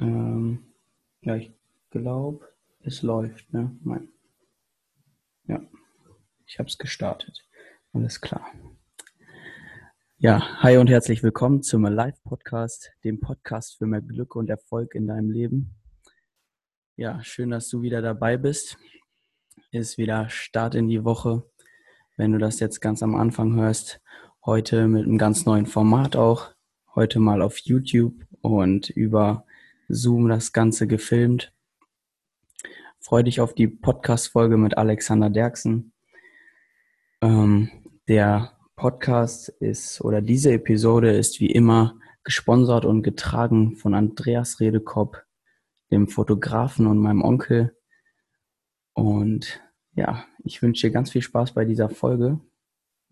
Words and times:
Ähm, 0.00 0.74
ja, 1.20 1.36
ich 1.36 1.52
glaube, 1.90 2.48
es 2.80 3.02
läuft. 3.02 3.52
Ne? 3.52 3.76
Mein, 3.82 4.08
ja, 5.46 5.60
ich 6.46 6.58
habe 6.58 6.68
es 6.68 6.78
gestartet. 6.78 7.46
Alles 7.92 8.20
klar. 8.20 8.44
Ja, 10.16 10.62
hi 10.62 10.78
und 10.78 10.88
herzlich 10.88 11.22
willkommen 11.22 11.62
zum 11.62 11.84
Live 11.84 12.20
Podcast, 12.24 12.90
dem 13.04 13.20
Podcast 13.20 13.78
für 13.78 13.86
mehr 13.86 14.00
Glück 14.00 14.34
und 14.34 14.50
Erfolg 14.50 14.94
in 14.94 15.06
deinem 15.06 15.30
Leben. 15.30 15.76
Ja, 16.96 17.22
schön, 17.22 17.50
dass 17.50 17.68
du 17.68 17.82
wieder 17.82 18.02
dabei 18.02 18.36
bist. 18.36 18.76
Ist 19.70 19.96
wieder 19.96 20.28
Start 20.28 20.74
in 20.74 20.88
die 20.88 21.04
Woche. 21.04 21.44
Wenn 22.16 22.32
du 22.32 22.38
das 22.38 22.58
jetzt 22.58 22.80
ganz 22.80 23.02
am 23.02 23.14
Anfang 23.14 23.54
hörst, 23.54 24.00
heute 24.44 24.88
mit 24.88 25.04
einem 25.04 25.18
ganz 25.18 25.46
neuen 25.46 25.66
Format 25.66 26.16
auch. 26.16 26.52
Heute 26.94 27.20
mal 27.20 27.42
auf 27.42 27.58
YouTube 27.58 28.14
und 28.40 28.90
über 28.90 29.44
Zoom 29.88 30.28
das 30.28 30.52
Ganze 30.52 30.86
gefilmt. 30.86 31.52
Freue 33.00 33.24
dich 33.24 33.40
auf 33.40 33.54
die 33.54 33.68
Podcast-Folge 33.68 34.56
mit 34.56 34.78
Alexander 34.78 35.30
Derksen. 35.30 35.92
Ähm, 37.20 37.70
der 38.08 38.52
Podcast 38.76 39.48
ist 39.48 40.00
oder 40.00 40.20
diese 40.20 40.52
Episode 40.52 41.12
ist 41.16 41.40
wie 41.40 41.50
immer 41.50 41.98
gesponsert 42.24 42.84
und 42.84 43.02
getragen 43.02 43.76
von 43.76 43.94
Andreas 43.94 44.58
Redekopp, 44.60 45.24
dem 45.90 46.08
Fotografen 46.08 46.86
und 46.86 46.98
meinem 46.98 47.22
Onkel. 47.22 47.76
Und 48.94 49.60
ja, 49.94 50.24
ich 50.42 50.62
wünsche 50.62 50.86
dir 50.86 50.92
ganz 50.92 51.10
viel 51.10 51.22
Spaß 51.22 51.52
bei 51.52 51.64
dieser 51.64 51.90
Folge. 51.90 52.40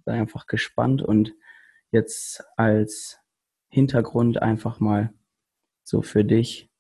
Sei 0.05 0.13
einfach 0.13 0.47
gespannt 0.47 1.03
und 1.03 1.35
jetzt 1.91 2.43
als 2.57 3.19
Hintergrund 3.69 4.43
einfach 4.43 4.81
mal 4.81 5.13
so 5.85 6.03
für 6.03 6.25
dich, 6.25 6.71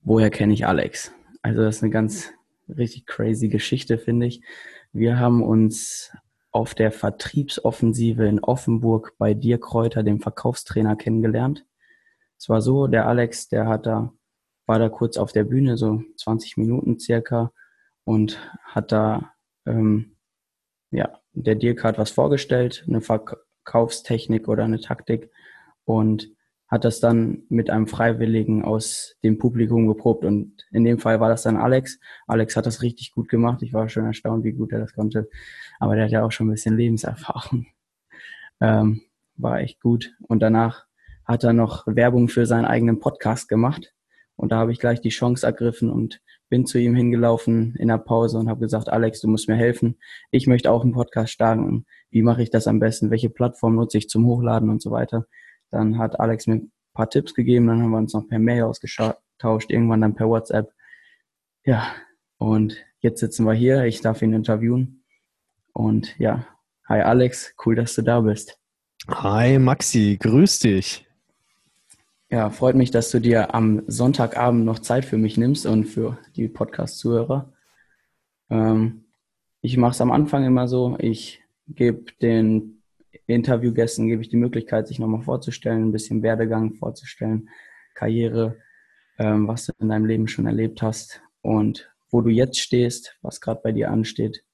woher 0.00 0.30
kenne 0.30 0.52
ich 0.52 0.66
Alex? 0.66 1.12
Also 1.42 1.62
das 1.62 1.76
ist 1.76 1.82
eine 1.82 1.92
ganz 1.92 2.32
richtig 2.68 3.06
crazy 3.06 3.48
Geschichte, 3.48 3.98
finde 3.98 4.26
ich. 4.26 4.42
Wir 4.92 5.18
haben 5.18 5.42
uns 5.42 6.12
auf 6.50 6.74
der 6.74 6.92
Vertriebsoffensive 6.92 8.26
in 8.26 8.40
Offenburg 8.40 9.14
bei 9.18 9.34
Dir 9.34 9.58
Kräuter, 9.58 10.02
dem 10.02 10.20
Verkaufstrainer, 10.20 10.94
kennengelernt. 10.94 11.66
Es 12.38 12.48
war 12.48 12.60
so, 12.62 12.86
der 12.86 13.08
Alex, 13.08 13.48
der 13.48 13.66
hat 13.66 13.86
da, 13.86 14.12
war 14.66 14.78
da 14.78 14.88
kurz 14.88 15.16
auf 15.16 15.32
der 15.32 15.44
Bühne, 15.44 15.76
so 15.76 16.02
20 16.16 16.56
Minuten 16.56 16.98
circa, 17.00 17.52
und 18.04 18.38
hat 18.62 18.92
da, 18.92 19.32
ähm, 19.66 20.16
ja, 20.90 21.18
der 21.32 21.56
Dirk 21.56 21.82
hat 21.82 21.98
was 21.98 22.10
vorgestellt, 22.10 22.84
eine 22.86 23.00
Verkaufstechnik 23.00 24.46
oder 24.46 24.64
eine 24.64 24.80
Taktik 24.80 25.30
und 25.84 26.30
hat 26.74 26.84
das 26.84 26.98
dann 26.98 27.44
mit 27.48 27.70
einem 27.70 27.86
Freiwilligen 27.86 28.64
aus 28.64 29.14
dem 29.22 29.38
Publikum 29.38 29.86
geprobt. 29.86 30.24
Und 30.24 30.66
in 30.72 30.82
dem 30.82 30.98
Fall 30.98 31.20
war 31.20 31.28
das 31.28 31.44
dann 31.44 31.56
Alex. 31.56 32.00
Alex 32.26 32.56
hat 32.56 32.66
das 32.66 32.82
richtig 32.82 33.12
gut 33.12 33.28
gemacht. 33.28 33.62
Ich 33.62 33.72
war 33.72 33.88
schon 33.88 34.06
erstaunt, 34.06 34.42
wie 34.42 34.54
gut 34.54 34.72
er 34.72 34.80
das 34.80 34.92
konnte. 34.92 35.28
Aber 35.78 35.94
der 35.94 36.06
hat 36.06 36.10
ja 36.10 36.24
auch 36.24 36.32
schon 36.32 36.48
ein 36.48 36.50
bisschen 36.50 36.76
Lebenserfahrung. 36.76 37.66
Ähm, 38.60 39.02
war 39.36 39.58
echt 39.58 39.80
gut. 39.80 40.14
Und 40.28 40.40
danach 40.40 40.86
hat 41.24 41.42
er 41.42 41.52
noch 41.52 41.88
Werbung 41.88 42.28
für 42.28 42.46
seinen 42.46 42.64
eigenen 42.64 43.00
Podcast 43.00 43.48
gemacht. 43.48 43.92
Und 44.36 44.52
da 44.52 44.58
habe 44.58 44.70
ich 44.70 44.78
gleich 44.78 45.00
die 45.00 45.08
Chance 45.08 45.44
ergriffen 45.44 45.90
und 45.90 46.20
bin 46.48 46.64
zu 46.64 46.78
ihm 46.78 46.94
hingelaufen 46.94 47.74
in 47.76 47.88
der 47.88 47.98
Pause 47.98 48.38
und 48.38 48.48
habe 48.48 48.60
gesagt, 48.60 48.88
Alex, 48.88 49.20
du 49.20 49.28
musst 49.28 49.48
mir 49.48 49.56
helfen. 49.56 49.98
Ich 50.30 50.46
möchte 50.46 50.70
auch 50.70 50.82
einen 50.82 50.92
Podcast 50.92 51.32
starten. 51.32 51.84
Wie 52.10 52.22
mache 52.22 52.44
ich 52.44 52.50
das 52.50 52.68
am 52.68 52.78
besten? 52.78 53.10
Welche 53.10 53.28
Plattform 53.28 53.74
nutze 53.74 53.98
ich 53.98 54.08
zum 54.08 54.24
Hochladen 54.24 54.70
und 54.70 54.80
so 54.80 54.92
weiter? 54.92 55.26
Dann 55.70 55.98
hat 55.98 56.20
Alex 56.20 56.46
mir 56.46 56.56
ein 56.56 56.72
paar 56.94 57.10
Tipps 57.10 57.34
gegeben, 57.34 57.66
dann 57.66 57.82
haben 57.82 57.90
wir 57.90 57.98
uns 57.98 58.14
noch 58.14 58.28
per 58.28 58.38
Mail 58.38 58.64
ausgetauscht, 58.64 59.70
irgendwann 59.70 60.00
dann 60.00 60.14
per 60.14 60.28
WhatsApp. 60.28 60.72
Ja, 61.64 61.94
und 62.38 62.76
jetzt 63.00 63.20
sitzen 63.20 63.46
wir 63.46 63.54
hier, 63.54 63.84
ich 63.84 64.00
darf 64.00 64.22
ihn 64.22 64.32
interviewen. 64.32 65.04
Und 65.72 66.18
ja, 66.18 66.46
hi 66.88 67.00
Alex, 67.00 67.54
cool, 67.64 67.74
dass 67.74 67.94
du 67.94 68.02
da 68.02 68.20
bist. 68.20 68.58
Hi 69.08 69.58
Maxi, 69.58 70.16
grüß 70.20 70.60
dich. 70.60 71.06
Ja, 72.30 72.50
freut 72.50 72.74
mich, 72.74 72.90
dass 72.90 73.10
du 73.10 73.20
dir 73.20 73.54
am 73.54 73.82
Sonntagabend 73.86 74.64
noch 74.64 74.78
Zeit 74.78 75.04
für 75.04 75.18
mich 75.18 75.36
nimmst 75.36 75.66
und 75.66 75.84
für 75.84 76.18
die 76.34 76.48
Podcast-Zuhörer. 76.48 77.52
Ähm, 78.50 79.04
ich 79.60 79.76
mache 79.76 79.92
es 79.92 80.00
am 80.00 80.10
Anfang 80.10 80.44
immer 80.44 80.66
so, 80.66 80.96
ich 80.98 81.42
gebe 81.68 82.12
den 82.20 82.73
Interviewgästen 83.26 84.06
gebe 84.06 84.22
ich 84.22 84.28
die 84.28 84.36
Möglichkeit, 84.36 84.86
sich 84.86 84.98
nochmal 84.98 85.22
vorzustellen, 85.22 85.88
ein 85.88 85.92
bisschen 85.92 86.22
Werdegang 86.22 86.74
vorzustellen, 86.74 87.48
Karriere, 87.94 88.58
ähm, 89.18 89.48
was 89.48 89.66
du 89.66 89.72
in 89.78 89.88
deinem 89.88 90.04
Leben 90.04 90.28
schon 90.28 90.46
erlebt 90.46 90.82
hast 90.82 91.22
und 91.42 91.90
wo 92.10 92.20
du 92.20 92.30
jetzt 92.30 92.58
stehst, 92.58 93.16
was 93.22 93.40
gerade 93.40 93.60
bei 93.62 93.72
dir 93.72 93.90
ansteht. 93.90 94.44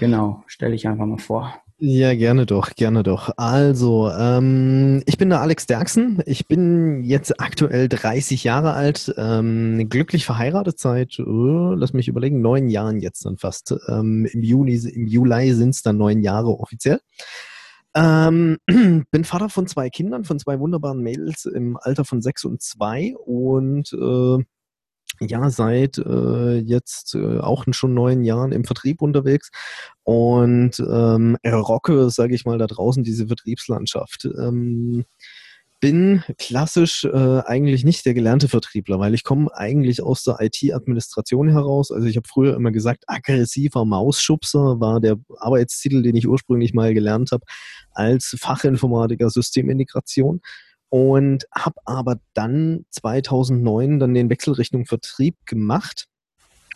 Genau, 0.00 0.42
stell 0.46 0.72
dich 0.72 0.86
einfach 0.86 1.06
mal 1.06 1.18
vor. 1.18 1.62
Ja, 1.84 2.14
gerne 2.14 2.46
doch, 2.46 2.76
gerne 2.76 3.02
doch. 3.02 3.30
Also, 3.36 4.08
ähm, 4.08 5.02
ich 5.04 5.18
bin 5.18 5.30
der 5.30 5.40
Alex 5.40 5.66
Derksen. 5.66 6.22
Ich 6.26 6.46
bin 6.46 7.02
jetzt 7.02 7.40
aktuell 7.40 7.88
30 7.88 8.44
Jahre 8.44 8.74
alt, 8.74 9.12
ähm, 9.16 9.88
glücklich 9.88 10.24
verheiratet 10.24 10.78
seit, 10.78 11.18
uh, 11.18 11.74
lass 11.74 11.92
mich 11.92 12.06
überlegen, 12.06 12.40
neun 12.40 12.68
Jahren 12.68 13.00
jetzt 13.00 13.26
dann 13.26 13.36
fast. 13.36 13.74
Ähm, 13.88 14.28
Im 14.32 14.44
Juni, 14.44 14.76
im 14.76 15.08
Juli 15.08 15.52
sind 15.54 15.70
es 15.70 15.82
dann 15.82 15.96
neun 15.96 16.20
Jahre 16.22 16.56
offiziell. 16.60 17.00
Ähm, 17.94 18.58
bin 19.10 19.24
Vater 19.24 19.48
von 19.48 19.66
zwei 19.66 19.90
Kindern, 19.90 20.24
von 20.24 20.38
zwei 20.38 20.58
wunderbaren 20.58 21.00
Mädels 21.00 21.44
im 21.44 21.76
Alter 21.76 22.04
von 22.04 22.22
sechs 22.22 22.44
und 22.44 22.62
zwei 22.62 23.14
und 23.16 23.92
äh, 23.92 24.44
ja, 25.20 25.50
seit 25.50 25.98
äh, 25.98 26.56
jetzt 26.58 27.14
äh, 27.14 27.38
auch 27.38 27.64
schon 27.70 27.94
neun 27.94 28.24
Jahren 28.24 28.52
im 28.52 28.64
Vertrieb 28.64 29.02
unterwegs 29.02 29.50
und 30.04 30.80
ähm, 30.80 31.36
rocke, 31.46 32.10
sage 32.10 32.34
ich 32.34 32.44
mal, 32.44 32.58
da 32.58 32.66
draußen 32.66 33.04
diese 33.04 33.26
Vertriebslandschaft. 33.26 34.24
Ähm, 34.24 35.04
bin 35.82 36.22
klassisch 36.38 37.02
äh, 37.02 37.40
eigentlich 37.40 37.82
nicht 37.84 38.06
der 38.06 38.14
gelernte 38.14 38.46
Vertriebler, 38.46 39.00
weil 39.00 39.14
ich 39.14 39.24
komme 39.24 39.52
eigentlich 39.52 40.00
aus 40.00 40.22
der 40.22 40.36
IT-Administration 40.38 41.48
heraus. 41.48 41.90
Also 41.90 42.06
ich 42.06 42.16
habe 42.16 42.28
früher 42.28 42.54
immer 42.54 42.70
gesagt, 42.70 43.02
aggressiver 43.08 43.84
Mausschubser 43.84 44.78
war 44.78 45.00
der 45.00 45.16
Arbeitstitel, 45.38 46.02
den 46.02 46.14
ich 46.14 46.28
ursprünglich 46.28 46.72
mal 46.72 46.94
gelernt 46.94 47.32
habe 47.32 47.44
als 47.90 48.36
Fachinformatiker 48.38 49.28
Systemintegration 49.28 50.40
und 50.88 51.46
habe 51.52 51.80
aber 51.84 52.20
dann 52.32 52.84
2009 52.90 53.98
dann 53.98 54.14
den 54.14 54.30
Wechsel 54.30 54.54
Richtung 54.54 54.86
Vertrieb 54.86 55.34
gemacht 55.46 56.06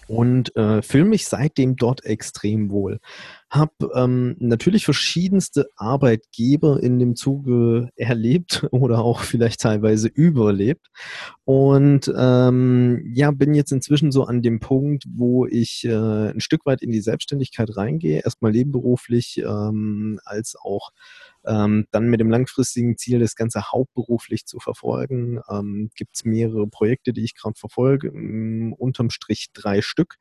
und 0.09 0.55
äh, 0.57 0.83
fühle 0.83 1.05
mich 1.05 1.27
seitdem 1.27 1.77
dort 1.77 2.05
extrem 2.05 2.71
wohl. 2.71 3.01
Hab 3.51 3.73
ähm, 3.95 4.37
natürlich 4.39 4.85
verschiedenste 4.85 5.69
Arbeitgeber 5.77 6.83
in 6.83 6.99
dem 6.99 7.17
Zuge 7.17 7.91
erlebt 7.97 8.67
oder 8.73 9.01
auch 9.01 9.21
vielleicht 9.21 9.61
teilweise 9.61 10.09
überlebt 10.09 10.89
und 11.45 12.13
ähm, 12.17 13.03
ja, 13.15 13.31
bin 13.31 13.55
jetzt 13.55 13.73
inzwischen 13.73 14.11
so 14.13 14.25
an 14.25 14.43
dem 14.43 14.61
Punkt, 14.61 15.05
wo 15.09 15.47
ich 15.47 15.85
äh, 15.85 16.31
ein 16.31 16.41
Stück 16.41 16.67
weit 16.67 16.83
in 16.83 16.91
die 16.91 17.01
Selbstständigkeit 17.01 17.77
reingehe, 17.77 18.23
erstmal 18.25 18.53
nebenberuflich 18.53 19.39
ähm, 19.39 20.21
als 20.25 20.57
auch 20.57 20.91
ähm, 21.47 21.87
dann 21.91 22.09
mit 22.09 22.21
dem 22.21 22.31
langfristigen 22.31 22.97
Ziel, 22.97 23.19
das 23.19 23.37
Ganze 23.37 23.73
hauptberuflich 23.73 24.47
zu 24.47 24.59
verfolgen, 24.59 25.41
ähm, 25.49 25.91
gibt 25.95 26.17
es 26.17 26.25
mehrere 26.25 26.67
Projekte, 26.67 27.13
die 27.13 27.25
ich 27.25 27.35
gerade 27.35 27.59
verfolge. 27.59 28.09
Ähm, 28.09 28.75
unterm 28.77 29.11
Strich 29.11 29.49
drei 29.53 29.83
Stück. 29.83 30.17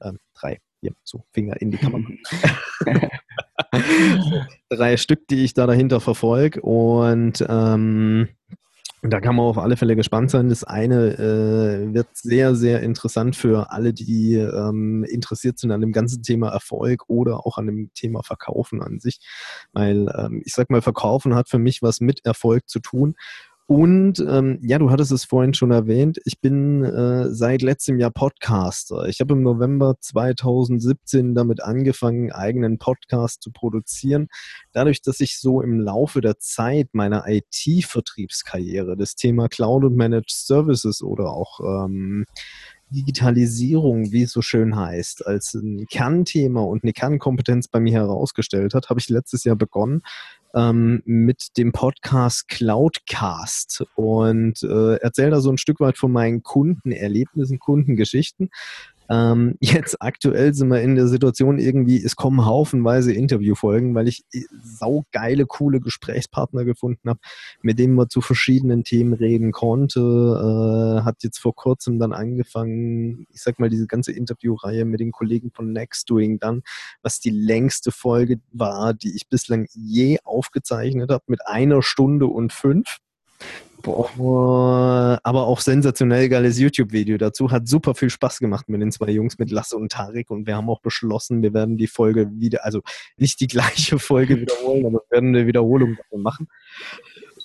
Ähm, 0.00 0.18
drei, 0.34 0.60
ja, 0.80 0.92
so 1.04 1.24
Finger 1.32 1.60
in 1.60 1.70
die 1.70 1.78
Kamera. 1.78 2.04
so, 3.72 4.42
drei 4.68 4.96
Stück, 4.96 5.26
die 5.28 5.44
ich 5.44 5.54
da 5.54 5.66
dahinter 5.66 6.00
verfolge. 6.00 6.60
Und 6.62 7.44
ähm, 7.48 8.28
da 9.10 9.20
kann 9.20 9.34
man 9.34 9.46
auf 9.46 9.58
alle 9.58 9.76
Fälle 9.76 9.96
gespannt 9.96 10.30
sein. 10.30 10.48
Das 10.48 10.62
eine 10.62 11.14
äh, 11.14 11.92
wird 11.92 12.06
sehr, 12.12 12.54
sehr 12.54 12.82
interessant 12.82 13.34
für 13.34 13.72
alle, 13.72 13.92
die 13.92 14.34
ähm, 14.34 15.02
interessiert 15.02 15.58
sind 15.58 15.72
an 15.72 15.80
dem 15.80 15.90
ganzen 15.90 16.22
Thema 16.22 16.50
Erfolg 16.50 17.02
oder 17.08 17.44
auch 17.44 17.58
an 17.58 17.66
dem 17.66 17.90
Thema 17.94 18.22
Verkaufen 18.22 18.80
an 18.80 19.00
sich. 19.00 19.18
Weil 19.72 20.06
ähm, 20.16 20.42
ich 20.44 20.54
sag 20.54 20.70
mal, 20.70 20.82
Verkaufen 20.82 21.34
hat 21.34 21.48
für 21.48 21.58
mich 21.58 21.82
was 21.82 22.00
mit 22.00 22.24
Erfolg 22.24 22.68
zu 22.68 22.78
tun. 22.78 23.16
Und 23.72 24.20
ähm, 24.28 24.58
ja, 24.60 24.78
du 24.78 24.90
hattest 24.90 25.12
es 25.12 25.24
vorhin 25.24 25.54
schon 25.54 25.70
erwähnt, 25.70 26.18
ich 26.26 26.42
bin 26.42 26.84
äh, 26.84 27.30
seit 27.30 27.62
letztem 27.62 27.98
Jahr 27.98 28.10
Podcaster. 28.10 29.08
Ich 29.08 29.20
habe 29.20 29.32
im 29.32 29.42
November 29.42 29.94
2017 29.98 31.34
damit 31.34 31.62
angefangen, 31.62 32.32
eigenen 32.32 32.76
Podcast 32.76 33.42
zu 33.42 33.50
produzieren. 33.50 34.28
Dadurch, 34.72 35.00
dass 35.00 35.20
ich 35.20 35.40
so 35.40 35.62
im 35.62 35.80
Laufe 35.80 36.20
der 36.20 36.38
Zeit 36.38 36.90
meiner 36.92 37.24
IT-Vertriebskarriere 37.26 38.94
das 38.94 39.14
Thema 39.14 39.48
Cloud 39.48 39.84
und 39.84 39.96
Managed 39.96 40.32
Services 40.32 41.00
oder 41.00 41.30
auch 41.30 41.60
ähm, 41.60 42.26
Digitalisierung, 42.90 44.12
wie 44.12 44.24
es 44.24 44.32
so 44.32 44.42
schön 44.42 44.76
heißt, 44.76 45.26
als 45.26 45.54
ein 45.54 45.86
Kernthema 45.86 46.60
und 46.60 46.84
eine 46.84 46.92
Kernkompetenz 46.92 47.68
bei 47.68 47.80
mir 47.80 47.94
herausgestellt 47.94 48.74
hat, 48.74 48.90
habe 48.90 49.00
ich 49.00 49.08
letztes 49.08 49.44
Jahr 49.44 49.56
begonnen, 49.56 50.02
ähm, 50.54 51.02
mit 51.04 51.56
dem 51.56 51.72
Podcast 51.72 52.48
Cloudcast 52.48 53.84
und 53.94 54.62
äh, 54.62 54.96
erzähle 54.96 55.30
da 55.30 55.40
so 55.40 55.50
ein 55.50 55.58
Stück 55.58 55.80
weit 55.80 55.98
von 55.98 56.12
meinen 56.12 56.42
Kundenerlebnissen, 56.42 57.58
Kundengeschichten. 57.58 58.50
Ähm, 59.08 59.56
jetzt 59.60 60.00
aktuell 60.00 60.54
sind 60.54 60.68
wir 60.68 60.80
in 60.80 60.94
der 60.94 61.08
Situation 61.08 61.58
irgendwie, 61.58 62.02
es 62.02 62.16
kommen 62.16 62.44
haufenweise 62.44 63.12
Interviewfolgen, 63.12 63.94
weil 63.94 64.08
ich 64.08 64.24
äh, 64.32 64.42
saugeile, 64.62 65.46
coole 65.46 65.80
Gesprächspartner 65.80 66.64
gefunden 66.64 67.08
habe, 67.08 67.20
mit 67.62 67.78
denen 67.78 67.94
man 67.94 68.08
zu 68.08 68.20
verschiedenen 68.20 68.84
Themen 68.84 69.12
reden 69.12 69.52
konnte. 69.52 70.00
Äh, 70.00 71.04
hat 71.04 71.22
jetzt 71.22 71.38
vor 71.38 71.54
kurzem 71.54 71.98
dann 71.98 72.12
angefangen, 72.12 73.26
ich 73.32 73.42
sag 73.42 73.58
mal, 73.58 73.68
diese 73.68 73.86
ganze 73.86 74.12
Interviewreihe 74.12 74.84
mit 74.84 75.00
den 75.00 75.12
Kollegen 75.12 75.50
von 75.52 75.72
Next 75.72 76.08
Doing 76.10 76.38
dann, 76.38 76.62
was 77.02 77.20
die 77.20 77.30
längste 77.30 77.92
Folge 77.92 78.40
war, 78.52 78.94
die 78.94 79.14
ich 79.14 79.28
bislang 79.28 79.66
je 79.72 80.18
aufgezeichnet 80.24 81.10
habe, 81.10 81.24
mit 81.26 81.46
einer 81.46 81.82
Stunde 81.82 82.26
und 82.26 82.52
fünf. 82.52 82.98
Boah, 83.82 85.18
aber 85.22 85.46
auch 85.46 85.60
sensationell 85.60 86.28
geiles 86.28 86.58
YouTube-Video 86.58 87.18
dazu. 87.18 87.50
Hat 87.50 87.66
super 87.66 87.94
viel 87.94 88.10
Spaß 88.10 88.38
gemacht 88.38 88.68
mit 88.68 88.80
den 88.80 88.92
zwei 88.92 89.10
Jungs, 89.10 89.38
mit 89.38 89.50
Lasse 89.50 89.76
und 89.76 89.92
Tarik. 89.92 90.30
Und 90.30 90.46
wir 90.46 90.56
haben 90.56 90.70
auch 90.70 90.80
beschlossen, 90.80 91.42
wir 91.42 91.52
werden 91.52 91.76
die 91.76 91.88
Folge 91.88 92.30
wieder, 92.32 92.64
also 92.64 92.82
nicht 93.16 93.40
die 93.40 93.46
gleiche 93.48 93.98
Folge 93.98 94.40
wiederholen, 94.40 94.86
aber 94.86 95.00
wir 95.00 95.10
werden 95.10 95.34
eine 95.34 95.46
Wiederholung 95.46 95.96
davon 95.96 96.22
machen. 96.22 96.48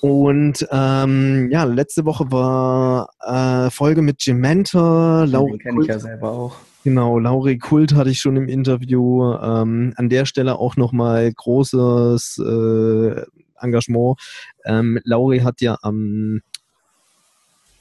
Und 0.02 0.68
ähm, 0.72 1.50
ja, 1.52 1.64
letzte 1.64 2.06
Woche 2.06 2.32
war 2.32 3.10
äh, 3.22 3.72
Folge 3.72 4.02
mit 4.02 4.26
Mentor. 4.28 5.26
Den 5.26 5.60
kenne 5.60 5.82
ich 5.82 5.88
ja 5.88 6.00
selber 6.00 6.32
auch. 6.32 6.56
Genau, 6.84 7.20
Lauri 7.20 7.58
Kult 7.58 7.96
hatte 7.96 8.12
ich 8.12 8.20
schon 8.20 8.38
im 8.38 8.48
Interview. 8.48 9.34
Ähm, 9.34 9.94
an 9.98 10.10
der 10.10 10.26
Stelle 10.26 10.58
auch 10.58 10.78
nochmal 10.78 11.34
großes 11.34 12.38
äh, 12.38 13.26
Engagement. 13.62 14.18
Ähm, 14.66 15.00
Lauri 15.04 15.40
hat 15.40 15.62
ja 15.62 15.78
am 15.82 16.42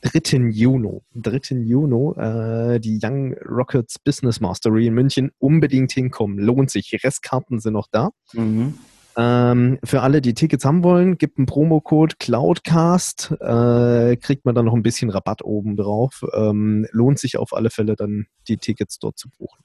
3. 0.03 0.51
Juni, 0.51 1.01
3. 1.15 1.57
Juni 1.57 2.13
äh, 2.21 2.79
die 2.81 3.01
Young 3.03 3.35
Rockets 3.45 3.99
Business 3.99 4.41
Mastery 4.41 4.87
in 4.87 4.95
München 4.95 5.33
unbedingt 5.39 5.93
hinkommen. 5.93 6.39
Lohnt 6.39 6.71
sich. 6.71 6.97
Restkarten 7.03 7.61
sind 7.61 7.73
noch 7.73 7.89
da. 7.91 8.11
Mhm. 8.33 8.75
Ähm, 9.19 9.79
für 9.83 10.03
alle, 10.03 10.21
die 10.21 10.35
Tickets 10.35 10.65
haben 10.67 10.83
wollen, 10.83 11.17
gibt 11.17 11.39
einen 11.39 11.47
Promocode 11.47 12.19
Cloudcast, 12.19 13.33
äh, 13.41 14.17
kriegt 14.17 14.45
man 14.45 14.55
dann 14.55 14.67
noch 14.67 14.75
ein 14.75 14.83
bisschen 14.83 15.09
Rabatt 15.09 15.43
oben 15.43 15.77
drauf. 15.77 16.23
Ähm, 16.35 16.87
lohnt 16.91 17.19
sich 17.19 17.39
auf 17.39 17.55
alle 17.55 17.71
Fälle 17.71 17.97
dann 17.97 18.27
die 18.47 18.59
Tickets 18.59 18.99
dort 18.99 19.19
zu 19.19 19.29
buchen. 19.39 19.59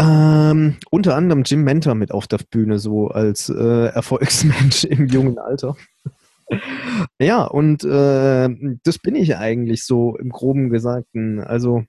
Ähm, 0.00 0.76
unter 0.90 1.14
anderem 1.14 1.42
Jim 1.44 1.62
Mentor 1.62 1.94
mit 1.94 2.10
auf 2.10 2.26
der 2.26 2.38
Bühne, 2.50 2.78
so 2.78 3.08
als 3.08 3.50
äh, 3.50 3.86
Erfolgsmensch 3.88 4.84
im 4.84 5.06
jungen 5.06 5.38
Alter. 5.38 5.76
ja, 7.20 7.44
und 7.44 7.84
äh, 7.84 8.48
das 8.82 8.98
bin 8.98 9.14
ich 9.14 9.36
eigentlich 9.36 9.84
so 9.84 10.16
im 10.16 10.30
groben 10.30 10.70
Gesagten. 10.70 11.40
Also 11.40 11.84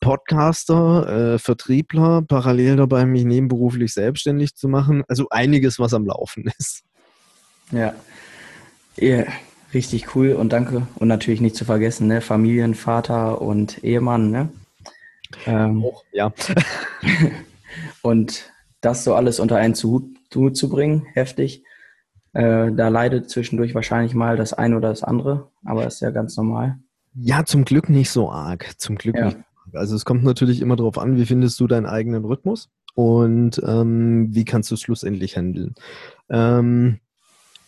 Podcaster, 0.00 1.34
äh, 1.34 1.38
Vertriebler, 1.38 2.22
parallel 2.22 2.76
dabei 2.76 3.06
mich 3.06 3.24
nebenberuflich 3.24 3.94
selbstständig 3.94 4.56
zu 4.56 4.68
machen. 4.68 5.04
Also 5.06 5.28
einiges, 5.30 5.78
was 5.78 5.94
am 5.94 6.06
Laufen 6.06 6.50
ist. 6.58 6.82
Ja. 7.70 7.94
Yeah. 9.00 9.26
Richtig 9.72 10.14
cool 10.14 10.32
und 10.32 10.52
danke. 10.52 10.86
Und 10.96 11.08
natürlich 11.08 11.40
nicht 11.40 11.56
zu 11.56 11.64
vergessen, 11.64 12.06
ne? 12.06 12.20
Familienvater 12.20 13.40
und 13.40 13.82
Ehemann, 13.82 14.30
ne? 14.30 14.48
Ähm, 15.46 15.84
oh, 15.84 16.00
ja. 16.12 16.32
und 18.02 18.50
das 18.80 19.04
so 19.04 19.14
alles 19.14 19.40
unter 19.40 19.56
einen 19.56 19.74
Hut, 19.74 20.04
Hut 20.34 20.56
zu 20.56 20.68
bringen, 20.68 21.06
heftig. 21.14 21.64
Äh, 22.32 22.72
da 22.72 22.88
leidet 22.88 23.30
zwischendurch 23.30 23.74
wahrscheinlich 23.74 24.14
mal 24.14 24.36
das 24.36 24.52
eine 24.52 24.76
oder 24.76 24.88
das 24.88 25.04
andere, 25.04 25.50
aber 25.64 25.86
ist 25.86 26.00
ja 26.00 26.10
ganz 26.10 26.36
normal. 26.36 26.78
Ja, 27.14 27.44
zum 27.44 27.64
Glück 27.64 27.88
nicht 27.88 28.10
so 28.10 28.30
arg. 28.30 28.74
Zum 28.78 28.96
Glück 28.96 29.16
ja. 29.16 29.26
nicht. 29.26 29.38
Also 29.72 29.96
es 29.96 30.04
kommt 30.04 30.24
natürlich 30.24 30.60
immer 30.60 30.76
darauf 30.76 30.98
an, 30.98 31.16
wie 31.16 31.26
findest 31.26 31.58
du 31.60 31.66
deinen 31.66 31.86
eigenen 31.86 32.24
Rhythmus 32.24 32.70
und 32.94 33.60
ähm, 33.66 34.28
wie 34.34 34.44
kannst 34.44 34.70
du 34.70 34.74
es 34.74 34.80
schlussendlich 34.80 35.36
handeln. 35.36 35.74
Ähm, 36.28 36.98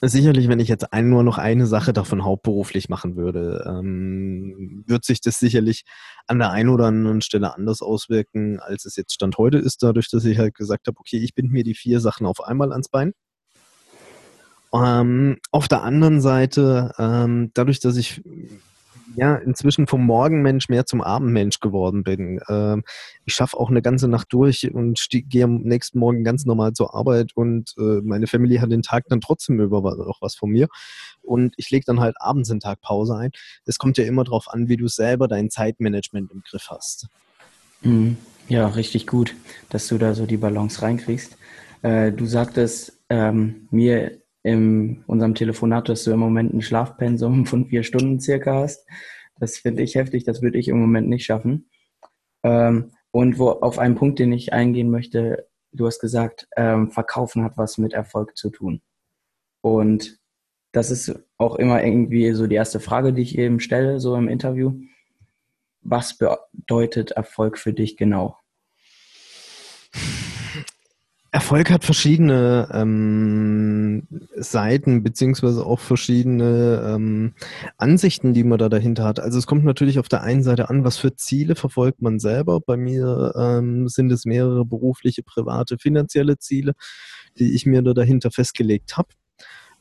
Sicherlich, 0.02 0.48
wenn 0.48 0.60
ich 0.60 0.68
jetzt 0.68 0.92
ein, 0.92 1.08
nur 1.08 1.22
noch 1.22 1.38
eine 1.38 1.66
Sache 1.66 1.94
davon 1.94 2.22
hauptberuflich 2.22 2.90
machen 2.90 3.16
würde, 3.16 3.64
ähm, 3.66 4.84
wird 4.86 5.06
sich 5.06 5.22
das 5.22 5.38
sicherlich 5.38 5.84
an 6.26 6.38
der 6.38 6.50
einen 6.50 6.68
oder 6.68 6.86
anderen 6.86 7.22
Stelle 7.22 7.54
anders 7.54 7.80
auswirken, 7.80 8.60
als 8.60 8.84
es 8.84 8.96
jetzt 8.96 9.14
Stand 9.14 9.38
heute 9.38 9.56
ist, 9.56 9.82
dadurch, 9.82 10.10
dass 10.10 10.26
ich 10.26 10.38
halt 10.38 10.54
gesagt 10.54 10.86
habe, 10.86 10.98
okay, 10.98 11.16
ich 11.16 11.34
binde 11.34 11.52
mir 11.52 11.64
die 11.64 11.74
vier 11.74 12.00
Sachen 12.00 12.26
auf 12.26 12.42
einmal 12.44 12.72
ans 12.72 12.88
Bein. 12.90 13.14
Ähm, 14.74 15.38
auf 15.50 15.66
der 15.66 15.82
anderen 15.82 16.20
Seite, 16.20 16.92
ähm, 16.98 17.50
dadurch, 17.54 17.80
dass 17.80 17.96
ich 17.96 18.22
ja 19.14 19.36
inzwischen 19.36 19.86
vom 19.86 20.04
Morgenmensch 20.04 20.68
mehr 20.68 20.86
zum 20.86 21.00
Abendmensch 21.00 21.60
geworden 21.60 22.02
bin. 22.02 22.40
Ähm, 22.48 22.82
ich 23.24 23.34
schaffe 23.34 23.56
auch 23.56 23.70
eine 23.70 23.82
ganze 23.82 24.08
Nacht 24.08 24.28
durch 24.30 24.72
und 24.72 25.06
gehe 25.10 25.44
am 25.44 25.62
nächsten 25.62 25.98
Morgen 25.98 26.24
ganz 26.24 26.44
normal 26.44 26.72
zur 26.72 26.94
Arbeit 26.94 27.32
und 27.34 27.74
äh, 27.78 28.00
meine 28.02 28.26
Familie 28.26 28.60
hat 28.60 28.72
den 28.72 28.82
Tag 28.82 29.04
dann 29.08 29.20
trotzdem 29.20 29.60
über 29.60 29.80
noch 29.80 30.18
was 30.20 30.34
von 30.34 30.50
mir. 30.50 30.68
Und 31.22 31.54
ich 31.56 31.70
lege 31.70 31.84
dann 31.86 32.00
halt 32.00 32.16
abends 32.20 32.48
den 32.48 32.60
Tag 32.60 32.80
Pause 32.80 33.16
ein. 33.16 33.30
Es 33.64 33.78
kommt 33.78 33.98
ja 33.98 34.04
immer 34.04 34.24
darauf 34.24 34.48
an, 34.48 34.68
wie 34.68 34.76
du 34.76 34.88
selber 34.88 35.28
dein 35.28 35.50
Zeitmanagement 35.50 36.30
im 36.32 36.42
Griff 36.42 36.68
hast. 36.70 37.08
Mhm. 37.82 38.16
Ja, 38.48 38.68
richtig 38.68 39.08
gut, 39.08 39.34
dass 39.70 39.88
du 39.88 39.98
da 39.98 40.14
so 40.14 40.24
die 40.24 40.36
Balance 40.36 40.80
reinkriegst. 40.80 41.36
Äh, 41.82 42.12
du 42.12 42.26
sagtest 42.26 43.00
ähm, 43.08 43.66
mir 43.70 44.20
in 44.46 45.02
unserem 45.08 45.34
Telefonat, 45.34 45.88
dass 45.88 46.04
du 46.04 46.12
im 46.12 46.20
Moment 46.20 46.54
ein 46.54 46.62
Schlafpensum 46.62 47.46
von 47.46 47.66
vier 47.66 47.82
Stunden 47.82 48.20
circa 48.20 48.54
hast. 48.62 48.86
Das 49.38 49.58
finde 49.58 49.82
ich 49.82 49.96
heftig, 49.96 50.24
das 50.24 50.40
würde 50.40 50.58
ich 50.58 50.68
im 50.68 50.80
Moment 50.80 51.08
nicht 51.08 51.24
schaffen. 51.24 51.68
Ähm, 52.42 52.92
und 53.10 53.38
wo 53.38 53.50
auf 53.50 53.78
einen 53.78 53.96
Punkt, 53.96 54.18
den 54.18 54.32
ich 54.32 54.52
eingehen 54.52 54.90
möchte, 54.90 55.48
du 55.72 55.86
hast 55.86 56.00
gesagt, 56.00 56.48
ähm, 56.56 56.90
Verkaufen 56.90 57.42
hat 57.42 57.58
was 57.58 57.76
mit 57.76 57.92
Erfolg 57.92 58.36
zu 58.36 58.50
tun. 58.50 58.82
Und 59.62 60.18
das 60.72 60.90
ist 60.90 61.18
auch 61.38 61.56
immer 61.56 61.82
irgendwie 61.82 62.32
so 62.32 62.46
die 62.46 62.54
erste 62.54 62.78
Frage, 62.78 63.12
die 63.12 63.22
ich 63.22 63.38
eben 63.38 63.58
stelle, 63.60 63.98
so 63.98 64.14
im 64.14 64.28
Interview. 64.28 64.78
Was 65.80 66.18
bedeutet 66.18 67.12
Erfolg 67.12 67.58
für 67.58 67.72
dich 67.72 67.96
genau? 67.96 68.38
Erfolg 71.36 71.70
hat 71.70 71.84
verschiedene 71.84 72.66
ähm, 72.72 74.08
Seiten 74.36 75.02
beziehungsweise 75.02 75.66
auch 75.66 75.80
verschiedene 75.80 76.94
ähm, 76.94 77.34
Ansichten, 77.76 78.32
die 78.32 78.42
man 78.42 78.58
da 78.58 78.70
dahinter 78.70 79.04
hat. 79.04 79.20
Also 79.20 79.38
es 79.38 79.46
kommt 79.46 79.62
natürlich 79.62 79.98
auf 79.98 80.08
der 80.08 80.22
einen 80.22 80.42
Seite 80.42 80.70
an, 80.70 80.82
was 80.82 80.96
für 80.96 81.14
Ziele 81.14 81.54
verfolgt 81.54 82.00
man 82.00 82.20
selber. 82.20 82.60
Bei 82.62 82.78
mir 82.78 83.34
ähm, 83.36 83.86
sind 83.86 84.10
es 84.12 84.24
mehrere 84.24 84.64
berufliche, 84.64 85.22
private, 85.22 85.76
finanzielle 85.78 86.38
Ziele, 86.38 86.72
die 87.38 87.54
ich 87.54 87.66
mir 87.66 87.82
da 87.82 87.92
dahinter 87.92 88.30
festgelegt 88.30 88.96
habe. 88.96 89.08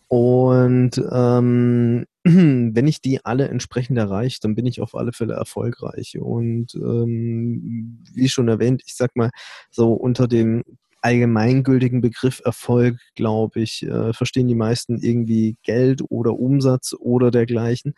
Und 0.10 1.02
ähm, 1.10 2.06
wenn 2.26 2.88
ich 2.88 3.00
die 3.00 3.24
alle 3.24 3.48
entsprechend 3.48 3.98
erreiche, 3.98 4.40
dann 4.42 4.56
bin 4.56 4.66
ich 4.66 4.82
auf 4.82 4.94
alle 4.94 5.14
Fälle 5.14 5.36
erfolgreich. 5.36 6.18
Und 6.20 6.76
ähm, 6.76 8.04
wie 8.14 8.28
schon 8.28 8.50
erwähnt, 8.50 8.82
ich 8.86 8.98
sag 8.98 9.16
mal, 9.16 9.30
so 9.72 9.94
unter 9.94 10.28
dem 10.28 10.66
allgemeingültigen 11.06 12.02
Begriff 12.02 12.42
Erfolg, 12.44 12.98
glaube 13.14 13.62
ich, 13.62 13.84
äh, 13.84 14.12
verstehen 14.12 14.48
die 14.48 14.56
meisten 14.56 14.98
irgendwie 14.98 15.56
Geld 15.62 16.02
oder 16.10 16.34
Umsatz 16.34 16.96
oder 16.98 17.30
dergleichen. 17.30 17.94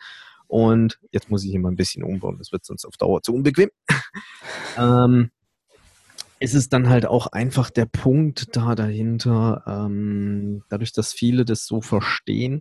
Und 0.46 0.98
jetzt 1.10 1.30
muss 1.30 1.42
ich 1.42 1.50
hier 1.50 1.60
mal 1.60 1.70
ein 1.70 1.76
bisschen 1.76 2.04
umbauen, 2.04 2.36
das 2.36 2.52
wird 2.52 2.66
sonst 2.66 2.84
auf 2.84 2.98
Dauer 2.98 3.22
zu 3.22 3.34
unbequem. 3.34 3.70
ähm, 4.76 5.30
ist 6.38 6.54
es 6.54 6.68
dann 6.68 6.90
halt 6.90 7.06
auch 7.06 7.28
einfach 7.28 7.70
der 7.70 7.86
Punkt 7.86 8.54
da 8.54 8.74
dahinter, 8.74 9.62
ähm, 9.66 10.62
dadurch, 10.68 10.92
dass 10.92 11.14
viele 11.14 11.46
das 11.46 11.64
so 11.64 11.80
verstehen, 11.80 12.60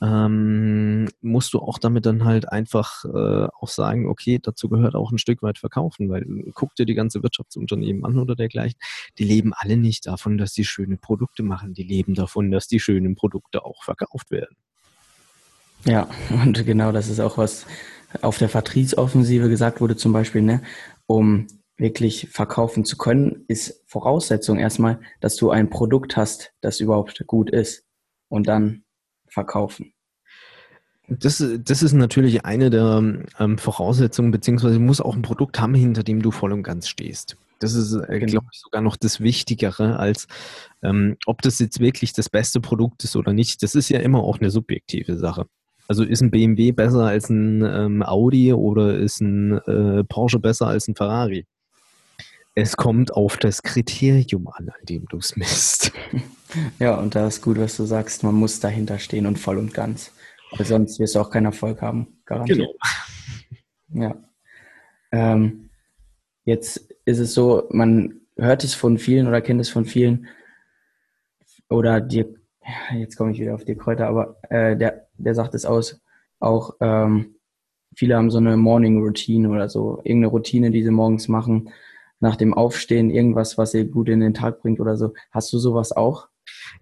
ähm, 0.00 1.08
musst 1.20 1.54
du 1.54 1.58
auch 1.58 1.78
damit 1.78 2.06
dann 2.06 2.24
halt 2.24 2.50
einfach 2.50 3.04
äh, 3.04 3.48
auch 3.60 3.68
sagen, 3.68 4.08
okay, 4.08 4.38
dazu 4.40 4.68
gehört 4.68 4.94
auch 4.94 5.10
ein 5.10 5.18
Stück 5.18 5.42
weit 5.42 5.58
verkaufen, 5.58 6.08
weil 6.08 6.24
guck 6.54 6.74
dir 6.76 6.86
die 6.86 6.94
ganze 6.94 7.22
Wirtschaftsunternehmen 7.22 8.04
an 8.04 8.18
oder 8.18 8.36
dergleichen, 8.36 8.78
die 9.18 9.24
leben 9.24 9.52
alle 9.54 9.76
nicht 9.76 10.06
davon, 10.06 10.38
dass 10.38 10.52
die 10.52 10.64
schöne 10.64 10.96
Produkte 10.96 11.42
machen, 11.42 11.74
die 11.74 11.82
leben 11.82 12.14
davon, 12.14 12.50
dass 12.50 12.68
die 12.68 12.80
schönen 12.80 13.16
Produkte 13.16 13.64
auch 13.64 13.82
verkauft 13.82 14.30
werden. 14.30 14.56
Ja, 15.84 16.08
und 16.30 16.64
genau 16.64 16.92
das 16.92 17.08
ist 17.08 17.20
auch 17.20 17.38
was 17.38 17.66
auf 18.22 18.38
der 18.38 18.48
Vertriebsoffensive 18.48 19.48
gesagt 19.48 19.80
wurde, 19.80 19.96
zum 19.96 20.12
Beispiel, 20.12 20.42
ne, 20.42 20.62
um 21.06 21.46
wirklich 21.76 22.28
verkaufen 22.30 22.84
zu 22.84 22.96
können, 22.96 23.44
ist 23.48 23.82
Voraussetzung 23.86 24.58
erstmal, 24.58 25.00
dass 25.20 25.36
du 25.36 25.50
ein 25.50 25.70
Produkt 25.70 26.16
hast, 26.16 26.52
das 26.60 26.80
überhaupt 26.80 27.24
gut 27.26 27.50
ist. 27.50 27.84
Und 28.28 28.48
dann 28.48 28.82
verkaufen? 29.30 29.92
Das, 31.08 31.42
das 31.60 31.82
ist 31.82 31.94
natürlich 31.94 32.44
eine 32.44 32.68
der 32.68 33.22
ähm, 33.38 33.58
Voraussetzungen, 33.58 34.30
beziehungsweise 34.30 34.74
du 34.74 34.80
musst 34.80 35.02
auch 35.02 35.16
ein 35.16 35.22
Produkt 35.22 35.58
haben, 35.58 35.74
hinter 35.74 36.02
dem 36.02 36.20
du 36.20 36.30
voll 36.30 36.52
und 36.52 36.62
ganz 36.62 36.86
stehst. 36.86 37.36
Das 37.60 37.74
ist, 37.74 37.94
äh, 37.94 38.18
genau. 38.18 38.32
glaube 38.32 38.46
ich, 38.52 38.60
sogar 38.60 38.82
noch 38.82 38.96
das 38.96 39.20
Wichtigere, 39.20 39.98
als 39.98 40.28
ähm, 40.82 41.16
ob 41.26 41.42
das 41.42 41.58
jetzt 41.58 41.80
wirklich 41.80 42.12
das 42.12 42.28
beste 42.28 42.60
Produkt 42.60 43.04
ist 43.04 43.16
oder 43.16 43.32
nicht. 43.32 43.62
Das 43.62 43.74
ist 43.74 43.88
ja 43.88 44.00
immer 44.00 44.22
auch 44.22 44.38
eine 44.38 44.50
subjektive 44.50 45.16
Sache. 45.16 45.46
Also 45.88 46.04
ist 46.04 46.20
ein 46.20 46.30
BMW 46.30 46.72
besser 46.72 47.06
als 47.06 47.30
ein 47.30 47.64
ähm, 47.64 48.02
Audi 48.02 48.52
oder 48.52 48.98
ist 48.98 49.20
ein 49.20 49.58
äh, 49.66 50.04
Porsche 50.04 50.38
besser 50.38 50.66
als 50.66 50.86
ein 50.86 50.94
Ferrari? 50.94 51.46
Es 52.54 52.76
kommt 52.76 53.12
auf 53.12 53.36
das 53.36 53.62
Kriterium 53.62 54.48
an, 54.48 54.68
an 54.68 54.84
dem 54.84 55.06
du 55.06 55.18
es 55.18 55.36
misst. 55.36 55.92
Ja, 56.78 56.94
und 56.94 57.14
da 57.14 57.26
ist 57.26 57.42
gut, 57.42 57.58
was 57.58 57.76
du 57.76 57.84
sagst. 57.84 58.22
Man 58.22 58.34
muss 58.34 58.58
dahinter 58.58 58.98
stehen 58.98 59.26
und 59.26 59.38
voll 59.38 59.58
und 59.58 59.74
ganz. 59.74 60.12
Weil 60.56 60.64
sonst 60.64 60.98
wirst 60.98 61.14
du 61.14 61.20
auch 61.20 61.28
keinen 61.28 61.44
Erfolg 61.44 61.82
haben, 61.82 62.20
garantiert. 62.24 62.58
Genau. 62.58 62.72
Ja. 63.90 64.22
Ähm, 65.12 65.70
jetzt 66.44 66.94
ist 67.06 67.18
es 67.18 67.32
so, 67.32 67.66
man 67.70 68.20
hört 68.36 68.64
es 68.64 68.74
von 68.74 68.98
vielen 68.98 69.26
oder 69.26 69.40
kennt 69.40 69.60
es 69.60 69.70
von 69.70 69.86
vielen. 69.86 70.28
Oder 71.70 72.00
dir, 72.00 72.34
jetzt 72.94 73.16
komme 73.16 73.32
ich 73.32 73.40
wieder 73.40 73.54
auf 73.54 73.64
die 73.64 73.76
Kräuter, 73.76 74.06
aber 74.06 74.36
äh, 74.50 74.76
der, 74.76 75.08
der 75.16 75.34
sagt 75.34 75.54
es 75.54 75.64
aus, 75.64 76.00
auch 76.38 76.76
ähm, 76.80 77.36
viele 77.94 78.16
haben 78.16 78.30
so 78.30 78.38
eine 78.38 78.56
Morning 78.56 78.98
Routine 78.98 79.48
oder 79.50 79.68
so, 79.68 80.00
irgendeine 80.04 80.28
Routine, 80.28 80.70
die 80.70 80.82
sie 80.82 80.90
morgens 80.90 81.28
machen, 81.28 81.70
nach 82.20 82.36
dem 82.36 82.54
Aufstehen, 82.54 83.10
irgendwas, 83.10 83.58
was 83.58 83.72
sie 83.72 83.86
gut 83.86 84.08
in 84.08 84.20
den 84.20 84.34
Tag 84.34 84.60
bringt 84.60 84.80
oder 84.80 84.96
so. 84.96 85.14
Hast 85.30 85.52
du 85.52 85.58
sowas 85.58 85.92
auch? 85.92 86.28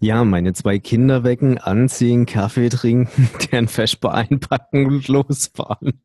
Ja, 0.01 0.25
meine 0.25 0.53
zwei 0.53 0.79
Kinder 0.79 1.25
wecken, 1.25 1.59
anziehen, 1.59 2.27
Kaffee 2.27 2.69
trinken, 2.69 3.29
deren 3.53 3.69
Vesper 3.69 4.15
einpacken 4.15 4.87
und 4.87 5.09
losfahren. 5.09 6.03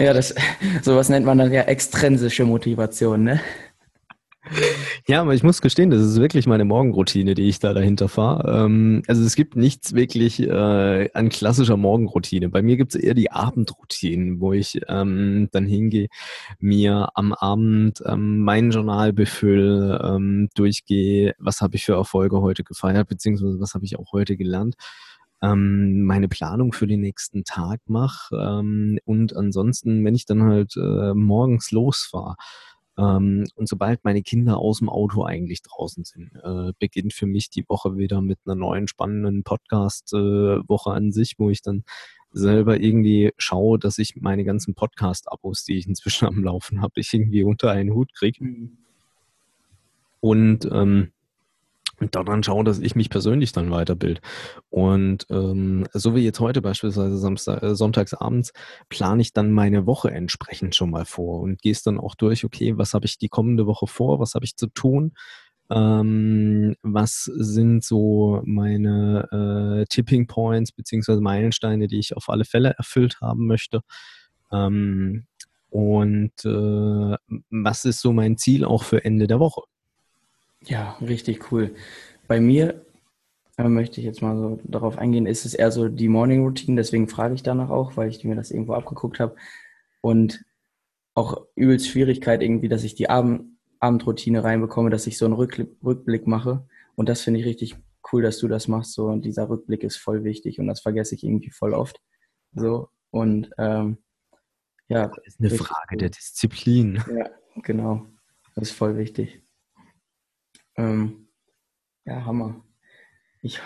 Ja, 0.00 0.12
das, 0.12 0.34
sowas 0.82 1.08
nennt 1.08 1.24
man 1.24 1.38
dann 1.38 1.52
ja 1.52 1.62
extrinsische 1.62 2.44
Motivation, 2.44 3.22
ne? 3.22 3.40
Ja, 5.06 5.22
aber 5.22 5.34
ich 5.34 5.42
muss 5.42 5.62
gestehen, 5.62 5.90
das 5.90 6.02
ist 6.02 6.20
wirklich 6.20 6.46
meine 6.46 6.64
Morgenroutine, 6.64 7.34
die 7.34 7.48
ich 7.48 7.58
da 7.58 7.72
dahinter 7.72 8.08
fahre. 8.08 8.64
Ähm, 8.64 9.02
also 9.06 9.24
es 9.24 9.36
gibt 9.36 9.56
nichts 9.56 9.94
wirklich 9.94 10.40
äh, 10.40 11.10
an 11.12 11.28
klassischer 11.28 11.76
Morgenroutine. 11.76 12.48
Bei 12.48 12.62
mir 12.62 12.76
gibt 12.76 12.94
es 12.94 13.00
eher 13.00 13.14
die 13.14 13.30
Abendroutinen, 13.30 14.40
wo 14.40 14.52
ich 14.52 14.80
ähm, 14.88 15.48
dann 15.52 15.66
hingehe, 15.66 16.08
mir 16.58 17.08
am 17.14 17.32
Abend 17.32 18.02
ähm, 18.06 18.40
mein 18.40 18.70
Journal 18.70 19.12
befülle, 19.12 20.00
ähm, 20.04 20.48
durchgehe, 20.54 21.34
was 21.38 21.60
habe 21.60 21.76
ich 21.76 21.84
für 21.84 21.94
Erfolge 21.94 22.40
heute 22.40 22.64
gefeiert, 22.64 23.08
beziehungsweise 23.08 23.60
was 23.60 23.74
habe 23.74 23.84
ich 23.84 23.98
auch 23.98 24.12
heute 24.12 24.36
gelernt 24.36 24.76
ähm, 25.42 26.02
meine 26.02 26.28
Planung 26.28 26.72
für 26.72 26.86
den 26.86 27.00
nächsten 27.00 27.44
Tag 27.44 27.80
mache 27.86 28.34
ähm, 28.36 28.98
und 29.04 29.36
ansonsten, 29.36 30.04
wenn 30.04 30.14
ich 30.14 30.26
dann 30.26 30.42
halt 30.42 30.76
äh, 30.76 31.14
morgens 31.14 31.70
losfahre, 31.70 32.36
ähm, 32.98 33.46
und 33.54 33.68
sobald 33.68 34.04
meine 34.04 34.22
Kinder 34.22 34.58
aus 34.58 34.80
dem 34.80 34.88
Auto 34.88 35.24
eigentlich 35.24 35.62
draußen 35.62 36.04
sind, 36.04 36.32
äh, 36.42 36.72
beginnt 36.80 37.14
für 37.14 37.26
mich 37.26 37.48
die 37.48 37.68
Woche 37.68 37.96
wieder 37.96 38.20
mit 38.20 38.40
einer 38.44 38.56
neuen 38.56 38.88
spannenden 38.88 39.44
Podcast-Woche 39.44 40.90
äh, 40.90 40.92
an 40.92 41.12
sich, 41.12 41.36
wo 41.38 41.48
ich 41.48 41.62
dann 41.62 41.84
selber 42.32 42.80
irgendwie 42.80 43.32
schaue, 43.38 43.78
dass 43.78 43.98
ich 43.98 44.16
meine 44.16 44.44
ganzen 44.44 44.74
Podcast-Abos, 44.74 45.64
die 45.64 45.78
ich 45.78 45.86
inzwischen 45.86 46.26
am 46.26 46.42
Laufen 46.42 46.82
habe, 46.82 47.00
ich 47.00 47.14
irgendwie 47.14 47.44
unter 47.44 47.70
einen 47.70 47.94
Hut 47.94 48.12
kriege. 48.14 48.44
Mhm. 48.44 48.78
Und 50.20 50.68
ähm, 50.72 51.12
und 52.00 52.14
daran 52.14 52.42
schauen, 52.42 52.64
dass 52.64 52.78
ich 52.78 52.94
mich 52.94 53.10
persönlich 53.10 53.52
dann 53.52 53.70
weiterbild. 53.70 54.20
Und 54.70 55.26
ähm, 55.30 55.86
so 55.92 56.14
wie 56.14 56.20
jetzt 56.20 56.40
heute 56.40 56.62
beispielsweise 56.62 57.18
Samstag, 57.18 57.62
äh, 57.62 57.74
sonntagsabends, 57.74 58.52
plane 58.88 59.22
ich 59.22 59.32
dann 59.32 59.52
meine 59.52 59.86
Woche 59.86 60.10
entsprechend 60.10 60.74
schon 60.76 60.90
mal 60.90 61.04
vor 61.04 61.40
und 61.40 61.60
gehe 61.60 61.72
es 61.72 61.82
dann 61.82 61.98
auch 61.98 62.14
durch, 62.14 62.44
okay, 62.44 62.76
was 62.76 62.94
habe 62.94 63.06
ich 63.06 63.18
die 63.18 63.28
kommende 63.28 63.66
Woche 63.66 63.86
vor, 63.86 64.20
was 64.20 64.34
habe 64.34 64.44
ich 64.44 64.56
zu 64.56 64.68
tun, 64.68 65.12
ähm, 65.70 66.76
was 66.82 67.24
sind 67.24 67.84
so 67.84 68.42
meine 68.44 69.82
äh, 69.82 69.86
Tipping 69.86 70.26
Points 70.26 70.72
beziehungsweise 70.72 71.20
Meilensteine, 71.20 71.88
die 71.88 71.98
ich 71.98 72.16
auf 72.16 72.28
alle 72.28 72.44
Fälle 72.44 72.74
erfüllt 72.78 73.20
haben 73.20 73.46
möchte. 73.46 73.80
Ähm, 74.52 75.26
und 75.70 76.32
äh, 76.44 77.16
was 77.50 77.84
ist 77.84 78.00
so 78.00 78.12
mein 78.12 78.38
Ziel 78.38 78.64
auch 78.64 78.84
für 78.84 79.04
Ende 79.04 79.26
der 79.26 79.40
Woche? 79.40 79.62
Ja, 80.64 80.96
richtig 81.00 81.50
cool. 81.52 81.74
Bei 82.26 82.40
mir 82.40 82.84
äh, 83.56 83.68
möchte 83.68 84.00
ich 84.00 84.06
jetzt 84.06 84.22
mal 84.22 84.36
so 84.36 84.60
darauf 84.64 84.98
eingehen, 84.98 85.26
ist 85.26 85.44
es 85.44 85.54
eher 85.54 85.70
so 85.70 85.88
die 85.88 86.08
Morning 86.08 86.42
Routine, 86.42 86.76
deswegen 86.76 87.08
frage 87.08 87.34
ich 87.34 87.42
danach 87.42 87.70
auch, 87.70 87.96
weil 87.96 88.08
ich 88.08 88.24
mir 88.24 88.36
das 88.36 88.50
irgendwo 88.50 88.74
abgeguckt 88.74 89.20
habe. 89.20 89.36
Und 90.00 90.44
auch 91.14 91.46
übelst 91.56 91.88
Schwierigkeit 91.88 92.42
irgendwie, 92.42 92.68
dass 92.68 92.84
ich 92.84 92.94
die 92.94 93.10
Abend 93.10 93.58
Abendroutine 93.80 94.42
reinbekomme, 94.42 94.90
dass 94.90 95.06
ich 95.06 95.18
so 95.18 95.24
einen 95.24 95.34
Rück 95.34 95.66
Rückblick 95.84 96.26
mache. 96.26 96.66
Und 96.96 97.08
das 97.08 97.22
finde 97.22 97.40
ich 97.40 97.46
richtig 97.46 97.76
cool, 98.12 98.22
dass 98.22 98.38
du 98.38 98.48
das 98.48 98.68
machst. 98.68 98.92
So, 98.92 99.06
und 99.06 99.24
dieser 99.24 99.48
Rückblick 99.48 99.84
ist 99.84 99.96
voll 99.96 100.24
wichtig 100.24 100.58
und 100.58 100.66
das 100.66 100.80
vergesse 100.80 101.14
ich 101.14 101.24
irgendwie 101.24 101.50
voll 101.50 101.74
oft. 101.74 102.00
So, 102.54 102.88
und 103.10 103.50
ähm, 103.58 103.98
ja. 104.88 105.08
Das 105.08 105.26
ist 105.26 105.40
eine 105.40 105.50
Frage 105.50 105.92
cool. 105.92 105.98
der 105.98 106.10
Disziplin. 106.10 107.02
Ja, 107.16 107.30
genau. 107.62 108.06
Das 108.54 108.70
ist 108.70 108.76
voll 108.76 108.96
wichtig. 108.96 109.42
Ähm, 110.78 111.28
ja, 112.06 112.24
Hammer. 112.24 112.64
Ich, 113.42 113.60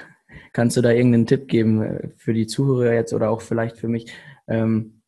kannst 0.52 0.76
du 0.76 0.80
da 0.80 0.90
irgendeinen 0.90 1.26
Tipp 1.26 1.46
geben 1.46 1.82
äh, 1.82 2.08
für 2.16 2.34
die 2.34 2.46
Zuhörer 2.46 2.94
jetzt 2.94 3.12
oder 3.12 3.30
auch 3.30 3.42
vielleicht 3.42 3.76
für 3.76 3.88
mich? 3.88 4.12
Ähm, 4.48 5.02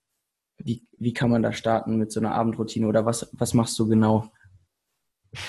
wie, 0.58 0.86
wie 0.98 1.12
kann 1.12 1.30
man 1.30 1.42
da 1.42 1.52
starten 1.52 1.96
mit 1.96 2.12
so 2.12 2.20
einer 2.20 2.34
Abendroutine 2.34 2.86
oder 2.86 3.04
was, 3.04 3.28
was 3.32 3.54
machst 3.54 3.78
du 3.78 3.88
genau? 3.88 4.30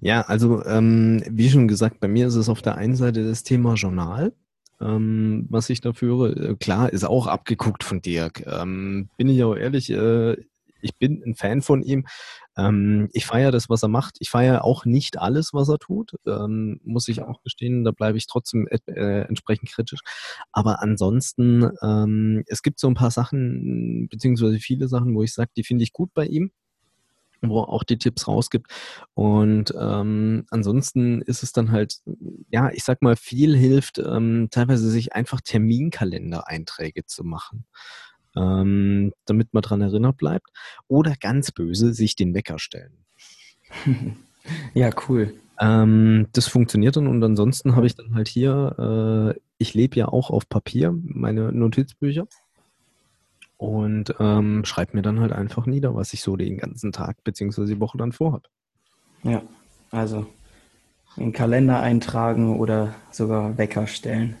Ja, 0.00 0.22
also 0.22 0.64
ähm, 0.64 1.22
wie 1.30 1.48
schon 1.48 1.68
gesagt, 1.68 2.00
bei 2.00 2.08
mir 2.08 2.26
ist 2.26 2.34
es 2.34 2.48
auf 2.48 2.62
der 2.62 2.76
einen 2.76 2.96
Seite 2.96 3.24
das 3.26 3.44
Thema 3.44 3.74
Journal, 3.74 4.32
ähm, 4.80 5.46
was 5.48 5.70
ich 5.70 5.80
da 5.80 5.92
führe. 5.92 6.32
Äh, 6.32 6.56
klar, 6.56 6.92
ist 6.92 7.04
auch 7.04 7.28
abgeguckt 7.28 7.84
von 7.84 8.02
Dirk. 8.02 8.44
Ähm, 8.46 9.08
bin 9.16 9.28
ich 9.28 9.42
auch 9.44 9.54
ehrlich, 9.54 9.90
äh, 9.90 10.36
ich 10.86 10.96
bin 10.96 11.22
ein 11.24 11.34
Fan 11.34 11.60
von 11.62 11.82
ihm. 11.82 12.06
Ähm, 12.56 13.08
ich 13.12 13.26
feiere 13.26 13.50
das, 13.50 13.68
was 13.68 13.82
er 13.82 13.88
macht. 13.88 14.16
Ich 14.20 14.30
feiere 14.30 14.64
auch 14.64 14.84
nicht 14.84 15.18
alles, 15.18 15.52
was 15.52 15.68
er 15.68 15.78
tut, 15.78 16.12
ähm, 16.26 16.80
muss 16.84 17.08
ich 17.08 17.22
auch 17.22 17.42
gestehen. 17.42 17.84
Da 17.84 17.90
bleibe 17.90 18.16
ich 18.18 18.26
trotzdem 18.26 18.66
äh, 18.68 19.22
entsprechend 19.22 19.70
kritisch. 19.70 20.00
Aber 20.52 20.82
ansonsten, 20.82 21.70
ähm, 21.82 22.44
es 22.46 22.62
gibt 22.62 22.80
so 22.80 22.88
ein 22.88 22.94
paar 22.94 23.10
Sachen, 23.10 24.08
beziehungsweise 24.08 24.58
viele 24.58 24.88
Sachen, 24.88 25.14
wo 25.14 25.22
ich 25.22 25.34
sage, 25.34 25.50
die 25.56 25.64
finde 25.64 25.84
ich 25.84 25.92
gut 25.92 26.14
bei 26.14 26.26
ihm 26.26 26.50
wo 27.42 27.60
er 27.60 27.68
auch 27.68 27.84
die 27.84 27.98
Tipps 27.98 28.26
rausgibt. 28.28 28.72
Und 29.14 29.72
ähm, 29.78 30.46
ansonsten 30.50 31.20
ist 31.22 31.42
es 31.42 31.52
dann 31.52 31.70
halt, 31.70 31.98
ja, 32.50 32.70
ich 32.72 32.82
sag 32.82 33.02
mal, 33.02 33.14
viel 33.14 33.56
hilft, 33.56 33.98
ähm, 33.98 34.48
teilweise 34.50 34.90
sich 34.90 35.12
einfach 35.12 35.40
Terminkalender-Einträge 35.42 37.04
zu 37.04 37.24
machen 37.24 37.66
ähm, 38.36 39.12
damit 39.24 39.52
man 39.52 39.62
daran 39.62 39.80
erinnert 39.80 40.16
bleibt. 40.16 40.48
Oder 40.88 41.14
ganz 41.20 41.50
böse, 41.52 41.92
sich 41.92 42.16
den 42.16 42.34
Wecker 42.34 42.58
stellen. 42.58 42.92
ja, 44.74 44.90
cool. 45.08 45.34
Ähm, 45.58 46.26
das 46.32 46.46
funktioniert 46.48 46.96
dann 46.96 47.06
und 47.06 47.22
ansonsten 47.22 47.76
habe 47.76 47.86
ich 47.86 47.94
dann 47.94 48.14
halt 48.14 48.28
hier, 48.28 49.34
äh, 49.34 49.40
ich 49.58 49.74
lebe 49.74 49.96
ja 49.96 50.08
auch 50.08 50.30
auf 50.30 50.48
Papier, 50.48 50.94
meine 51.02 51.50
Notizbücher 51.50 52.26
und 53.56 54.14
ähm, 54.20 54.64
schreibe 54.66 54.96
mir 54.96 55.02
dann 55.02 55.20
halt 55.20 55.32
einfach 55.32 55.64
nieder, 55.64 55.94
was 55.94 56.12
ich 56.12 56.20
so 56.20 56.36
den 56.36 56.58
ganzen 56.58 56.92
Tag 56.92 57.24
bzw. 57.24 57.64
die 57.64 57.80
Woche 57.80 57.96
dann 57.96 58.12
vorhabe. 58.12 58.48
Ja, 59.22 59.42
also 59.90 60.26
in 61.16 61.24
den 61.24 61.32
Kalender 61.32 61.80
eintragen 61.80 62.58
oder 62.58 62.94
sogar 63.10 63.56
Wecker 63.56 63.86
stellen 63.86 64.36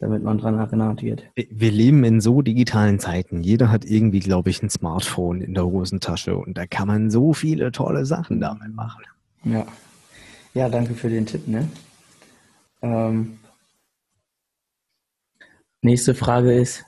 damit 0.00 0.22
man 0.22 0.38
dran 0.38 0.58
erinnert 0.58 1.02
wird. 1.02 1.24
Wir 1.34 1.70
leben 1.70 2.02
in 2.04 2.20
so 2.20 2.42
digitalen 2.42 2.98
Zeiten. 2.98 3.42
Jeder 3.42 3.70
hat 3.70 3.84
irgendwie, 3.84 4.20
glaube 4.20 4.50
ich, 4.50 4.62
ein 4.62 4.70
Smartphone 4.70 5.42
in 5.42 5.54
der 5.54 5.66
Hosentasche 5.66 6.36
und 6.36 6.56
da 6.56 6.66
kann 6.66 6.88
man 6.88 7.10
so 7.10 7.34
viele 7.34 7.70
tolle 7.70 8.06
Sachen 8.06 8.40
damit 8.40 8.74
machen. 8.74 9.04
Ja. 9.44 9.66
Ja, 10.54 10.68
danke 10.68 10.94
für 10.94 11.08
den 11.08 11.26
Tipp, 11.26 11.46
ne? 11.46 11.68
Ähm, 12.82 13.38
nächste 15.82 16.14
Frage 16.14 16.52
ist, 16.52 16.84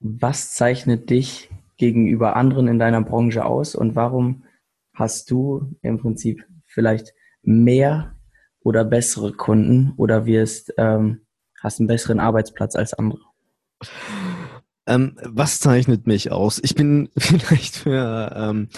was 0.00 0.54
zeichnet 0.54 1.10
dich 1.10 1.50
gegenüber 1.76 2.36
anderen 2.36 2.68
in 2.68 2.78
deiner 2.78 3.02
Branche 3.02 3.44
aus 3.44 3.74
und 3.74 3.94
warum 3.96 4.44
hast 4.94 5.30
du 5.30 5.74
im 5.82 5.98
Prinzip 5.98 6.46
vielleicht 6.66 7.12
mehr 7.42 8.14
oder 8.60 8.84
bessere 8.84 9.32
Kunden 9.32 9.92
oder 9.96 10.24
wirst 10.24 10.72
ähm, 10.78 11.23
hast 11.64 11.80
einen 11.80 11.88
besseren 11.88 12.20
Arbeitsplatz 12.20 12.76
als 12.76 12.94
andere? 12.94 13.20
Ähm, 14.86 15.16
was 15.24 15.60
zeichnet 15.60 16.06
mich 16.06 16.30
aus? 16.30 16.60
Ich 16.62 16.74
bin 16.74 17.08
vielleicht 17.18 17.76
für, 17.76 18.32
ähm, 18.36 18.68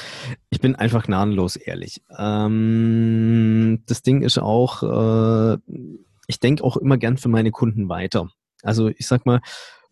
ich 0.51 0.61
bin 0.61 0.77
einfach 0.77 1.05
gnadenlos 1.07 1.57
ehrlich. 1.57 2.01
Ähm, 2.17 3.83
das 3.87 4.03
Ding 4.03 4.23
ist 4.23 4.39
auch, 4.39 4.83
äh, 4.85 5.59
ich 6.29 6.41
denke 6.41 6.65
auch 6.65 6.77
immer 6.77 6.97
gern 6.97 7.19
für 7.19 7.29
meine 7.29 7.51
Kunden 7.51 7.89
weiter. 7.89 8.31
Also 8.63 8.89
ich 8.89 9.07
sag 9.07 9.27
mal, 9.27 9.41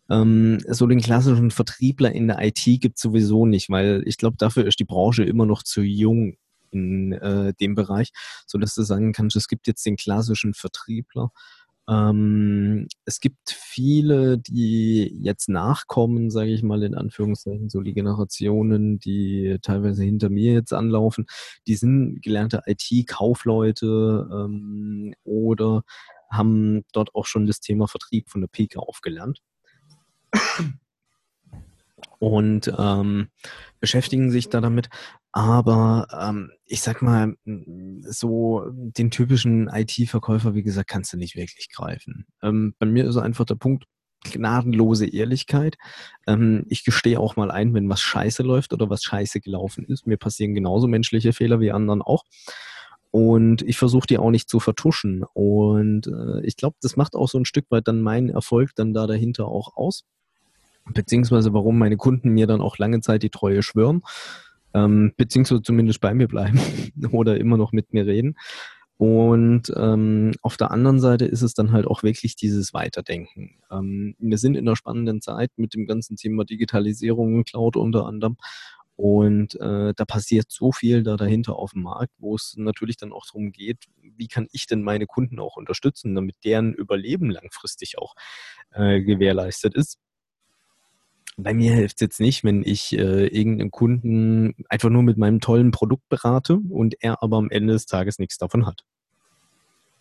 Ähm, 0.09 0.59
so 0.69 0.85
den 0.85 1.01
klassischen 1.01 1.49
Vertriebler 1.49 2.11
in 2.11 2.27
der 2.27 2.39
IT 2.45 2.63
gibt 2.79 2.97
es 2.97 3.01
sowieso 3.01 3.47
nicht, 3.47 3.71
weil 3.71 4.03
ich 4.05 4.17
glaube, 4.17 4.37
dafür 4.37 4.67
ist 4.67 4.79
die 4.79 4.85
Branche 4.85 5.23
immer 5.23 5.47
noch 5.47 5.63
zu 5.63 5.81
jung 5.81 6.37
in 6.71 7.13
äh, 7.13 7.53
dem 7.59 7.73
Bereich, 7.73 8.11
sodass 8.45 8.75
du 8.75 8.83
sagen 8.83 9.13
kannst, 9.13 9.35
es 9.35 9.47
gibt 9.47 9.65
jetzt 9.65 9.83
den 9.83 9.95
klassischen 9.95 10.53
Vertriebler. 10.53 11.31
Ähm, 11.87 12.87
es 13.05 13.19
gibt 13.19 13.51
viele, 13.51 14.37
die 14.37 15.19
jetzt 15.21 15.49
nachkommen, 15.49 16.31
sage 16.31 16.51
ich 16.51 16.63
mal 16.63 16.83
in 16.83 16.95
Anführungszeichen, 16.95 17.69
so 17.69 17.81
die 17.81 17.93
Generationen, 17.93 18.99
die 18.99 19.57
teilweise 19.61 20.03
hinter 20.03 20.29
mir 20.29 20.53
jetzt 20.53 20.73
anlaufen, 20.73 21.25
die 21.67 21.75
sind 21.75 22.21
gelernte 22.21 22.63
IT-Kaufleute 22.65 24.27
ähm, 24.31 25.13
oder 25.23 25.83
haben 26.31 26.83
dort 26.91 27.13
auch 27.13 27.25
schon 27.25 27.45
das 27.45 27.59
Thema 27.59 27.87
Vertrieb 27.87 28.29
von 28.29 28.41
der 28.41 28.47
Pike 28.47 28.79
aufgelernt 28.79 29.41
und 32.19 32.71
ähm, 32.77 33.29
beschäftigen 33.79 34.31
sich 34.31 34.49
da 34.49 34.61
damit. 34.61 34.89
Aber 35.31 36.07
ähm, 36.17 36.51
ich 36.65 36.81
sag 36.81 37.01
mal, 37.01 37.35
so 37.45 38.63
den 38.69 39.11
typischen 39.11 39.67
IT-Verkäufer, 39.67 40.55
wie 40.55 40.63
gesagt, 40.63 40.89
kannst 40.89 41.11
du 41.13 41.17
nicht 41.17 41.35
wirklich 41.35 41.69
greifen. 41.69 42.25
Ähm, 42.41 42.73
bei 42.79 42.85
mir 42.85 43.05
ist 43.05 43.17
einfach 43.17 43.45
der 43.45 43.55
Punkt, 43.55 43.85
gnadenlose 44.31 45.07
Ehrlichkeit. 45.07 45.77
Ähm, 46.27 46.65
ich 46.69 46.83
gestehe 46.83 47.19
auch 47.19 47.35
mal 47.35 47.51
ein, 47.51 47.73
wenn 47.73 47.89
was 47.89 48.01
scheiße 48.01 48.43
läuft 48.43 48.73
oder 48.73 48.89
was 48.89 49.03
scheiße 49.03 49.41
gelaufen 49.41 49.85
ist. 49.85 50.07
Mir 50.07 50.17
passieren 50.17 50.53
genauso 50.55 50.87
menschliche 50.87 51.33
Fehler 51.33 51.59
wie 51.59 51.71
anderen 51.71 52.01
auch. 52.01 52.23
Und 53.11 53.61
ich 53.61 53.77
versuche 53.77 54.07
die 54.07 54.17
auch 54.17 54.31
nicht 54.31 54.49
zu 54.49 54.59
vertuschen. 54.59 55.23
Und 55.33 56.07
äh, 56.07 56.45
ich 56.45 56.57
glaube, 56.57 56.77
das 56.81 56.97
macht 56.97 57.15
auch 57.15 57.29
so 57.29 57.37
ein 57.37 57.45
Stück 57.45 57.65
weit 57.69 57.87
dann 57.87 58.01
meinen 58.01 58.29
Erfolg 58.29 58.71
dann 58.75 58.93
da 58.93 59.07
dahinter 59.07 59.47
auch 59.47 59.75
aus 59.75 60.03
beziehungsweise 60.93 61.53
warum 61.53 61.77
meine 61.77 61.97
Kunden 61.97 62.29
mir 62.29 62.47
dann 62.47 62.61
auch 62.61 62.77
lange 62.77 63.01
Zeit 63.01 63.23
die 63.23 63.29
Treue 63.29 63.63
schwören, 63.63 64.01
ähm, 64.73 65.13
beziehungsweise 65.17 65.61
zumindest 65.61 66.01
bei 66.01 66.13
mir 66.13 66.27
bleiben 66.27 66.59
oder 67.11 67.37
immer 67.37 67.57
noch 67.57 67.71
mit 67.71 67.93
mir 67.93 68.05
reden. 68.05 68.35
Und 68.97 69.73
ähm, 69.75 70.31
auf 70.41 70.55
der 70.55 70.71
anderen 70.71 71.01
Seite 71.01 71.25
ist 71.25 71.41
es 71.41 71.53
dann 71.53 71.73
halt 71.73 71.85
auch 71.85 72.03
wirklich 72.03 72.37
dieses 72.37 72.73
Weiterdenken. 72.73 73.57
Ähm, 73.69 74.15
wir 74.19 74.37
sind 74.37 74.55
in 74.55 74.65
einer 74.65 74.77
spannenden 74.77 75.21
Zeit 75.21 75.51
mit 75.57 75.73
dem 75.73 75.85
ganzen 75.85 76.15
Thema 76.15 76.45
Digitalisierung, 76.45 77.43
Cloud 77.43 77.75
unter 77.75 78.05
anderem. 78.05 78.37
Und 78.95 79.55
äh, 79.59 79.93
da 79.93 80.05
passiert 80.05 80.49
so 80.49 80.71
viel 80.71 81.03
da 81.03 81.17
dahinter 81.17 81.57
auf 81.57 81.73
dem 81.73 81.81
Markt, 81.81 82.13
wo 82.17 82.35
es 82.35 82.55
natürlich 82.57 82.95
dann 82.95 83.11
auch 83.11 83.25
darum 83.25 83.51
geht, 83.51 83.83
wie 84.01 84.27
kann 84.29 84.47
ich 84.53 84.67
denn 84.67 84.81
meine 84.81 85.05
Kunden 85.05 85.39
auch 85.39 85.57
unterstützen, 85.57 86.15
damit 86.15 86.37
deren 86.45 86.73
Überleben 86.73 87.29
langfristig 87.29 87.97
auch 87.97 88.15
äh, 88.71 89.01
gewährleistet 89.01 89.75
ist. 89.75 89.99
Bei 91.37 91.53
mir 91.53 91.73
hilft 91.73 91.95
es 91.95 92.01
jetzt 92.01 92.19
nicht, 92.19 92.43
wenn 92.43 92.63
ich 92.63 92.97
äh, 92.97 93.27
irgendeinen 93.27 93.71
Kunden 93.71 94.55
einfach 94.69 94.89
nur 94.89 95.03
mit 95.03 95.17
meinem 95.17 95.41
tollen 95.41 95.71
Produkt 95.71 96.07
berate 96.07 96.59
und 96.69 96.95
er 97.01 97.21
aber 97.21 97.37
am 97.37 97.49
Ende 97.49 97.73
des 97.73 97.85
Tages 97.85 98.19
nichts 98.19 98.37
davon 98.37 98.65
hat. 98.65 98.85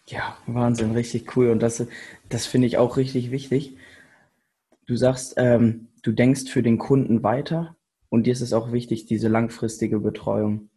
Ja, 0.06 0.36
Wahnsinn, 0.46 0.92
richtig 0.92 1.36
cool. 1.36 1.50
Und 1.50 1.60
das, 1.60 1.86
das 2.28 2.46
finde 2.46 2.66
ich 2.66 2.76
auch 2.76 2.96
richtig 2.96 3.30
wichtig. 3.30 3.76
Du 4.86 4.96
sagst, 4.96 5.34
ähm, 5.38 5.88
du 6.02 6.12
denkst 6.12 6.50
für 6.50 6.62
den 6.62 6.78
Kunden 6.78 7.22
weiter 7.22 7.76
und 8.10 8.26
dir 8.26 8.32
ist 8.32 8.42
es 8.42 8.52
auch 8.52 8.70
wichtig, 8.70 9.06
diese 9.06 9.28
langfristige 9.28 9.98
Betreuung. 9.98 10.68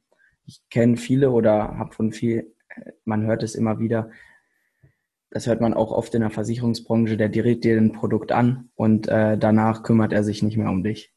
Ich 0.45 0.61
kenne 0.69 0.97
viele 0.97 1.31
oder 1.31 1.77
habe 1.77 1.93
von 1.93 2.11
viel, 2.13 2.55
man 3.03 3.25
hört 3.25 3.43
es 3.43 3.53
immer 3.53 3.79
wieder, 3.79 4.09
das 5.29 5.47
hört 5.47 5.61
man 5.61 5.73
auch 5.73 5.91
oft 5.91 6.13
in 6.15 6.21
der 6.21 6.29
Versicherungsbranche, 6.29 7.17
der 7.17 7.29
direkt 7.29 7.63
dir 7.63 7.77
ein 7.77 7.91
Produkt 7.91 8.31
an 8.31 8.69
und 8.75 9.07
äh, 9.07 9.37
danach 9.37 9.83
kümmert 9.83 10.13
er 10.13 10.23
sich 10.23 10.41
nicht 10.41 10.57
mehr 10.57 10.69
um 10.69 10.83
dich. 10.83 11.13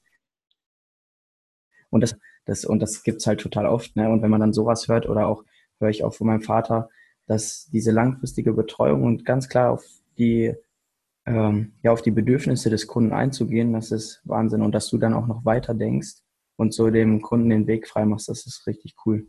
Und 1.90 2.02
das, 2.02 2.16
das, 2.44 2.64
und 2.64 2.80
das 2.80 3.02
gibt's 3.02 3.26
halt 3.26 3.40
total 3.40 3.66
oft. 3.66 3.96
Ne? 3.96 4.08
Und 4.08 4.22
wenn 4.22 4.30
man 4.30 4.40
dann 4.40 4.52
sowas 4.52 4.88
hört 4.88 5.08
oder 5.08 5.26
auch 5.26 5.44
höre 5.78 5.90
ich 5.90 6.04
auch 6.04 6.14
von 6.14 6.26
meinem 6.26 6.42
Vater, 6.42 6.88
dass 7.26 7.68
diese 7.72 7.92
langfristige 7.92 8.52
Betreuung 8.52 9.04
und 9.04 9.24
ganz 9.24 9.48
klar 9.48 9.70
auf 9.70 9.84
die, 10.18 10.54
ähm, 11.26 11.74
ja, 11.82 11.92
auf 11.92 12.02
die 12.02 12.10
Bedürfnisse 12.10 12.70
des 12.70 12.86
Kunden 12.86 13.12
einzugehen, 13.12 13.72
das 13.72 13.92
ist 13.92 14.20
Wahnsinn. 14.24 14.62
Und 14.62 14.72
dass 14.74 14.88
du 14.88 14.98
dann 14.98 15.14
auch 15.14 15.26
noch 15.26 15.44
weiter 15.44 15.74
denkst 15.74 16.22
und 16.56 16.74
so 16.74 16.90
dem 16.90 17.22
Kunden 17.22 17.50
den 17.50 17.66
Weg 17.66 17.86
frei 17.86 18.04
machst, 18.04 18.28
das 18.28 18.46
ist 18.46 18.66
richtig 18.66 18.96
cool. 19.06 19.28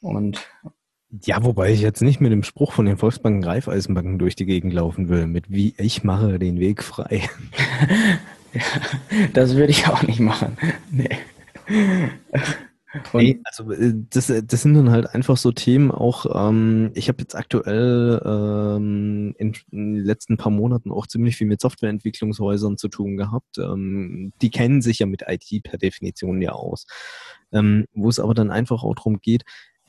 Und 0.00 0.48
ja, 1.20 1.44
wobei 1.44 1.72
ich 1.72 1.80
jetzt 1.80 2.00
nicht 2.00 2.20
mit 2.20 2.32
dem 2.32 2.42
Spruch 2.42 2.72
von 2.72 2.86
den 2.86 2.96
Volksbanken 2.96 3.44
Reifeisenbanken 3.44 4.18
durch 4.18 4.34
die 4.34 4.46
Gegend 4.46 4.72
laufen 4.72 5.08
will, 5.08 5.26
mit 5.26 5.50
wie 5.50 5.74
ich 5.76 6.04
mache 6.04 6.38
den 6.38 6.58
Weg 6.58 6.82
frei. 6.82 7.28
ja, 8.52 8.60
das 9.34 9.54
würde 9.54 9.72
ich 9.72 9.86
auch 9.88 10.02
nicht 10.02 10.20
machen. 10.20 10.56
Nee. 10.90 11.10
Nee, 13.14 13.40
also 13.44 13.70
äh, 13.72 13.94
das, 14.10 14.26
das 14.26 14.62
sind 14.62 14.74
dann 14.74 14.90
halt 14.90 15.14
einfach 15.14 15.38
so 15.38 15.50
Themen 15.50 15.90
auch, 15.90 16.26
ähm, 16.34 16.90
ich 16.94 17.08
habe 17.08 17.22
jetzt 17.22 17.34
aktuell 17.34 18.20
ähm, 18.24 19.34
in, 19.38 19.54
in, 19.70 19.94
den 19.94 20.04
letzten 20.04 20.36
paar 20.36 20.52
Monaten 20.52 20.90
auch 20.90 21.06
ziemlich 21.06 21.36
viel 21.36 21.46
mit 21.46 21.60
Softwareentwicklungshäusern 21.60 22.76
zu 22.76 22.88
tun 22.88 23.16
gehabt. 23.16 23.56
Ähm, 23.58 24.32
die 24.42 24.50
kennen 24.50 24.82
sich 24.82 24.98
ja 24.98 25.06
mit 25.06 25.24
IT 25.26 25.62
per 25.62 25.78
Definition 25.78 26.42
ja 26.42 26.52
aus. 26.52 26.86
Ähm, 27.50 27.86
wo 27.94 28.08
es 28.08 28.18
aber 28.18 28.34
dann 28.34 28.50
einfach 28.50 28.82
auch 28.82 28.94
darum 28.94 29.20
geht, 29.20 29.44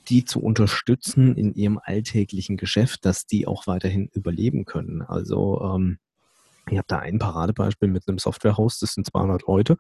die 0.10 0.26
zu 0.26 0.42
unterstützen 0.42 1.36
in 1.36 1.54
ihrem 1.54 1.80
alltäglichen 1.82 2.58
Geschäft, 2.58 3.06
dass 3.06 3.26
die 3.26 3.48
auch 3.48 3.68
weiterhin 3.68 4.10
überleben 4.14 4.66
können. 4.66 5.02
Also 5.02 5.62
ähm, 5.62 5.98
ich 6.70 6.78
habe 6.78 6.88
da 6.88 7.00
ein 7.00 7.20
Paradebeispiel 7.20 7.90
mit 7.90 8.08
einem 8.08 8.18
Softwarehaus, 8.18 8.80
das 8.80 8.94
sind 8.94 9.06
200 9.08 9.44
Leute, 9.48 9.78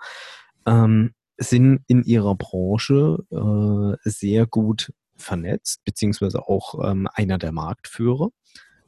ähm, 0.65 1.13
sind 1.37 1.81
in 1.87 2.03
ihrer 2.03 2.35
Branche 2.35 3.19
äh, 3.31 4.09
sehr 4.09 4.45
gut 4.45 4.91
vernetzt, 5.15 5.83
beziehungsweise 5.85 6.47
auch 6.47 6.75
ähm, 6.83 7.07
einer 7.13 7.37
der 7.37 7.51
Marktführer. 7.51 8.29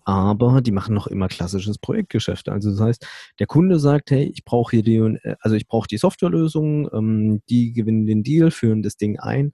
Aber 0.07 0.61
die 0.61 0.71
machen 0.71 0.93
noch 0.93 1.07
immer 1.07 1.27
klassisches 1.27 1.79
Projektgeschäft. 1.79 2.47
Also 2.47 2.69
das 2.69 2.79
heißt, 2.79 3.07
der 3.39 3.47
Kunde 3.47 3.79
sagt, 3.79 4.11
hey, 4.11 4.31
ich 4.31 4.45
brauche 4.45 4.75
hier 4.75 4.83
die, 4.83 4.97
äh, 4.97 5.35
also 5.39 5.55
ich 5.55 5.67
brauche 5.67 5.87
die 5.87 5.97
Softwarelösung, 5.97 6.89
ähm, 6.93 7.41
die 7.49 7.73
gewinnen 7.73 8.05
den 8.05 8.23
Deal, 8.23 8.51
führen 8.51 8.83
das 8.83 8.97
Ding 8.97 9.19
ein, 9.19 9.53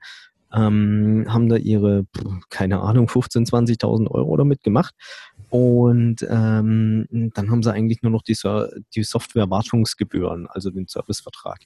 ähm, 0.54 1.26
haben 1.28 1.50
da 1.50 1.56
ihre, 1.58 2.06
keine 2.50 2.82
Ahnung, 2.82 3.08
15.000, 3.08 3.80
20.000 3.82 4.12
Euro 4.12 4.38
damit 4.38 4.64
gemacht. 4.64 4.96
Und 5.50 6.26
ähm, 6.30 7.08
dann 7.34 7.52
haben 7.52 7.64
sie 7.64 7.74
eigentlich 7.74 8.02
nur 8.02 8.12
noch 8.12 8.22
die, 8.22 8.38
die 8.96 9.04
Software-Wartungsgebühren, 9.04 10.48
also 10.48 10.70
den 10.70 10.88
Servicevertrag. 10.88 11.60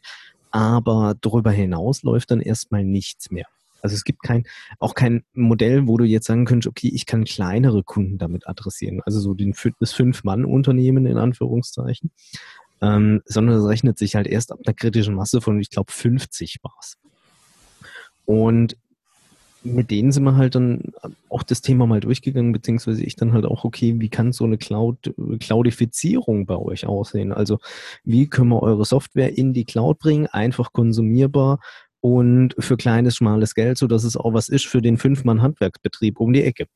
Aber 0.52 1.16
darüber 1.22 1.52
hinaus 1.52 2.04
läuft 2.04 2.32
dann 2.32 2.42
erstmal 2.42 2.84
nichts 2.84 3.30
mehr. 3.30 3.46
Also 3.82 3.94
es 3.94 4.04
gibt 4.04 4.24
kein, 4.24 4.46
auch 4.80 4.96
kein 4.96 5.24
Modell, 5.34 5.88
wo 5.88 5.98
du 5.98 6.06
jetzt 6.06 6.26
sagen 6.26 6.46
könntest, 6.46 6.68
okay, 6.68 6.90
ich 6.92 7.06
kann 7.06 7.24
kleinere 7.24 7.84
Kunden 7.84 8.18
damit 8.18 8.48
adressieren. 8.48 9.02
Also 9.06 9.20
so 9.20 9.36
den, 9.36 9.54
das 9.80 9.94
Fünf-Mann-Unternehmen 9.94 11.06
in 11.06 11.18
Anführungszeichen. 11.18 12.10
Ähm, 12.82 13.22
sondern 13.26 13.58
es 13.60 13.68
rechnet 13.68 14.00
sich 14.00 14.16
halt 14.16 14.28
erst 14.28 14.52
ab 14.52 14.60
einer 14.66 14.74
kritischen 14.74 15.14
Masse 15.14 15.40
von, 15.40 15.60
ich 15.60 15.70
glaube, 15.70 15.92
50 15.92 16.60
war 16.64 16.76
es. 16.82 16.98
Und 18.26 18.76
mit 19.66 19.90
denen 19.90 20.12
sind 20.12 20.24
wir 20.24 20.36
halt 20.36 20.56
dann 20.56 20.94
auch 21.30 21.44
das 21.44 21.62
Thema 21.62 21.88
mal 21.88 22.00
durchgegangen, 22.00 22.52
beziehungsweise 22.52 23.04
ich 23.04 23.16
dann 23.16 23.34
halt 23.34 23.46
auch, 23.46 23.64
okay, 23.64 23.96
wie 23.98 24.10
kann 24.10 24.32
so 24.32 24.44
eine 24.44 24.58
Cloud, 24.58 25.14
Cloudifizierung 25.40 26.46
bei 26.46 26.56
euch 26.56 26.86
aussehen? 26.86 27.32
Also 27.32 27.58
wie 28.04 28.28
können 28.28 28.50
wir 28.50 28.62
eure 28.62 28.86
Software 28.86 29.38
in 29.38 29.54
die 29.54 29.66
Cloud 29.66 29.98
bringen, 29.98 30.28
einfach 30.28 30.72
konsumierbar 30.72 31.60
und 32.00 32.56
für 32.60 32.78
kleines, 32.78 33.16
schmales 33.16 33.56
Geld, 33.56 33.80
sodass 33.80 34.04
es 34.04 34.16
auch 34.16 34.34
was 34.34 34.50
ist 34.50 34.68
für 34.68 34.82
den 34.82 34.98
Fünf-Mann-Handwerksbetrieb 34.98 36.20
um 36.20 36.34
die 36.34 36.44
Ecke. 36.44 36.68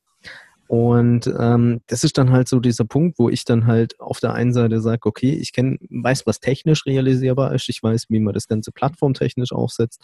Und 0.69 1.25
ähm, 1.39 1.81
das 1.87 2.03
ist 2.03 2.19
dann 2.19 2.29
halt 2.29 2.47
so 2.47 2.59
dieser 2.59 2.85
Punkt, 2.85 3.17
wo 3.17 3.27
ich 3.27 3.43
dann 3.43 3.65
halt 3.65 3.99
auf 3.99 4.19
der 4.19 4.33
einen 4.33 4.53
Seite 4.53 4.81
sage, 4.81 4.99
okay, 5.09 5.31
ich 5.31 5.51
kenn, 5.51 5.79
weiß, 5.89 6.27
was 6.27 6.41
technisch 6.41 6.85
realisierbar 6.85 7.55
ist, 7.55 7.69
ich 7.69 7.81
weiß, 7.81 8.05
wie 8.09 8.19
man 8.19 8.35
das 8.35 8.47
Ganze 8.47 8.71
plattformtechnisch 8.71 9.51
aufsetzt, 9.51 9.99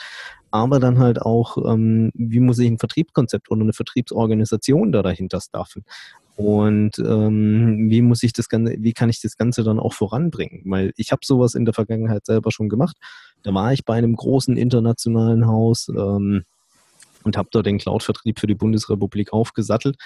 aber 0.50 0.80
dann 0.80 0.98
halt 0.98 1.22
auch, 1.22 1.58
ähm, 1.72 2.10
wie 2.16 2.40
muss 2.40 2.58
ich 2.58 2.68
ein 2.68 2.80
Vertriebskonzept 2.80 3.52
oder 3.52 3.62
eine 3.62 3.74
Vertriebsorganisation 3.74 4.92
da 4.92 5.04
dahinter 5.04 5.40
staffen? 5.40 5.86
Und 6.36 6.98
ähm, 6.98 7.92
wie 7.92 8.02
muss 8.02 8.24
ich 8.24 8.34
das 8.34 8.50
Ganze, 8.50 8.76
wie 8.80 8.94
kann 8.94 9.12
ich 9.12 9.22
das 9.22 9.38
Ganze 9.38 9.64
dann 9.64 9.78
auch 9.80 9.94
voranbringen? 9.94 10.64
Weil 10.66 10.94
ich 10.98 11.12
habe 11.12 11.22
sowas 11.24 11.54
in 11.54 11.66
der 11.66 11.76
Vergangenheit 11.76 12.26
selber 12.26 12.52
schon 12.52 12.70
gemacht. 12.70 12.98
Da 13.44 13.54
war 13.54 13.72
ich 13.72 13.86
bei 13.86 13.94
einem 13.94 14.16
großen 14.16 14.58
internationalen 14.58 15.46
Haus 15.46 15.90
ähm, 15.90 16.44
und 17.24 17.38
habe 17.38 17.50
dort 17.52 17.68
den 17.68 17.78
Cloud-Vertrieb 17.78 18.40
für 18.40 18.48
die 18.48 18.56
Bundesrepublik 18.56 19.32
aufgesattelt 19.32 19.98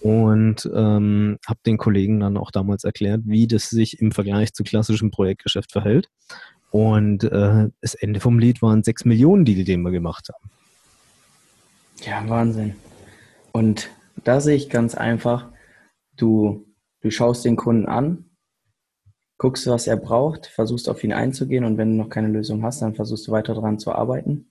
und 0.00 0.68
ähm, 0.74 1.38
habe 1.46 1.60
den 1.66 1.76
Kollegen 1.78 2.20
dann 2.20 2.36
auch 2.36 2.50
damals 2.50 2.84
erklärt, 2.84 3.22
wie 3.24 3.46
das 3.46 3.68
sich 3.70 4.00
im 4.00 4.12
Vergleich 4.12 4.52
zu 4.54 4.64
klassischem 4.64 5.10
Projektgeschäft 5.10 5.72
verhält. 5.72 6.08
Und 6.70 7.24
äh, 7.24 7.68
das 7.80 7.94
Ende 7.94 8.20
vom 8.20 8.38
Lied 8.38 8.62
waren 8.62 8.82
6 8.82 9.04
Millionen 9.04 9.44
Deal, 9.44 9.64
den 9.64 9.82
wir 9.82 9.90
gemacht 9.90 10.28
haben. 10.32 10.50
Ja, 12.02 12.26
Wahnsinn. 12.28 12.76
Und 13.52 13.90
da 14.24 14.40
sehe 14.40 14.56
ich 14.56 14.70
ganz 14.70 14.94
einfach, 14.94 15.48
du, 16.16 16.66
du 17.00 17.10
schaust 17.10 17.44
den 17.44 17.56
Kunden 17.56 17.86
an, 17.86 18.30
guckst 19.36 19.66
was 19.66 19.86
er 19.86 19.96
braucht, 19.96 20.46
versuchst 20.46 20.88
auf 20.88 21.02
ihn 21.02 21.12
einzugehen 21.12 21.64
und 21.64 21.78
wenn 21.78 21.90
du 21.90 22.02
noch 22.02 22.10
keine 22.10 22.28
Lösung 22.28 22.62
hast, 22.62 22.82
dann 22.82 22.94
versuchst 22.94 23.26
du 23.26 23.32
weiter 23.32 23.54
daran 23.54 23.78
zu 23.78 23.92
arbeiten. 23.92 24.50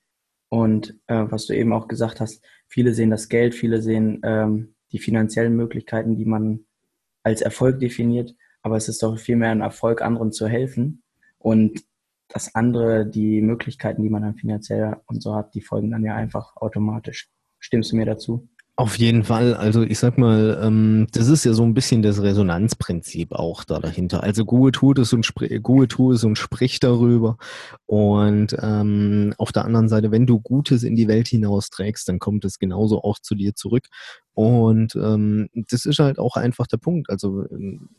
Und 0.50 1.00
äh, 1.08 1.26
was 1.30 1.46
du 1.46 1.56
eben 1.56 1.74
auch 1.74 1.88
gesagt 1.88 2.20
hast, 2.20 2.44
viele 2.68 2.94
sehen 2.94 3.12
das 3.12 3.30
Geld, 3.30 3.54
viele 3.54 3.82
sehen 3.82 4.20
ähm, 4.24 4.76
die 4.92 5.00
finanziellen 5.00 5.56
Möglichkeiten, 5.56 6.16
die 6.16 6.26
man 6.26 6.66
als 7.24 7.42
Erfolg 7.42 7.80
definiert, 7.80 8.36
aber 8.62 8.78
es 8.78 8.90
ist 8.90 9.04
doch 9.04 9.18
vielmehr 9.18 9.52
ein 9.52 9.62
Erfolg, 9.62 10.02
anderen 10.02 10.32
zu 10.32 10.48
helfen. 10.48 11.04
Und 11.38 11.84
das 12.28 12.54
andere, 12.56 13.06
die 13.06 13.42
Möglichkeiten, 13.42 14.04
die 14.04 14.10
man 14.10 14.22
dann 14.22 14.36
finanziell 14.36 14.98
und 15.08 15.22
so 15.22 15.36
hat, 15.36 15.54
die 15.56 15.62
folgen 15.62 15.92
dann 15.92 16.04
ja 16.04 16.16
einfach 16.16 16.56
automatisch. 16.58 17.30
Stimmst 17.60 17.92
du 17.92 17.96
mir 17.96 18.06
dazu? 18.06 18.48
Auf 18.80 18.98
jeden 18.98 19.26
Fall. 19.26 19.56
Also 19.56 19.82
ich 19.82 20.00
sag 20.00 20.18
mal, 20.18 20.58
ähm, 20.64 21.08
das 21.12 21.28
ist 21.28 21.44
ja 21.44 21.52
so 21.52 21.64
ein 21.64 21.74
bisschen 21.74 22.02
das 22.02 22.22
Resonanzprinzip 22.22 23.34
auch 23.34 23.66
da 23.66 23.78
dahinter. 23.80 24.24
Also 24.24 24.46
Google 24.46 24.72
tut 24.72 25.00
es 25.00 25.12
und 25.12 25.30
Google 25.64 25.90
tut 25.90 26.16
es 26.16 26.24
und 26.24 26.38
spricht 26.38 26.86
darüber. 26.86 27.36
Und 27.88 28.56
ähm, 28.62 29.34
auf 29.38 29.52
der 29.52 29.66
anderen 29.66 29.90
Seite, 29.90 30.12
wenn 30.12 30.26
du 30.26 30.40
Gutes 30.40 30.84
in 30.84 30.96
die 30.96 31.10
Welt 31.10 31.28
hinausträgst, 31.28 32.08
dann 32.08 32.20
kommt 32.20 32.46
es 32.46 32.58
genauso 32.58 33.04
auch 33.04 33.20
zu 33.20 33.36
dir 33.36 33.54
zurück. 33.54 33.84
Und 34.34 34.96
ähm, 34.96 35.50
das 35.54 35.86
ist 35.86 36.00
halt 36.00 36.18
auch 36.18 36.38
einfach 36.38 36.66
der 36.66 36.78
Punkt. 36.78 37.10
Also 37.10 37.46
ähm, 37.52 37.90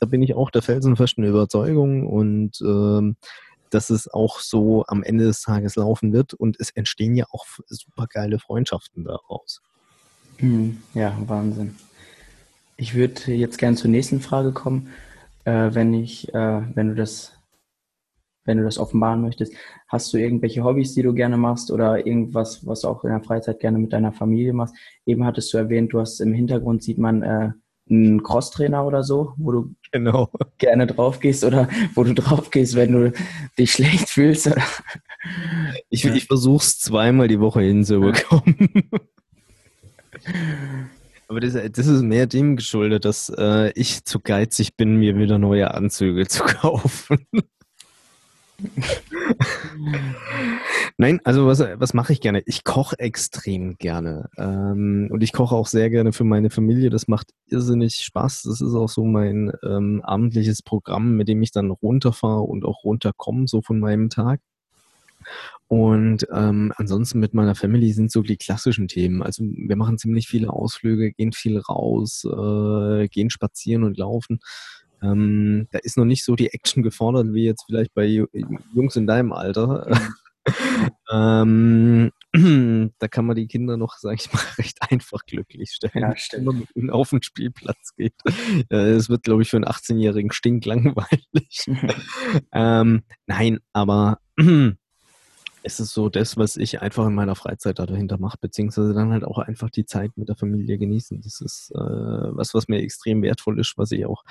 da 0.00 0.06
bin 0.06 0.20
ich 0.20 0.34
auch 0.34 0.50
der 0.50 0.62
felsenfesten 0.62 1.22
Überzeugung 1.22 2.08
und 2.08 2.60
ähm, 2.60 3.14
dass 3.70 3.88
es 3.88 4.12
auch 4.12 4.40
so 4.40 4.84
am 4.88 5.04
Ende 5.04 5.26
des 5.26 5.42
Tages 5.42 5.76
laufen 5.76 6.12
wird 6.12 6.34
und 6.34 6.56
es 6.58 6.70
entstehen 6.70 7.14
ja 7.14 7.26
auch 7.30 7.46
super 7.68 8.08
geile 8.08 8.40
Freundschaften 8.40 9.04
daraus. 9.04 9.62
Hm, 10.38 10.78
ja, 10.94 11.16
Wahnsinn. 11.26 11.76
Ich 12.76 12.94
würde 12.94 13.32
jetzt 13.32 13.58
gerne 13.58 13.76
zur 13.76 13.90
nächsten 13.90 14.20
Frage 14.20 14.52
kommen, 14.52 14.88
äh, 15.44 15.70
wenn 15.72 15.94
ich, 15.94 16.32
äh, 16.34 16.62
wenn 16.74 16.88
du 16.88 16.94
das, 16.94 17.32
wenn 18.44 18.58
du 18.58 18.64
das 18.64 18.78
offenbaren 18.78 19.22
möchtest. 19.22 19.54
Hast 19.88 20.12
du 20.12 20.18
irgendwelche 20.18 20.64
Hobbys, 20.64 20.94
die 20.94 21.02
du 21.02 21.14
gerne 21.14 21.36
machst 21.36 21.70
oder 21.70 22.06
irgendwas, 22.06 22.66
was 22.66 22.80
du 22.80 22.88
auch 22.88 23.04
in 23.04 23.10
der 23.10 23.22
Freizeit 23.22 23.60
gerne 23.60 23.78
mit 23.78 23.92
deiner 23.92 24.12
Familie 24.12 24.52
machst? 24.52 24.74
Eben 25.06 25.24
hattest 25.24 25.52
du 25.54 25.58
erwähnt, 25.58 25.92
du 25.92 26.00
hast 26.00 26.20
im 26.20 26.34
Hintergrund 26.34 26.82
sieht 26.82 26.98
man 26.98 27.22
äh, 27.22 27.50
einen 27.88 28.22
Crosstrainer 28.22 28.86
oder 28.86 29.02
so, 29.02 29.34
wo 29.36 29.52
du 29.52 29.74
genau. 29.92 30.30
gerne 30.58 30.86
drauf 30.86 31.20
gehst 31.20 31.44
oder 31.44 31.68
wo 31.94 32.02
du 32.02 32.14
drauf 32.14 32.50
gehst, 32.50 32.74
wenn 32.74 32.92
du 32.92 33.12
dich 33.58 33.72
schlecht 33.72 34.08
fühlst. 34.08 34.46
Oder? 34.46 34.62
Ich, 35.90 36.04
ich 36.04 36.26
versuche 36.26 36.62
es 36.62 36.78
zweimal 36.78 37.28
die 37.28 37.40
Woche 37.40 37.60
hinzubekommen. 37.60 38.90
Aber 41.28 41.40
das, 41.40 41.54
das, 41.54 41.86
ist 41.86 42.02
mehr 42.02 42.26
dem 42.26 42.56
geschuldet, 42.56 43.04
dass 43.04 43.32
äh, 43.36 43.72
ich 43.74 44.04
zu 44.04 44.20
geizig 44.20 44.76
bin, 44.76 44.96
mir 44.96 45.16
wieder 45.16 45.38
neue 45.38 45.72
Anzüge 45.72 46.26
zu 46.28 46.44
kaufen. 46.44 47.26
Nein, 50.96 51.20
also 51.24 51.46
was, 51.46 51.60
was 51.60 51.94
mache 51.94 52.12
ich 52.12 52.20
gerne? 52.20 52.42
Ich 52.46 52.62
koche 52.62 52.98
extrem 52.98 53.76
gerne. 53.78 54.28
Ähm, 54.36 55.08
und 55.10 55.22
ich 55.22 55.32
koche 55.32 55.54
auch 55.54 55.66
sehr 55.66 55.90
gerne 55.90 56.12
für 56.12 56.24
meine 56.24 56.50
Familie. 56.50 56.90
Das 56.90 57.08
macht 57.08 57.30
irrsinnig 57.46 57.96
Spaß. 57.96 58.42
Das 58.42 58.60
ist 58.60 58.74
auch 58.74 58.88
so 58.88 59.04
mein 59.04 59.52
ähm, 59.64 60.02
abendliches 60.04 60.62
Programm, 60.62 61.16
mit 61.16 61.28
dem 61.28 61.42
ich 61.42 61.50
dann 61.50 61.70
runterfahre 61.70 62.42
und 62.42 62.64
auch 62.64 62.84
runterkomme, 62.84 63.48
so 63.48 63.60
von 63.60 63.80
meinem 63.80 64.08
Tag. 64.10 64.40
Und 65.68 66.26
ähm, 66.32 66.72
ansonsten 66.76 67.20
mit 67.20 67.34
meiner 67.34 67.54
Family 67.54 67.92
sind 67.92 68.12
so 68.12 68.22
die 68.22 68.36
klassischen 68.36 68.88
Themen. 68.88 69.22
Also 69.22 69.44
wir 69.44 69.76
machen 69.76 69.98
ziemlich 69.98 70.28
viele 70.28 70.50
Ausflüge, 70.50 71.12
gehen 71.12 71.32
viel 71.32 71.58
raus, 71.58 72.24
äh, 72.24 73.08
gehen 73.08 73.30
spazieren 73.30 73.84
und 73.84 73.96
laufen. 73.96 74.40
Ähm, 75.02 75.66
da 75.70 75.78
ist 75.78 75.96
noch 75.96 76.04
nicht 76.04 76.24
so 76.24 76.34
die 76.36 76.52
Action 76.52 76.82
gefordert, 76.82 77.32
wie 77.32 77.44
jetzt 77.44 77.64
vielleicht 77.66 77.94
bei 77.94 78.06
Jungs 78.06 78.96
in 78.96 79.06
deinem 79.06 79.32
Alter. 79.32 79.90
ähm, 81.12 82.10
da 82.98 83.08
kann 83.08 83.26
man 83.26 83.36
die 83.36 83.46
Kinder 83.46 83.76
noch, 83.76 83.96
sag 83.98 84.20
ich 84.20 84.32
mal, 84.32 84.40
recht 84.58 84.78
einfach 84.90 85.24
glücklich 85.26 85.70
stellen. 85.72 85.92
Ja, 85.94 86.16
stimmt. 86.16 86.46
Wenn 86.74 86.86
man 86.86 86.90
auf 86.90 87.10
den 87.10 87.22
Spielplatz 87.22 87.94
geht. 87.96 88.14
Es 88.68 89.08
wird, 89.08 89.22
glaube 89.22 89.42
ich, 89.42 89.50
für 89.50 89.56
einen 89.56 89.66
18-Jährigen 89.66 90.32
stinklangweilig. 90.32 91.66
ähm, 92.52 93.02
nein, 93.26 93.60
aber 93.72 94.18
es 95.66 95.80
ist 95.80 95.94
so 95.94 96.10
das, 96.10 96.36
was 96.36 96.56
ich 96.56 96.82
einfach 96.82 97.06
in 97.06 97.14
meiner 97.14 97.34
Freizeit 97.34 97.78
dahinter 97.78 98.18
mache, 98.18 98.36
beziehungsweise 98.38 98.92
dann 98.92 99.12
halt 99.12 99.24
auch 99.24 99.38
einfach 99.38 99.70
die 99.70 99.86
Zeit 99.86 100.12
mit 100.16 100.28
der 100.28 100.36
Familie 100.36 100.76
genießen. 100.76 101.22
Das 101.22 101.40
ist 101.40 101.72
äh, 101.74 101.78
was, 101.78 102.52
was 102.52 102.68
mir 102.68 102.82
extrem 102.82 103.22
wertvoll 103.22 103.58
ist, 103.58 103.78
was 103.78 103.90
ich 103.90 104.04
auch 104.04 104.24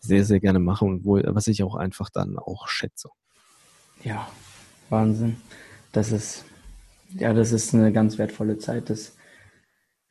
sehr, 0.00 0.22
sehr 0.24 0.38
gerne 0.38 0.58
mache 0.58 0.84
und 0.84 1.06
wo, 1.06 1.16
was 1.16 1.46
ich 1.46 1.62
auch 1.62 1.76
einfach 1.76 2.10
dann 2.10 2.38
auch 2.38 2.68
schätze. 2.68 3.08
Ja, 4.04 4.28
Wahnsinn. 4.90 5.36
Das 5.92 6.12
ist, 6.12 6.44
ja, 7.14 7.32
das 7.32 7.52
ist 7.52 7.74
eine 7.74 7.90
ganz 7.90 8.18
wertvolle 8.18 8.58
Zeit. 8.58 8.90
Das 8.90 9.16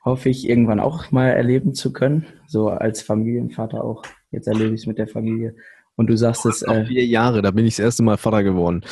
hoffe 0.03 0.29
ich 0.29 0.49
irgendwann 0.49 0.79
auch 0.79 1.11
mal 1.11 1.27
erleben 1.27 1.75
zu 1.75 1.93
können. 1.93 2.25
So 2.47 2.69
als 2.69 3.03
Familienvater 3.03 3.83
auch. 3.83 4.03
Jetzt 4.31 4.47
erlebe 4.47 4.73
ich 4.73 4.81
es 4.81 4.87
mit 4.87 4.97
der 4.97 5.07
Familie. 5.07 5.55
Und 5.95 6.07
du 6.07 6.17
sagst 6.17 6.45
es. 6.45 6.61
Äh, 6.61 6.85
vier 6.85 7.05
Jahre, 7.05 7.41
da 7.41 7.51
bin 7.51 7.65
ich 7.65 7.75
das 7.77 7.85
erste 7.85 8.03
Mal 8.03 8.17
Vater 8.17 8.43
geworden. 8.43 8.83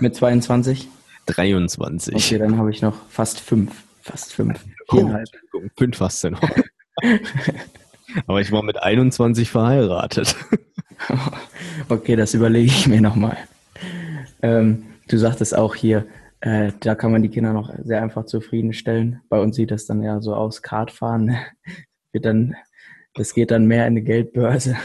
Mit 0.00 0.14
22? 0.14 0.88
23. 1.26 2.14
Okay, 2.14 2.38
dann 2.38 2.58
habe 2.58 2.70
ich 2.70 2.82
noch 2.82 2.94
fast 3.08 3.40
fünf. 3.40 3.84
Fast 4.00 4.32
fünf. 4.32 4.64
Viereinhalb. 4.90 5.28
Oh, 5.54 5.60
fünf 5.76 6.00
hast 6.00 6.24
du 6.24 6.30
noch. 6.30 6.40
Aber 8.26 8.40
ich 8.40 8.50
war 8.50 8.62
mit 8.62 8.82
21 8.82 9.50
verheiratet. 9.50 10.34
okay, 11.88 12.16
das 12.16 12.34
überlege 12.34 12.66
ich 12.66 12.86
mir 12.88 13.00
nochmal. 13.00 13.36
Ähm, 14.42 14.84
du 15.08 15.18
sagtest 15.18 15.56
auch 15.56 15.74
hier, 15.74 16.06
äh, 16.40 16.72
da 16.80 16.94
kann 16.94 17.12
man 17.12 17.22
die 17.22 17.28
Kinder 17.28 17.52
noch 17.52 17.72
sehr 17.84 18.02
einfach 18.02 18.26
zufriedenstellen. 18.26 19.20
Bei 19.28 19.40
uns 19.40 19.56
sieht 19.56 19.70
das 19.70 19.86
dann 19.86 20.02
ja 20.02 20.20
so 20.20 20.34
aus, 20.34 20.62
Kartfahren 20.62 21.36
wird 22.12 22.24
dann, 22.24 22.56
das 23.14 23.34
geht 23.34 23.50
dann 23.50 23.66
mehr 23.66 23.86
in 23.86 23.92
eine 23.92 24.02
Geldbörse. 24.02 24.76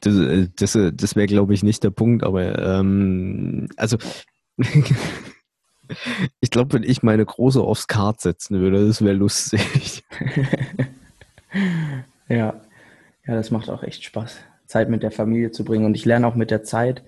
Das, 0.00 0.16
äh, 0.16 0.48
das, 0.56 0.74
äh, 0.74 0.92
das 0.92 1.16
wäre, 1.16 1.26
glaube 1.26 1.54
ich, 1.54 1.62
nicht 1.62 1.84
der 1.84 1.90
Punkt, 1.90 2.24
aber 2.24 2.58
ähm, 2.58 3.68
also 3.76 3.96
ich 6.40 6.50
glaube, 6.50 6.74
wenn 6.74 6.82
ich 6.82 7.02
meine 7.02 7.24
Große 7.24 7.60
aufs 7.60 7.86
Kart 7.86 8.20
setzen 8.20 8.60
würde, 8.60 8.86
das 8.86 9.02
wäre 9.02 9.14
lustig. 9.14 10.04
ja. 12.28 12.60
ja, 13.26 13.34
das 13.34 13.50
macht 13.50 13.70
auch 13.70 13.82
echt 13.82 14.04
Spaß, 14.04 14.38
Zeit 14.66 14.88
mit 14.88 15.02
der 15.02 15.10
Familie 15.10 15.50
zu 15.50 15.64
bringen. 15.64 15.84
Und 15.84 15.94
ich 15.94 16.04
lerne 16.04 16.26
auch 16.26 16.34
mit 16.34 16.50
der 16.50 16.62
Zeit, 16.62 17.02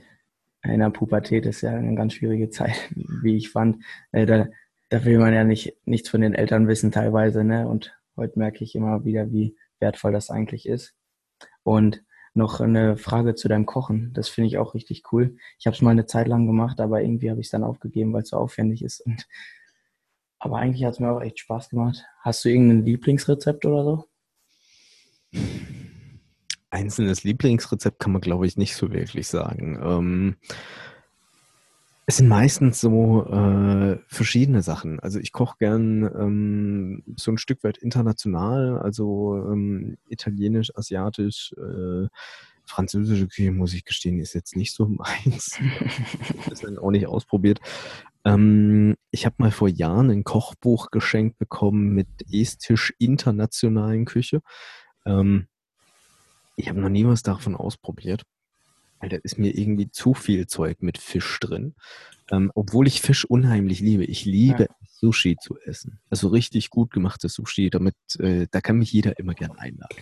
in 0.62 0.81
der 0.81 0.90
Pubertät 0.90 1.45
ist 1.45 1.61
ja 1.61 1.73
eine 1.73 1.95
ganz 1.95 2.14
schwierige 2.14 2.49
Zeit, 2.51 2.90
wie 3.23 3.37
ich 3.37 3.51
fand. 3.51 3.85
Äh, 4.12 4.27
da, 4.27 4.47
da 4.88 5.05
will 5.05 5.19
man 5.19 5.35
ja 5.35 5.45
nicht 5.45 5.77
nichts 5.85 6.09
von 6.09 6.23
den 6.23 6.35
Eltern 6.35 6.69
wissen 6.69 6.90
teilweise, 6.90 7.45
ne? 7.45 7.69
Und 7.69 7.95
heute 8.17 8.38
merke 8.38 8.64
ich 8.64 8.75
immer 8.75 9.05
wieder, 9.05 9.31
wie 9.31 9.57
wertvoll 9.79 10.12
das 10.12 10.31
eigentlich 10.31 10.67
ist. 10.67 10.95
Und 11.62 12.03
noch 12.37 12.61
eine 12.61 12.97
Frage 12.97 13.35
zu 13.35 13.49
deinem 13.49 13.66
Kochen. 13.66 14.12
Das 14.12 14.29
finde 14.29 14.49
ich 14.49 14.59
auch 14.59 14.75
richtig 14.75 15.05
cool. 15.12 15.37
Ich 15.59 15.66
habe 15.66 15.75
es 15.75 15.83
mal 15.83 15.90
eine 15.90 16.07
Zeit 16.07 16.29
lang 16.29 16.47
gemacht, 16.47 16.81
aber 16.81 17.03
irgendwie 17.03 17.31
habe 17.31 17.40
ich 17.40 17.47
es 17.47 17.51
dann 17.51 17.64
aufgegeben, 17.64 18.12
weil 18.12 18.23
es 18.23 18.31
so 18.31 18.37
aufwendig 18.37 18.83
ist. 18.83 19.01
Und, 19.01 19.27
aber 20.38 20.59
eigentlich 20.59 20.85
hat 20.85 20.94
es 20.94 21.01
mir 21.01 21.11
auch 21.11 21.20
echt 21.20 21.38
Spaß 21.38 21.70
gemacht. 21.70 22.05
Hast 22.20 22.44
du 22.44 22.49
irgendein 22.49 22.85
Lieblingsrezept 22.85 23.64
oder 23.66 23.85
so? 23.85 24.05
Einzelnes 26.70 27.23
Lieblingsrezept 27.23 28.01
kann 28.01 28.12
man, 28.12 28.20
glaube 28.20 28.47
ich, 28.47 28.57
nicht 28.57 28.75
so 28.75 28.92
wirklich 28.92 29.29
sagen. 29.29 29.79
Ähm, 29.83 30.37
es 32.07 32.19
sind 32.19 32.29
meistens 32.29 32.81
so 32.81 33.27
äh, 33.27 33.99
verschiedene 34.09 34.62
Sachen. 34.62 35.01
Also 35.01 35.19
ich 35.19 35.33
koche 35.33 35.57
gern 35.59 36.03
ähm, 36.03 37.03
so 37.17 37.31
ein 37.31 37.38
Stück 37.38 37.64
weit 37.64 37.79
international, 37.79 38.79
also 38.79 39.37
ähm, 39.51 39.97
italienisch, 40.09 40.77
asiatisch, 40.77 41.55
äh, 41.57 42.09
französische 42.67 43.29
Küche, 43.29 43.53
muss 43.53 43.75
ich 43.75 43.85
gestehen, 43.85 44.21
ist 44.21 44.35
jetzt 44.35 44.57
nicht 44.57 44.75
so 44.75 44.87
meins. 44.88 45.59
das 46.49 46.61
dann 46.61 46.79
auch 46.79 46.90
nicht 46.90 47.07
ausprobiert. 47.07 47.61
Ähm, 48.25 48.97
ich 49.11 49.25
habe 49.25 49.37
mal 49.38 49.51
vor 49.51 49.69
Jahren 49.69 50.11
ein 50.11 50.25
Kochbuch 50.25 50.90
geschenkt 50.90 51.38
bekommen 51.38 51.95
mit 51.95 52.09
estisch 52.31 52.95
internationalen 52.99 54.05
Küche. 54.05 54.40
Ähm, 55.07 55.49
ich 56.57 56.69
habe 56.69 56.81
noch 56.81 56.88
nie 56.88 57.07
was 57.07 57.23
davon 57.23 57.57
ausprobiert. 57.57 58.25
Alter, 58.98 59.24
ist 59.24 59.38
mir 59.38 59.57
irgendwie 59.57 59.90
zu 59.90 60.14
viel 60.14 60.46
Zeug 60.46 60.83
mit 60.83 60.98
Fisch 60.98 61.38
drin. 61.40 61.74
Ähm, 62.30 62.50
obwohl 62.54 62.87
ich 62.87 63.02
Fisch 63.02 63.24
unheimlich 63.24 63.80
liebe. 63.80 64.04
Ich 64.04 64.24
liebe 64.24 64.64
ja. 64.64 64.76
Sushi 64.88 65.37
zu 65.40 65.59
essen. 65.59 66.00
Also 66.09 66.28
richtig 66.28 66.70
gut 66.70 66.90
gemachtes 66.90 67.35
Sushi, 67.35 67.68
damit, 67.70 67.96
äh, 68.18 68.46
da 68.50 68.61
kann 68.61 68.78
mich 68.78 68.92
jeder 68.92 69.18
immer 69.18 69.35
gern 69.35 69.52
einladen. 69.59 69.96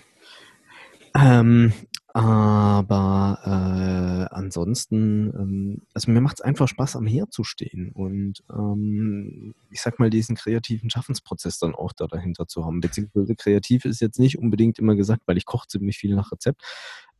Ähm, 1.14 1.72
aber 2.14 3.38
äh, 3.44 4.34
ansonsten, 4.34 5.32
ähm, 5.34 5.82
also 5.94 6.10
mir 6.10 6.20
macht 6.20 6.36
es 6.36 6.40
einfach 6.42 6.68
Spaß, 6.68 6.96
am 6.96 7.06
Herd 7.06 7.32
zu 7.32 7.42
stehen 7.42 7.90
und 7.92 8.42
ähm, 8.50 9.54
ich 9.70 9.80
sag 9.80 9.98
mal, 9.98 10.10
diesen 10.10 10.36
kreativen 10.36 10.90
Schaffensprozess 10.90 11.58
dann 11.58 11.74
auch 11.74 11.92
da 11.92 12.06
dahinter 12.06 12.46
zu 12.46 12.66
haben. 12.66 12.80
Beziehungsweise 12.80 13.34
kreativ 13.34 13.86
ist 13.86 14.00
jetzt 14.00 14.18
nicht 14.18 14.38
unbedingt 14.38 14.78
immer 14.78 14.94
gesagt, 14.94 15.22
weil 15.26 15.38
ich 15.38 15.46
koche 15.46 15.68
ziemlich 15.68 15.96
viel 15.96 16.14
nach 16.14 16.32
Rezept, 16.32 16.62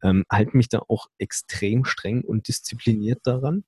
ähm, 0.02 0.24
halte 0.30 0.56
mich 0.56 0.68
da 0.68 0.80
auch 0.88 1.08
extrem 1.18 1.84
streng 1.84 2.22
und 2.22 2.48
diszipliniert 2.48 3.20
daran. 3.24 3.64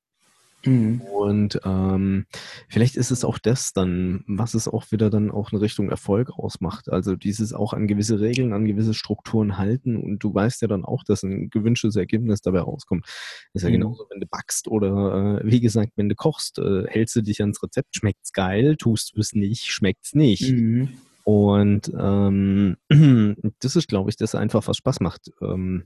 Mhm. 0.66 1.00
Und 1.00 1.60
ähm, 1.64 2.26
vielleicht 2.68 2.96
ist 2.96 3.10
es 3.10 3.24
auch 3.24 3.38
das 3.38 3.72
dann, 3.72 4.24
was 4.26 4.54
es 4.54 4.68
auch 4.68 4.90
wieder 4.90 5.10
dann 5.10 5.30
auch 5.30 5.52
in 5.52 5.58
Richtung 5.58 5.90
Erfolg 5.90 6.30
ausmacht. 6.30 6.90
Also 6.90 7.16
dieses 7.16 7.52
auch 7.52 7.72
an 7.72 7.86
gewisse 7.86 8.20
Regeln, 8.20 8.52
an 8.52 8.64
gewisse 8.64 8.94
Strukturen 8.94 9.58
halten 9.58 9.96
und 9.96 10.18
du 10.20 10.34
weißt 10.34 10.62
ja 10.62 10.68
dann 10.68 10.84
auch, 10.84 11.04
dass 11.04 11.22
ein 11.22 11.50
gewünschtes 11.50 11.96
Ergebnis 11.96 12.40
dabei 12.40 12.60
rauskommt. 12.60 13.04
Das 13.52 13.62
ist 13.62 13.62
ja 13.62 13.68
mhm. 13.68 13.74
genauso, 13.74 14.06
wenn 14.10 14.20
du 14.20 14.26
backst 14.26 14.68
oder 14.68 15.40
äh, 15.42 15.50
wie 15.50 15.60
gesagt, 15.60 15.92
wenn 15.96 16.08
du 16.08 16.14
kochst, 16.14 16.58
äh, 16.58 16.86
hältst 16.88 17.16
du 17.16 17.22
dich 17.22 17.40
ans 17.40 17.62
Rezept, 17.62 17.96
schmeckt's 17.96 18.32
geil, 18.32 18.76
tust 18.76 19.16
du 19.16 19.20
es 19.20 19.34
nicht, 19.34 19.66
schmeckt's 19.66 20.14
nicht. 20.14 20.50
Mhm. 20.50 20.88
Und 21.24 21.90
ähm, 21.98 22.76
das 23.60 23.76
ist, 23.76 23.88
glaube 23.88 24.10
ich, 24.10 24.16
das 24.16 24.34
einfach, 24.34 24.66
was 24.68 24.76
Spaß 24.76 25.00
macht. 25.00 25.30
Ähm, 25.40 25.84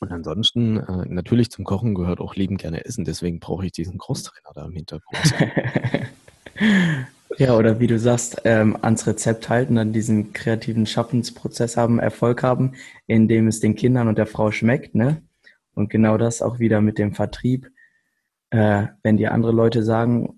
und 0.00 0.12
ansonsten, 0.12 0.76
äh, 0.76 1.04
natürlich 1.06 1.50
zum 1.50 1.64
Kochen 1.64 1.94
gehört 1.94 2.20
auch 2.20 2.36
lieben 2.36 2.56
gerne 2.56 2.84
Essen, 2.84 3.04
deswegen 3.04 3.40
brauche 3.40 3.66
ich 3.66 3.72
diesen 3.72 3.98
Crosstrainer 3.98 4.50
da 4.54 4.64
im 4.64 4.72
Hintergrund. 4.72 5.34
ja, 7.38 7.56
oder 7.56 7.80
wie 7.80 7.88
du 7.88 7.98
sagst, 7.98 8.42
ähm, 8.44 8.76
ans 8.80 9.06
Rezept 9.06 9.48
halten, 9.48 9.74
dann 9.74 9.92
diesen 9.92 10.32
kreativen 10.32 10.86
Schaffensprozess 10.86 11.76
haben, 11.76 11.98
Erfolg 11.98 12.42
haben, 12.42 12.74
indem 13.06 13.48
es 13.48 13.60
den 13.60 13.74
Kindern 13.74 14.06
und 14.06 14.18
der 14.18 14.26
Frau 14.26 14.52
schmeckt, 14.52 14.94
ne? 14.94 15.22
Und 15.74 15.90
genau 15.90 16.16
das 16.16 16.42
auch 16.42 16.58
wieder 16.58 16.80
mit 16.80 16.98
dem 16.98 17.12
Vertrieb. 17.14 17.70
Äh, 18.50 18.86
wenn 19.02 19.16
dir 19.16 19.32
andere 19.32 19.52
Leute 19.52 19.82
sagen, 19.82 20.36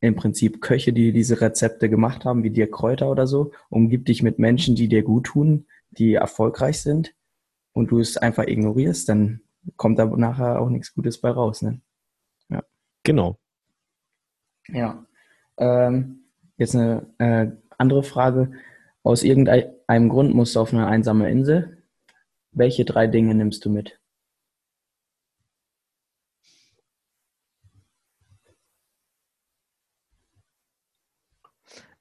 im 0.00 0.14
Prinzip 0.14 0.60
Köche, 0.60 0.92
die 0.92 1.12
diese 1.12 1.40
Rezepte 1.40 1.88
gemacht 1.88 2.24
haben, 2.24 2.44
wie 2.44 2.50
dir 2.50 2.70
Kräuter 2.70 3.10
oder 3.10 3.26
so, 3.26 3.52
umgib 3.68 4.06
dich 4.06 4.22
mit 4.22 4.38
Menschen, 4.38 4.76
die 4.76 4.88
dir 4.88 5.02
gut 5.02 5.26
tun, 5.26 5.66
die 5.90 6.14
erfolgreich 6.14 6.80
sind 6.80 7.14
und 7.78 7.92
du 7.92 8.00
es 8.00 8.16
einfach 8.16 8.44
ignorierst, 8.44 9.08
dann 9.08 9.40
kommt 9.76 10.00
da 10.00 10.06
nachher 10.06 10.60
auch 10.60 10.68
nichts 10.68 10.92
Gutes 10.94 11.20
bei 11.20 11.30
raus. 11.30 11.62
Ne? 11.62 11.80
Ja. 12.48 12.64
Genau. 13.04 13.38
Ja. 14.66 15.06
Ähm, 15.58 16.24
jetzt 16.56 16.74
eine 16.74 17.06
äh, 17.18 17.52
andere 17.78 18.02
Frage. 18.02 18.50
Aus 19.04 19.22
irgendeinem 19.22 20.08
Grund 20.08 20.34
musst 20.34 20.56
du 20.56 20.60
auf 20.60 20.72
eine 20.72 20.88
einsame 20.88 21.30
Insel. 21.30 21.84
Welche 22.50 22.84
drei 22.84 23.06
Dinge 23.06 23.34
nimmst 23.36 23.64
du 23.64 23.70
mit? 23.70 24.00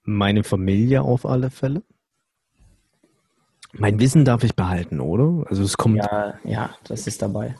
Meine 0.02 0.44
Familie 0.44 1.04
auf 1.04 1.26
alle 1.26 1.52
Fälle. 1.52 1.84
Mein 3.80 4.00
Wissen 4.00 4.26
darf 4.26 4.44
ich 4.44 4.56
behalten, 4.56 5.00
oder? 5.00 5.48
Also 5.50 5.64
es 5.64 5.78
kommt. 5.78 5.98
Ja, 5.98 6.40
ja, 6.44 6.76
das 6.86 7.06
ist 7.06 7.22
dabei. 7.22 7.56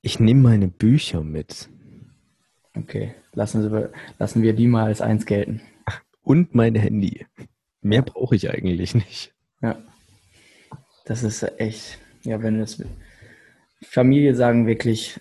Ich 0.00 0.20
nehme 0.20 0.42
meine 0.42 0.68
Bücher 0.68 1.22
mit. 1.22 1.68
Okay, 2.76 3.14
lassen, 3.32 3.62
Sie, 3.62 3.90
lassen 4.18 4.42
wir 4.42 4.52
die 4.52 4.66
mal 4.66 4.86
als 4.86 5.00
eins 5.00 5.26
gelten. 5.26 5.60
Und 6.22 6.54
mein 6.54 6.74
Handy. 6.74 7.26
Mehr 7.80 8.02
brauche 8.02 8.34
ich 8.34 8.48
eigentlich 8.50 8.94
nicht. 8.94 9.34
Ja. 9.60 9.76
Das 11.04 11.22
ist 11.22 11.42
echt, 11.58 11.98
ja, 12.22 12.42
wenn 12.42 12.60
es 12.60 12.82
Familie 13.82 14.34
sagen 14.34 14.66
wirklich, 14.66 15.20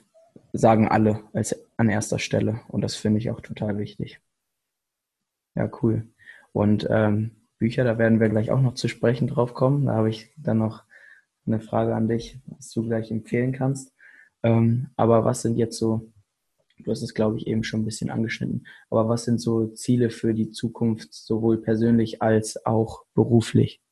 sagen 0.53 0.87
alle 0.87 1.23
als 1.33 1.55
an 1.77 1.89
erster 1.89 2.19
Stelle. 2.19 2.61
Und 2.67 2.81
das 2.81 2.95
finde 2.95 3.19
ich 3.19 3.29
auch 3.29 3.41
total 3.41 3.77
wichtig. 3.77 4.19
Ja, 5.55 5.69
cool. 5.81 6.07
Und 6.51 6.87
ähm, 6.89 7.31
Bücher, 7.59 7.83
da 7.83 7.97
werden 7.97 8.19
wir 8.19 8.29
gleich 8.29 8.51
auch 8.51 8.61
noch 8.61 8.73
zu 8.75 8.87
sprechen 8.87 9.27
drauf 9.27 9.53
kommen. 9.53 9.85
Da 9.85 9.93
habe 9.93 10.09
ich 10.09 10.33
dann 10.37 10.57
noch 10.57 10.83
eine 11.45 11.59
Frage 11.59 11.95
an 11.95 12.07
dich, 12.07 12.39
was 12.45 12.71
du 12.71 12.83
gleich 12.83 13.11
empfehlen 13.11 13.51
kannst. 13.51 13.93
Ähm, 14.43 14.89
aber 14.95 15.25
was 15.25 15.41
sind 15.41 15.57
jetzt 15.57 15.77
so, 15.77 16.11
du 16.79 16.91
hast 16.91 17.01
es, 17.01 17.13
glaube 17.13 17.37
ich, 17.37 17.47
eben 17.47 17.63
schon 17.63 17.81
ein 17.81 17.85
bisschen 17.85 18.09
angeschnitten, 18.09 18.67
aber 18.89 19.07
was 19.09 19.25
sind 19.25 19.39
so 19.39 19.67
Ziele 19.67 20.09
für 20.09 20.33
die 20.33 20.51
Zukunft, 20.51 21.13
sowohl 21.13 21.61
persönlich 21.61 22.21
als 22.21 22.65
auch 22.65 23.05
beruflich? 23.13 23.82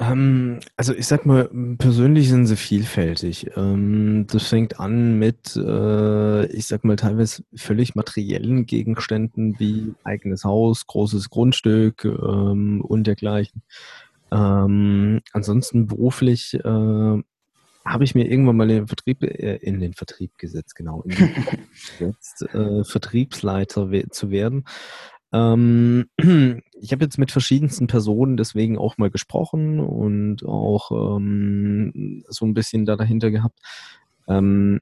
Ähm, 0.00 0.60
also 0.76 0.94
ich 0.94 1.06
sag 1.06 1.26
mal, 1.26 1.50
persönlich 1.76 2.30
sind 2.30 2.46
sie 2.46 2.56
vielfältig. 2.56 3.50
Ähm, 3.54 4.26
das 4.30 4.46
fängt 4.46 4.80
an 4.80 5.18
mit, 5.18 5.54
äh, 5.56 6.46
ich 6.46 6.66
sag 6.66 6.84
mal, 6.84 6.96
teilweise 6.96 7.44
völlig 7.54 7.94
materiellen 7.94 8.64
Gegenständen 8.64 9.56
wie 9.58 9.94
eigenes 10.02 10.44
Haus, 10.44 10.86
großes 10.86 11.28
Grundstück 11.28 12.06
ähm, 12.06 12.80
und 12.80 13.06
dergleichen. 13.06 13.62
Ähm, 14.32 15.20
ansonsten 15.32 15.86
beruflich 15.86 16.54
äh, 16.54 17.22
habe 17.84 18.04
ich 18.04 18.14
mir 18.14 18.26
irgendwann 18.26 18.56
mal 18.56 18.70
in 18.70 18.76
den 18.76 18.88
Vertrieb, 18.88 19.22
äh, 19.22 19.56
in 19.56 19.80
den 19.80 19.92
Vertrieb 19.92 20.38
gesetzt, 20.38 20.76
genau, 20.76 21.02
in 21.02 21.10
den 21.10 21.34
gesetzt, 21.98 22.42
äh, 22.54 22.84
Vertriebsleiter 22.84 23.90
we 23.90 24.08
zu 24.08 24.30
werden. 24.30 24.64
Ähm, 25.32 26.06
ich 26.80 26.92
habe 26.92 27.04
jetzt 27.04 27.18
mit 27.18 27.30
verschiedensten 27.30 27.86
Personen 27.86 28.36
deswegen 28.36 28.78
auch 28.78 28.98
mal 28.98 29.10
gesprochen 29.10 29.80
und 29.80 30.44
auch 30.44 31.16
ähm, 31.16 32.24
so 32.28 32.46
ein 32.46 32.54
bisschen 32.54 32.86
da 32.86 32.96
dahinter 32.96 33.30
gehabt. 33.30 33.58
Ähm, 34.28 34.80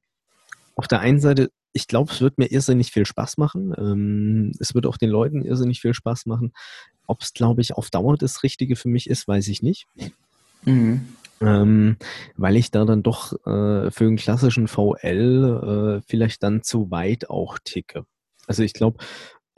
auf 0.75 0.89
der 0.89 1.01
einen 1.01 1.21
Seite, 1.21 1.51
ich 1.73 1.87
glaube, 1.87 2.13
es 2.13 2.21
wird 2.21 2.39
mir 2.39 2.51
irrsinnig 2.51 2.93
viel 2.93 3.07
Spaß 3.07 3.37
machen. 3.37 3.75
Ähm, 3.77 4.53
es 4.59 4.75
wird 4.75 4.87
auch 4.87 4.97
den 4.97 5.11
Leuten 5.11 5.43
irrsinnig 5.43 5.81
viel 5.81 5.95
Spaß 5.95 6.27
machen. 6.27 6.53
Ob 7.07 7.23
es, 7.23 7.33
glaube 7.33 7.61
ich, 7.61 7.75
auf 7.75 7.91
Dauer 7.91 8.17
das 8.17 8.43
Richtige 8.43 8.77
für 8.77 8.89
mich 8.89 9.09
ist, 9.09 9.27
weiß 9.27 9.49
ich 9.49 9.63
nicht. 9.63 9.87
Mhm. 10.65 11.09
Ähm, 11.41 11.97
weil 12.37 12.57
ich 12.57 12.71
da 12.71 12.85
dann 12.85 13.03
doch 13.03 13.33
äh, 13.47 13.91
für 13.91 14.05
einen 14.05 14.17
klassischen 14.17 14.67
VL 14.67 16.01
äh, 16.01 16.07
vielleicht 16.07 16.43
dann 16.43 16.63
zu 16.63 16.91
weit 16.91 17.31
auch 17.31 17.59
ticke. 17.63 18.05
Also 18.47 18.63
ich 18.63 18.73
glaube, 18.73 18.99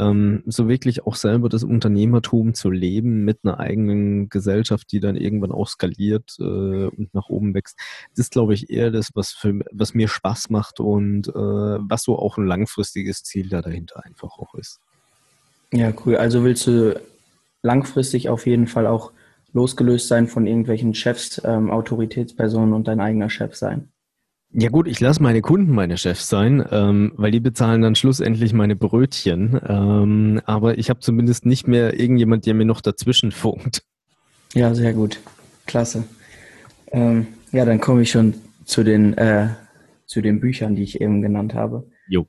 ähm, 0.01 0.43
so 0.47 0.69
wirklich 0.69 1.07
auch 1.07 1.15
selber 1.15 1.49
das 1.49 1.63
Unternehmertum 1.63 2.55
zu 2.55 2.71
leben 2.71 3.25
mit 3.25 3.41
einer 3.43 3.61
eigenen 3.61 4.29
Gesellschaft, 4.29 4.91
die 4.93 5.01
dann 5.01 5.17
irgendwann 5.17 5.53
auch 5.53 5.69
skaliert 5.69 6.37
äh, 6.39 6.43
und 6.43 7.13
nach 7.13 7.29
oben 7.29 7.55
wächst. 7.55 7.79
Das 8.11 8.27
ist, 8.27 8.33
glaube 8.33 8.55
ich, 8.55 8.71
eher 8.71 8.91
das, 8.91 9.11
was, 9.15 9.33
für, 9.33 9.61
was 9.71 9.95
mir 9.95 10.09
Spaß 10.09 10.51
macht 10.51 10.81
und 10.81 11.29
äh, 11.29 11.33
was 11.33 12.03
so 12.05 12.19
auch 12.19 12.39
ein 12.39 12.47
langfristiges 12.47 13.23
Ziel 13.23 13.49
da 13.49 13.61
dahinter 13.61 14.05
einfach 14.05 14.39
auch 14.39 14.55
ist. 14.55 14.81
Ja, 15.73 15.93
cool. 16.05 16.17
Also 16.17 16.43
willst 16.45 16.67
du 16.67 17.01
langfristig 17.63 18.29
auf 18.29 18.47
jeden 18.47 18.67
Fall 18.67 18.87
auch 18.87 19.13
losgelöst 19.53 20.09
sein 20.09 20.29
von 20.29 20.47
irgendwelchen 20.47 20.95
Chefs, 20.95 21.41
ähm, 21.45 21.71
Autoritätspersonen 21.71 22.73
und 22.73 22.89
dein 22.89 23.01
eigener 23.01 23.31
Chef 23.31 23.55
sein? 23.55 23.91
Ja 24.53 24.69
gut, 24.69 24.89
ich 24.89 24.99
lasse 24.99 25.23
meine 25.23 25.43
Kunden 25.43 25.73
meine 25.73 25.97
Chefs 25.97 26.29
sein, 26.29 26.65
ähm, 26.73 27.13
weil 27.17 27.31
die 27.31 27.39
bezahlen 27.39 27.83
dann 27.83 27.95
schlussendlich 27.95 28.53
meine 28.53 28.75
Brötchen. 28.75 29.61
Ähm, 29.65 30.41
aber 30.45 30.77
ich 30.77 30.91
habe 30.91 31.01
zumindest 31.01 31.47
nicht 31.47 31.69
mehr 31.69 31.99
irgendjemand, 31.99 32.47
der 32.47 32.55
mir 32.55 32.65
noch 32.65 32.81
dazwischen 32.81 33.31
funkt. 33.31 33.85
Ja, 34.55 34.75
sehr 34.75 34.93
gut. 34.93 35.21
Klasse. 35.67 36.05
Ähm, 36.91 37.29
ja, 37.53 37.65
dann 37.65 37.81
komme 37.81 38.03
ich 38.03 38.11
schon 38.11 38.35
zu 38.65 38.83
den, 38.83 39.17
äh, 39.17 39.51
zu 40.07 40.21
den 40.21 40.41
Büchern, 40.41 40.75
die 40.75 40.83
ich 40.83 41.01
eben 41.01 41.23
genannt 41.23 41.55
habe. 41.55 41.89
Jo. 42.09 42.27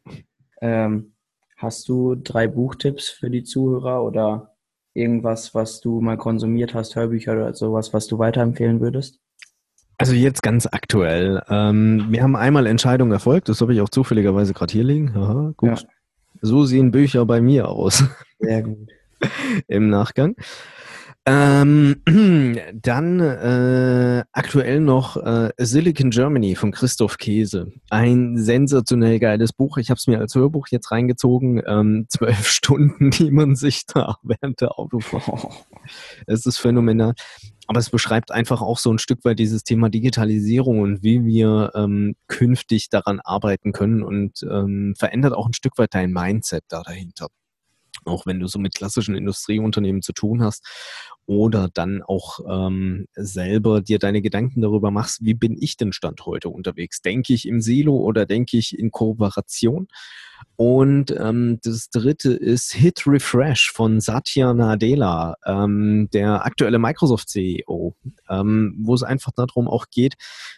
Ähm, 0.62 1.14
hast 1.58 1.90
du 1.90 2.16
drei 2.16 2.48
Buchtipps 2.48 3.10
für 3.10 3.32
die 3.32 3.44
Zuhörer 3.44 4.04
oder 4.04 4.56
irgendwas, 4.94 5.56
was 5.56 5.82
du 5.82 6.02
mal 6.02 6.18
konsumiert 6.18 6.76
hast, 6.76 6.96
Hörbücher 6.96 7.34
oder 7.34 7.54
sowas, 7.56 7.94
was 7.94 8.08
du 8.08 8.20
weiterempfehlen 8.20 8.80
würdest? 8.80 9.21
Also 10.02 10.14
jetzt 10.16 10.42
ganz 10.42 10.66
aktuell. 10.66 11.44
Ähm, 11.48 12.08
wir 12.10 12.24
haben 12.24 12.36
einmal 12.36 12.66
Entscheidungen 12.66 13.12
erfolgt, 13.12 13.50
das 13.50 13.62
habe 13.62 13.74
ich 13.74 13.82
auch 13.82 13.90
zufälligerweise 13.90 14.54
gerade 14.54 14.74
hier 14.74 14.84
liegen. 14.84 15.16
Aha, 15.16 15.54
gut. 15.56 15.82
Ja. 15.82 15.88
So 16.42 16.66
sehen 16.66 16.90
Bücher 16.90 17.24
bei 17.28 17.40
mir 17.40 17.68
aus. 17.68 18.04
Sehr 18.40 18.64
gut. 18.64 18.90
Im 19.68 19.90
Nachgang. 19.90 20.36
Ähm, 21.28 22.02
dann 22.74 23.20
äh, 23.20 24.24
aktuell 24.32 24.80
noch 24.80 25.18
äh, 25.18 25.52
Silicon 25.60 26.10
Germany 26.10 26.56
von 26.56 26.72
Christoph 26.72 27.20
Käse. 27.20 27.72
Ein 27.92 28.40
sensationell 28.40 29.20
geiles 29.20 29.54
Buch. 29.54 29.78
Ich 29.78 29.92
habe 29.92 30.00
es 30.00 30.08
mir 30.08 30.18
als 30.18 30.34
Hörbuch 30.34 30.70
jetzt 30.72 30.90
reingezogen. 30.90 31.62
Ähm, 31.68 32.08
zwölf 32.10 32.48
Stunden, 32.50 33.12
die 33.12 33.30
man 33.30 33.56
sich 33.56 33.86
da 33.86 34.16
während 34.24 34.62
der 34.62 34.80
Autofahrt. 34.80 35.46
Es 36.26 36.48
ist 36.48 36.58
phänomenal. 36.58 37.14
Aber 37.72 37.80
es 37.80 37.90
beschreibt 37.90 38.32
einfach 38.34 38.62
auch 38.62 38.78
so 38.78 38.92
ein 38.92 39.00
Stück 39.00 39.24
weit 39.24 39.40
dieses 39.40 39.64
Thema 39.64 39.88
Digitalisierung 39.88 40.82
und 40.82 41.04
wie 41.04 41.24
wir 41.24 41.72
ähm, 41.74 42.18
künftig 42.28 42.90
daran 42.90 43.22
arbeiten 43.22 43.72
können 43.72 44.04
und 44.04 44.44
ähm, 44.44 44.94
verändert 45.00 45.32
auch 45.32 45.48
ein 45.48 45.54
Stück 45.54 45.78
weit 45.78 45.94
dein 45.94 46.12
Mindset 46.12 46.66
da 46.68 46.84
dahinter 46.84 47.28
auch 48.04 48.26
wenn 48.26 48.40
du 48.40 48.48
so 48.48 48.58
mit 48.58 48.74
klassischen 48.74 49.16
Industrieunternehmen 49.16 50.02
zu 50.02 50.12
tun 50.12 50.42
hast. 50.42 50.66
Oder 51.26 51.70
dann 51.74 52.02
auch 52.02 52.40
ähm, 52.48 53.06
selber 53.16 53.82
dir 53.82 54.00
deine 54.00 54.22
Gedanken 54.22 54.62
darüber 54.62 54.92
machst, 54.92 55.24
wie 55.24 55.34
bin 55.34 55.58
ich 55.60 55.78
denn 55.78 55.94
Stand 55.94 56.26
heute 56.26 56.50
unterwegs? 56.50 57.02
Denke 57.02 57.34
ich 57.34 57.48
im 57.48 57.62
Silo 57.62 57.96
oder 57.98 58.26
denke 58.26 58.58
ich 58.58 58.78
in 58.78 58.92
Kooperation? 58.92 59.88
Und 60.56 61.12
ähm, 61.18 61.60
das 61.64 61.90
dritte 61.90 62.34
ist 62.34 62.74
Hit 62.74 63.08
Refresh 63.08 63.72
von 63.72 64.00
Satya 64.00 64.54
Nadella, 64.54 65.36
ähm, 65.46 66.10
der 66.14 66.46
aktuelle 66.46 66.78
Microsoft 66.78 67.30
CEO, 67.30 67.96
ähm, 68.30 68.76
wo 68.80 68.94
es 68.94 69.04
einfach 69.04 69.32
darum 69.36 69.68
auch 69.68 69.88
geht, 69.90 70.16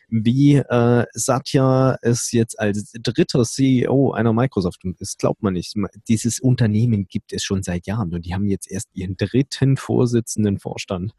wie 0.09 0.55
äh, 0.55 1.05
Satya 1.13 1.97
es 2.01 2.31
jetzt 2.31 2.59
als 2.59 2.91
dritter 3.01 3.43
CEO 3.43 4.11
einer 4.11 4.33
Microsoft, 4.33 4.83
und 4.83 4.99
das 4.99 5.17
glaubt 5.17 5.41
man 5.41 5.53
nicht, 5.53 5.75
dieses 6.07 6.39
Unternehmen 6.39 7.07
gibt 7.07 7.31
es 7.31 7.43
schon 7.43 7.63
seit 7.63 7.87
Jahren 7.87 8.13
und 8.13 8.25
die 8.25 8.33
haben 8.33 8.47
jetzt 8.47 8.69
erst 8.69 8.89
ihren 8.93 9.15
dritten 9.15 9.77
Vorsitzenden 9.77 10.52
Vorstand 10.59 11.13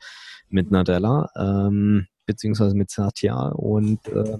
mit 0.49 0.71
Nadella, 0.71 1.31
ähm, 1.37 2.07
beziehungsweise 2.27 2.75
mit 2.75 2.91
Satya 2.91 3.49
und 3.49 4.07
äh, 4.09 4.39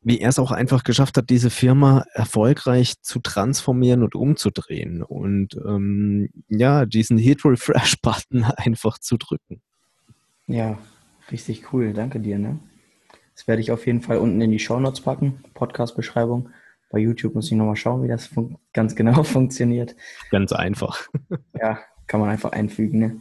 wie 0.00 0.20
er 0.20 0.28
es 0.28 0.38
auch 0.38 0.52
einfach 0.52 0.84
geschafft 0.84 1.16
hat, 1.16 1.28
diese 1.28 1.50
Firma 1.50 2.04
erfolgreich 2.12 3.02
zu 3.02 3.18
transformieren 3.18 4.02
und 4.02 4.14
umzudrehen 4.14 5.02
und 5.02 5.56
ähm, 5.66 6.30
ja, 6.48 6.86
diesen 6.86 7.18
Hit 7.18 7.44
Refresh 7.44 7.96
Button 8.02 8.44
einfach 8.44 8.98
zu 8.98 9.16
drücken. 9.16 9.60
Ja, 10.46 10.78
richtig 11.30 11.72
cool, 11.72 11.92
danke 11.92 12.20
dir. 12.20 12.38
Ne? 12.38 12.58
Das 13.34 13.46
werde 13.46 13.60
ich 13.60 13.70
auf 13.70 13.86
jeden 13.86 14.00
Fall 14.00 14.18
unten 14.18 14.40
in 14.40 14.50
die 14.50 14.58
Show 14.58 14.80
Notes 14.80 15.00
packen, 15.00 15.44
Podcast-Beschreibung. 15.54 16.50
Bei 16.90 16.98
YouTube 16.98 17.34
muss 17.34 17.46
ich 17.46 17.52
nochmal 17.52 17.76
schauen, 17.76 18.02
wie 18.02 18.08
das 18.08 18.30
ganz 18.72 18.96
genau 18.96 19.22
funktioniert. 19.24 19.94
Ganz 20.30 20.52
einfach. 20.52 21.08
ja, 21.60 21.78
kann 22.06 22.20
man 22.20 22.30
einfach 22.30 22.52
einfügen. 22.52 22.98
Ne? 22.98 23.20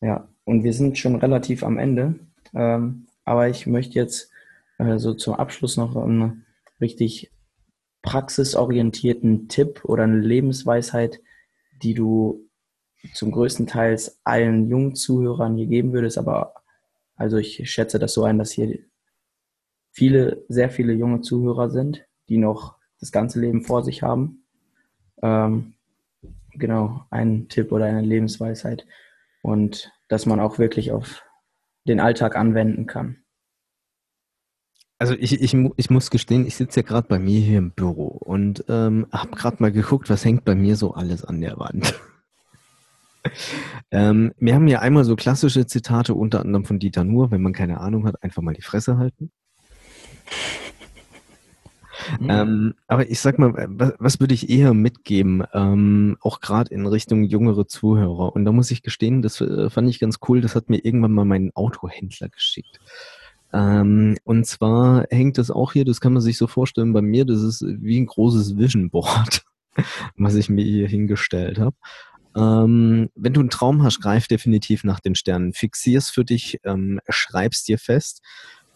Ja, 0.00 0.28
und 0.44 0.64
wir 0.64 0.72
sind 0.72 0.98
schon 0.98 1.16
relativ 1.16 1.62
am 1.62 1.78
Ende. 1.78 2.18
Ähm, 2.54 3.06
aber 3.24 3.48
ich 3.48 3.66
möchte 3.66 3.94
jetzt 3.94 4.30
äh, 4.78 4.98
so 4.98 5.14
zum 5.14 5.34
Abschluss 5.34 5.76
noch 5.76 5.96
einen 5.96 6.46
richtig 6.80 7.30
praxisorientierten 8.02 9.48
Tipp 9.48 9.84
oder 9.84 10.04
eine 10.04 10.20
Lebensweisheit, 10.20 11.20
die 11.82 11.94
du 11.94 12.48
zum 13.12 13.30
größten 13.30 13.66
Teil 13.66 13.98
allen 14.24 14.68
jungen 14.68 14.94
Zuhörern 14.94 15.56
hier 15.56 15.66
geben 15.66 15.92
würdest, 15.92 16.18
aber 16.18 16.54
also 17.16 17.36
ich 17.36 17.68
schätze 17.70 17.98
das 17.98 18.14
so 18.14 18.24
ein, 18.24 18.38
dass 18.38 18.52
hier 18.52 18.78
viele, 19.90 20.44
sehr 20.48 20.70
viele 20.70 20.92
junge 20.92 21.20
Zuhörer 21.20 21.70
sind, 21.70 22.06
die 22.28 22.38
noch 22.38 22.76
das 23.00 23.12
ganze 23.12 23.40
Leben 23.40 23.62
vor 23.62 23.82
sich 23.82 24.02
haben. 24.02 24.44
Ähm, 25.22 25.74
genau, 26.52 27.04
ein 27.10 27.48
Tipp 27.48 27.72
oder 27.72 27.86
eine 27.86 28.02
Lebensweisheit 28.02 28.86
und 29.42 29.92
dass 30.08 30.26
man 30.26 30.40
auch 30.40 30.58
wirklich 30.58 30.92
auf 30.92 31.22
den 31.86 32.00
Alltag 32.00 32.36
anwenden 32.36 32.86
kann. 32.86 33.24
Also 34.98 35.14
ich, 35.14 35.40
ich, 35.40 35.54
ich 35.54 35.90
muss 35.90 36.10
gestehen, 36.10 36.44
ich 36.44 36.56
sitze 36.56 36.80
ja 36.80 36.86
gerade 36.86 37.06
bei 37.06 37.20
mir 37.20 37.40
hier 37.40 37.58
im 37.58 37.70
Büro 37.70 38.06
und 38.06 38.64
ähm, 38.68 39.06
habe 39.12 39.30
gerade 39.36 39.58
mal 39.60 39.70
geguckt, 39.70 40.10
was 40.10 40.24
hängt 40.24 40.44
bei 40.44 40.56
mir 40.56 40.76
so 40.76 40.94
alles 40.94 41.24
an 41.24 41.40
der 41.40 41.56
Wand. 41.58 41.94
ähm, 43.92 44.32
wir 44.38 44.54
haben 44.56 44.66
ja 44.66 44.80
einmal 44.80 45.04
so 45.04 45.14
klassische 45.14 45.66
Zitate, 45.66 46.14
unter 46.14 46.40
anderem 46.40 46.64
von 46.64 46.80
Dieter 46.80 47.04
Nuhr, 47.04 47.30
wenn 47.30 47.42
man 47.42 47.52
keine 47.52 47.78
Ahnung 47.78 48.06
hat, 48.06 48.22
einfach 48.24 48.42
mal 48.42 48.54
die 48.54 48.62
Fresse 48.62 48.98
halten. 48.98 49.30
Mhm. 52.20 52.30
Ähm, 52.30 52.74
aber 52.86 53.10
ich 53.10 53.20
sag 53.20 53.38
mal, 53.38 53.52
was, 53.68 53.92
was 53.98 54.20
würde 54.20 54.34
ich 54.34 54.48
eher 54.48 54.74
mitgeben, 54.74 55.44
ähm, 55.52 56.16
auch 56.20 56.40
gerade 56.40 56.72
in 56.72 56.86
Richtung 56.86 57.24
jüngere 57.24 57.66
Zuhörer? 57.66 58.34
Und 58.34 58.44
da 58.44 58.52
muss 58.52 58.70
ich 58.70 58.82
gestehen, 58.82 59.22
das 59.22 59.40
äh, 59.40 59.70
fand 59.70 59.88
ich 59.88 59.98
ganz 59.98 60.18
cool, 60.28 60.40
das 60.40 60.54
hat 60.54 60.70
mir 60.70 60.84
irgendwann 60.84 61.12
mal 61.12 61.24
mein 61.24 61.50
Autohändler 61.54 62.28
geschickt. 62.28 62.80
Ähm, 63.52 64.16
und 64.24 64.46
zwar 64.46 65.06
hängt 65.10 65.38
das 65.38 65.50
auch 65.50 65.72
hier, 65.72 65.84
das 65.84 66.00
kann 66.00 66.12
man 66.12 66.22
sich 66.22 66.36
so 66.36 66.46
vorstellen 66.46 66.92
bei 66.92 67.02
mir, 67.02 67.24
das 67.24 67.42
ist 67.42 67.64
wie 67.66 67.98
ein 67.98 68.06
großes 68.06 68.58
Vision 68.58 68.90
Board, 68.90 69.42
was 70.16 70.34
ich 70.34 70.50
mir 70.50 70.64
hier 70.64 70.88
hingestellt 70.88 71.58
habe. 71.58 71.76
Ähm, 72.36 73.08
wenn 73.14 73.32
du 73.32 73.40
einen 73.40 73.50
Traum 73.50 73.82
hast, 73.82 74.00
greif 74.00 74.28
definitiv 74.28 74.84
nach 74.84 75.00
den 75.00 75.14
Sternen. 75.14 75.54
Fixier's 75.54 76.10
für 76.10 76.24
dich, 76.24 76.60
ähm, 76.64 77.00
schreib's 77.08 77.64
dir 77.64 77.78
fest. 77.78 78.22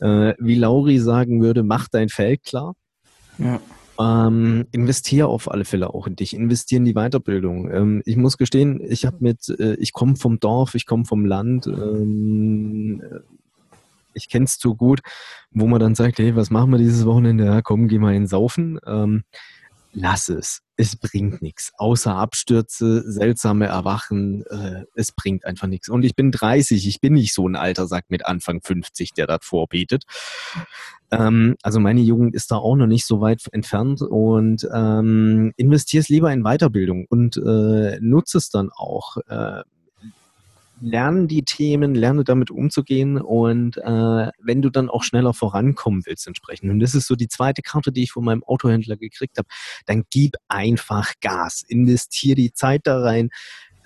Äh, 0.01 0.35
wie 0.39 0.57
Lauri 0.57 0.99
sagen 0.99 1.43
würde, 1.43 1.63
mach 1.63 1.89
dein 1.89 2.09
Feld 2.09 2.43
klar. 2.43 2.75
Ja. 3.39 3.61
Ähm, 4.01 4.67
investier 4.73 5.29
auf 5.29 5.51
alle 5.51 5.65
Fälle 5.65 5.93
auch 5.93 6.07
in 6.07 6.17
dich, 6.17 6.35
investier 6.35 6.79
in 6.79 6.85
die 6.85 6.95
Weiterbildung. 6.95 7.71
Ähm, 7.71 8.03
ich 8.07 8.17
muss 8.17 8.39
gestehen, 8.39 8.81
ich 8.83 9.05
habe 9.05 9.17
mit, 9.21 9.49
äh, 9.49 9.75
ich 9.75 9.93
komme 9.93 10.17
vom 10.17 10.41
Dorf, 10.41 10.75
ich 10.75 10.87
komme 10.87 11.05
vom 11.05 11.27
Land, 11.27 11.67
ähm, 11.67 13.03
ich 14.15 14.29
kenne 14.29 14.47
es 14.47 14.59
zu 14.59 14.75
gut, 14.75 15.01
wo 15.51 15.67
man 15.67 15.81
dann 15.81 15.95
sagt, 15.95 16.19
hey, 16.19 16.35
was 16.37 16.51
machen 16.51 16.71
wir 16.71 16.79
dieses 16.79 17.05
Wochenende? 17.07 17.45
Ja, 17.45 17.63
komm, 17.63 17.89
geh 17.89 17.99
mal 17.99 18.15
in 18.15 18.27
Saufen. 18.27 18.79
Ähm, 18.87 19.25
lass 19.93 20.29
es. 20.29 20.63
Es 20.77 20.97
bringt 20.97 21.43
nichts. 21.43 21.73
Außer 21.77 22.15
Abstürze, 22.15 23.03
seltsame 23.11 23.67
Erwachen, 23.67 24.45
äh, 24.47 24.85
es 24.95 25.13
bringt 25.13 25.45
einfach 25.45 25.69
nichts. 25.69 25.89
Und 25.89 26.05
ich 26.05 26.17
bin 26.17 26.33
30, 26.33 26.87
ich 26.87 27.01
bin 27.01 27.13
nicht 27.13 27.35
so 27.35 27.47
ein 27.47 27.57
alter 27.57 27.87
Sack 27.87 28.07
mit 28.09 28.27
Anfang 28.27 28.61
50, 28.63 29.13
der 29.13 29.27
das 29.27 29.41
vorbietet. 29.43 30.05
Ähm, 31.11 31.57
also 31.63 31.79
meine 31.79 32.01
Jugend 32.01 32.35
ist 32.35 32.51
da 32.51 32.57
auch 32.57 32.75
noch 32.75 32.87
nicht 32.87 33.07
so 33.07 33.21
weit 33.21 33.43
entfernt 33.53 34.01
und 34.03 34.67
ähm, 34.73 35.53
investier 35.57 36.01
es 36.01 36.09
lieber 36.09 36.33
in 36.33 36.43
Weiterbildung 36.43 37.07
und 37.09 37.37
äh, 37.37 37.99
nutze 38.01 38.39
es 38.39 38.51
dann 38.51 38.71
auch. 38.75 39.19
Äh, 39.29 39.63
lerne 40.83 41.29
die 41.29 41.45
Themen, 41.45 41.95
lerne 41.95 42.25
damit 42.25 42.51
umzugehen 42.51 43.21
und 43.21 43.77
äh, 43.79 44.31
wenn 44.39 44.63
du 44.63 44.71
dann 44.71 44.91
auch 44.91 45.05
schneller 45.05 45.33
vorankommen 45.33 46.03
willst 46.05 46.27
entsprechend, 46.27 46.71
und 46.71 46.81
das 46.81 46.95
ist 46.95 47.07
so 47.07 47.15
die 47.15 47.29
zweite 47.29 47.63
Karte, 47.63 47.93
die 47.93 48.03
ich 48.03 48.13
von 48.13 48.25
meinem 48.25 48.43
Autohändler 48.43 48.97
gekriegt 48.97 49.39
habe, 49.39 49.49
dann 49.87 50.03
gib 50.11 50.35
einfach 50.49 51.13
Gas, 51.21 51.63
investier 51.67 52.35
die 52.35 52.53
Zeit 52.53 52.83
da 52.85 53.01
rein, 53.01 53.31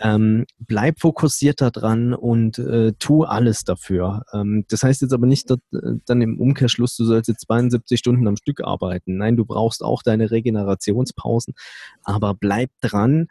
ähm, 0.01 0.45
bleib 0.59 1.01
fokussiert 1.01 1.61
da 1.61 1.71
dran 1.71 2.13
und 2.15 2.59
äh, 2.59 2.93
tu 2.99 3.25
alles 3.25 3.65
dafür. 3.65 4.25
Ähm, 4.33 4.65
das 4.69 4.83
heißt 4.83 5.03
jetzt 5.03 5.13
aber 5.13 5.27
nicht, 5.27 5.49
dass, 5.51 5.59
äh, 5.73 5.95
dann 6.07 6.21
im 6.21 6.39
Umkehrschluss, 6.39 6.97
du 6.97 7.05
sollst 7.05 7.29
jetzt 7.29 7.47
72 7.47 7.99
Stunden 7.99 8.27
am 8.29 8.37
Stück 8.37 8.63
arbeiten. 8.63 9.17
Nein, 9.17 9.37
du 9.37 9.45
brauchst 9.45 9.83
auch 9.83 10.03
deine 10.03 10.31
Regenerationspausen, 10.31 11.55
aber 12.03 12.35
bleib 12.35 12.71
dran, 12.81 13.29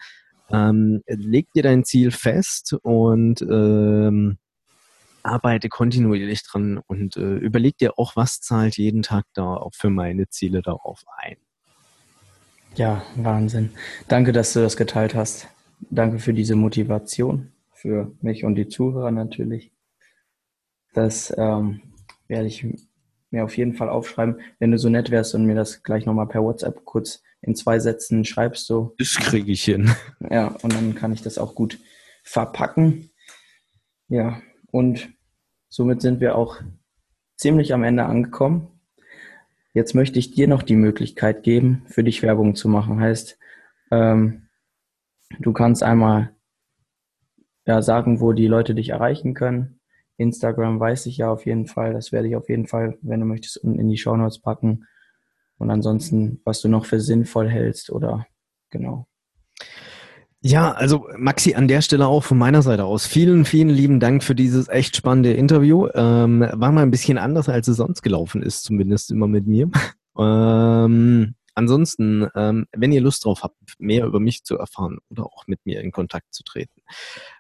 ähm, 0.50 1.02
leg 1.08 1.52
dir 1.54 1.64
dein 1.64 1.84
Ziel 1.84 2.12
fest 2.12 2.76
und 2.82 3.42
ähm, 3.42 4.38
arbeite 5.24 5.70
kontinuierlich 5.70 6.44
dran 6.44 6.80
und 6.86 7.18
äh, 7.18 7.38
überleg 7.38 7.78
dir 7.78 7.98
auch, 7.98 8.16
was 8.16 8.42
zahlt 8.42 8.78
jeden 8.78 9.02
Tag 9.02 9.26
da 9.34 9.56
auch 9.56 9.74
für 9.74 9.90
meine 9.90 10.30
Ziele 10.30 10.62
darauf 10.62 11.04
ein. 11.18 11.38
Ja, 12.76 13.04
Wahnsinn. 13.16 13.72
Danke, 14.08 14.34
dass 14.34 14.54
du 14.54 14.60
das 14.60 14.78
geteilt 14.78 15.16
hast. 15.16 15.48
Danke 15.90 16.20
für 16.20 16.34
diese 16.34 16.56
Motivation, 16.56 17.52
für 17.72 18.12
mich 18.22 18.44
und 18.44 18.56
die 18.56 18.68
Zuhörer 18.68 19.12
natürlich. 19.12 19.72
Das 20.94 21.34
ähm, 21.38 21.82
werde 22.28 22.48
ich 22.48 22.66
mir 23.32 23.44
auf 23.44 23.58
jeden 23.58 23.74
Fall 23.74 23.90
aufschreiben. 23.90 24.40
Wenn 24.60 24.72
du 24.72 24.78
so 24.78 24.90
nett 24.90 25.10
wärst 25.12 25.36
und 25.36 25.46
mir 25.46 25.56
das 25.56 25.84
gleich 25.84 26.06
nochmal 26.06 26.28
per 26.28 26.44
WhatsApp 26.44 26.86
kurz 26.86 27.24
in 27.46 27.56
zwei 27.56 27.80
Sätzen 27.80 28.26
schreibst 28.26 28.70
du. 28.70 28.94
Das 28.98 29.16
kriege 29.16 29.52
ich 29.52 29.64
hin. 29.64 29.92
Ja, 30.32 30.48
und 30.64 30.74
dann 30.74 30.96
kann 30.96 31.14
ich 31.14 31.22
das 31.22 31.38
auch 31.38 31.54
gut 31.54 31.78
verpacken. 32.24 33.12
Ja, 34.08 34.42
und 34.72 35.10
somit 35.70 36.02
sind 36.02 36.20
wir 36.20 36.36
auch 36.36 36.60
ziemlich 37.38 37.74
am 37.74 37.84
Ende 37.84 38.06
angekommen. 38.06 38.68
Jetzt 39.74 39.94
möchte 39.94 40.18
ich 40.18 40.32
dir 40.32 40.48
noch 40.48 40.64
die 40.64 40.76
Möglichkeit 40.76 41.44
geben, 41.44 41.84
für 41.88 42.04
dich 42.04 42.24
Werbung 42.24 42.56
zu 42.56 42.68
machen. 42.68 43.00
Heißt, 43.00 43.38
ähm, 43.92 44.48
du 45.40 45.54
kannst 45.54 45.84
einmal 45.84 46.34
ja, 47.68 47.82
sagen, 47.82 48.22
wo 48.22 48.34
die 48.34 48.48
Leute 48.48 48.74
dich 48.74 48.90
erreichen 48.90 49.34
können. 49.34 49.80
Instagram 50.18 50.80
weiß 50.80 51.06
ich 51.08 51.18
ja 51.18 51.30
auf 51.30 51.46
jeden 51.46 51.68
Fall. 51.68 51.94
Das 51.94 52.12
werde 52.12 52.28
ich 52.28 52.36
auf 52.36 52.50
jeden 52.50 52.68
Fall, 52.68 52.98
wenn 53.02 53.20
du 53.20 53.26
möchtest, 53.26 53.58
unten 53.58 53.80
in 53.80 53.90
die 53.90 53.98
Show 53.98 54.16
Notes 54.16 54.40
packen. 54.40 54.88
Und 55.58 55.72
ansonsten, 55.72 56.42
was 56.44 56.62
du 56.62 56.68
noch 56.68 56.86
für 56.86 57.00
sinnvoll 57.00 57.50
hältst 57.50 57.90
oder 57.90 58.28
genau. 58.70 59.08
Ja, 60.48 60.74
also 60.74 61.08
Maxi, 61.18 61.56
an 61.56 61.68
der 61.68 61.82
Stelle 61.82 62.06
auch 62.06 62.24
von 62.24 62.38
meiner 62.38 62.62
Seite 62.62 62.86
aus. 62.86 63.08
Vielen, 63.08 63.46
vielen 63.46 63.70
lieben 63.70 64.00
Dank 64.00 64.24
für 64.24 64.36
dieses 64.36 64.68
echt 64.68 64.96
spannende 64.96 65.34
Interview. 65.34 65.88
Ähm, 65.96 66.42
war 66.42 66.72
mal 66.72 66.84
ein 66.84 66.92
bisschen 66.92 67.18
anders, 67.18 67.50
als 67.50 67.68
es 67.68 67.78
sonst 67.78 68.04
gelaufen 68.04 68.44
ist, 68.44 68.64
zumindest 68.64 69.10
immer 69.10 69.28
mit 69.28 69.48
mir. 69.48 69.72
ähm, 70.20 71.34
ansonsten, 71.56 72.28
ähm, 72.36 72.68
wenn 72.78 72.92
ihr 72.92 73.02
Lust 73.02 73.26
drauf 73.26 73.42
habt, 73.42 73.58
mehr 73.80 74.06
über 74.06 74.20
mich 74.20 74.44
zu 74.44 74.56
erfahren 74.56 75.00
oder 75.10 75.26
auch 75.26 75.48
mit 75.48 75.66
mir 75.66 75.82
in 75.82 75.92
Kontakt 75.92 76.32
zu 76.32 76.44
treten. 76.44 76.80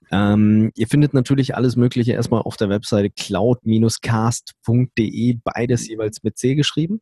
Ähm, 0.09 0.71
ihr 0.75 0.87
findet 0.87 1.13
natürlich 1.13 1.55
alles 1.55 1.75
Mögliche 1.75 2.13
erstmal 2.13 2.41
auf 2.41 2.57
der 2.57 2.69
Webseite 2.69 3.11
cloud-cast.de, 3.11 5.37
beides 5.43 5.87
jeweils 5.87 6.23
mit 6.23 6.39
C 6.39 6.55
geschrieben. 6.55 7.01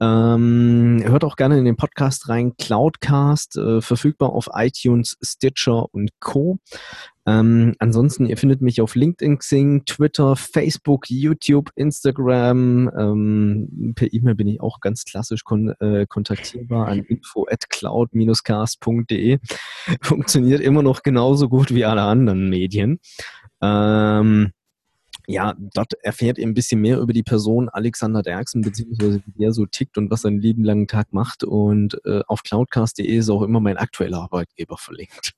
Ähm, 0.00 1.02
hört 1.04 1.24
auch 1.24 1.36
gerne 1.36 1.58
in 1.58 1.64
den 1.64 1.76
Podcast 1.76 2.28
rein. 2.28 2.56
Cloudcast, 2.56 3.56
äh, 3.56 3.80
verfügbar 3.80 4.30
auf 4.30 4.48
iTunes, 4.54 5.16
Stitcher 5.22 5.92
und 5.92 6.10
Co. 6.20 6.58
Ähm, 7.26 7.74
ansonsten, 7.78 8.24
ihr 8.26 8.38
findet 8.38 8.62
mich 8.62 8.80
auf 8.80 8.94
LinkedIn, 8.94 9.38
Xing, 9.38 9.84
Twitter, 9.84 10.34
Facebook, 10.36 11.10
YouTube, 11.10 11.70
Instagram. 11.74 12.90
Ähm, 12.96 13.92
per 13.96 14.12
E-Mail 14.12 14.34
bin 14.34 14.48
ich 14.48 14.60
auch 14.60 14.80
ganz 14.80 15.04
klassisch 15.04 15.44
kon 15.44 15.74
äh, 15.80 16.06
kontaktierbar 16.08 16.88
an 16.88 17.00
info 17.00 17.46
at 17.50 17.68
cloud-cast.de. 17.68 19.38
Funktioniert 20.00 20.60
immer 20.60 20.82
noch 20.82 21.02
genauso 21.02 21.48
gut 21.48 21.74
wie 21.74 21.84
alle 21.84 22.02
anderen 22.02 22.48
Medien. 22.48 23.00
Ähm, 23.60 24.52
ja, 25.30 25.54
dort 25.74 25.92
erfährt 26.02 26.38
ihr 26.38 26.46
ein 26.46 26.54
bisschen 26.54 26.80
mehr 26.80 26.98
über 26.98 27.12
die 27.12 27.22
Person 27.22 27.68
Alexander 27.68 28.22
Derksen, 28.22 28.62
beziehungsweise 28.62 29.20
wie 29.26 29.38
der 29.38 29.52
so 29.52 29.66
tickt 29.66 29.98
und 29.98 30.10
was 30.10 30.24
er 30.24 30.28
einen 30.28 30.40
lieben 30.40 30.64
langen 30.64 30.88
Tag 30.88 31.12
macht. 31.12 31.44
Und 31.44 32.00
äh, 32.06 32.22
auf 32.26 32.42
cloudcast.de 32.42 33.06
ist 33.06 33.28
auch 33.28 33.42
immer 33.42 33.60
mein 33.60 33.76
aktueller 33.76 34.22
Arbeitgeber 34.22 34.78
verlinkt. 34.78 35.34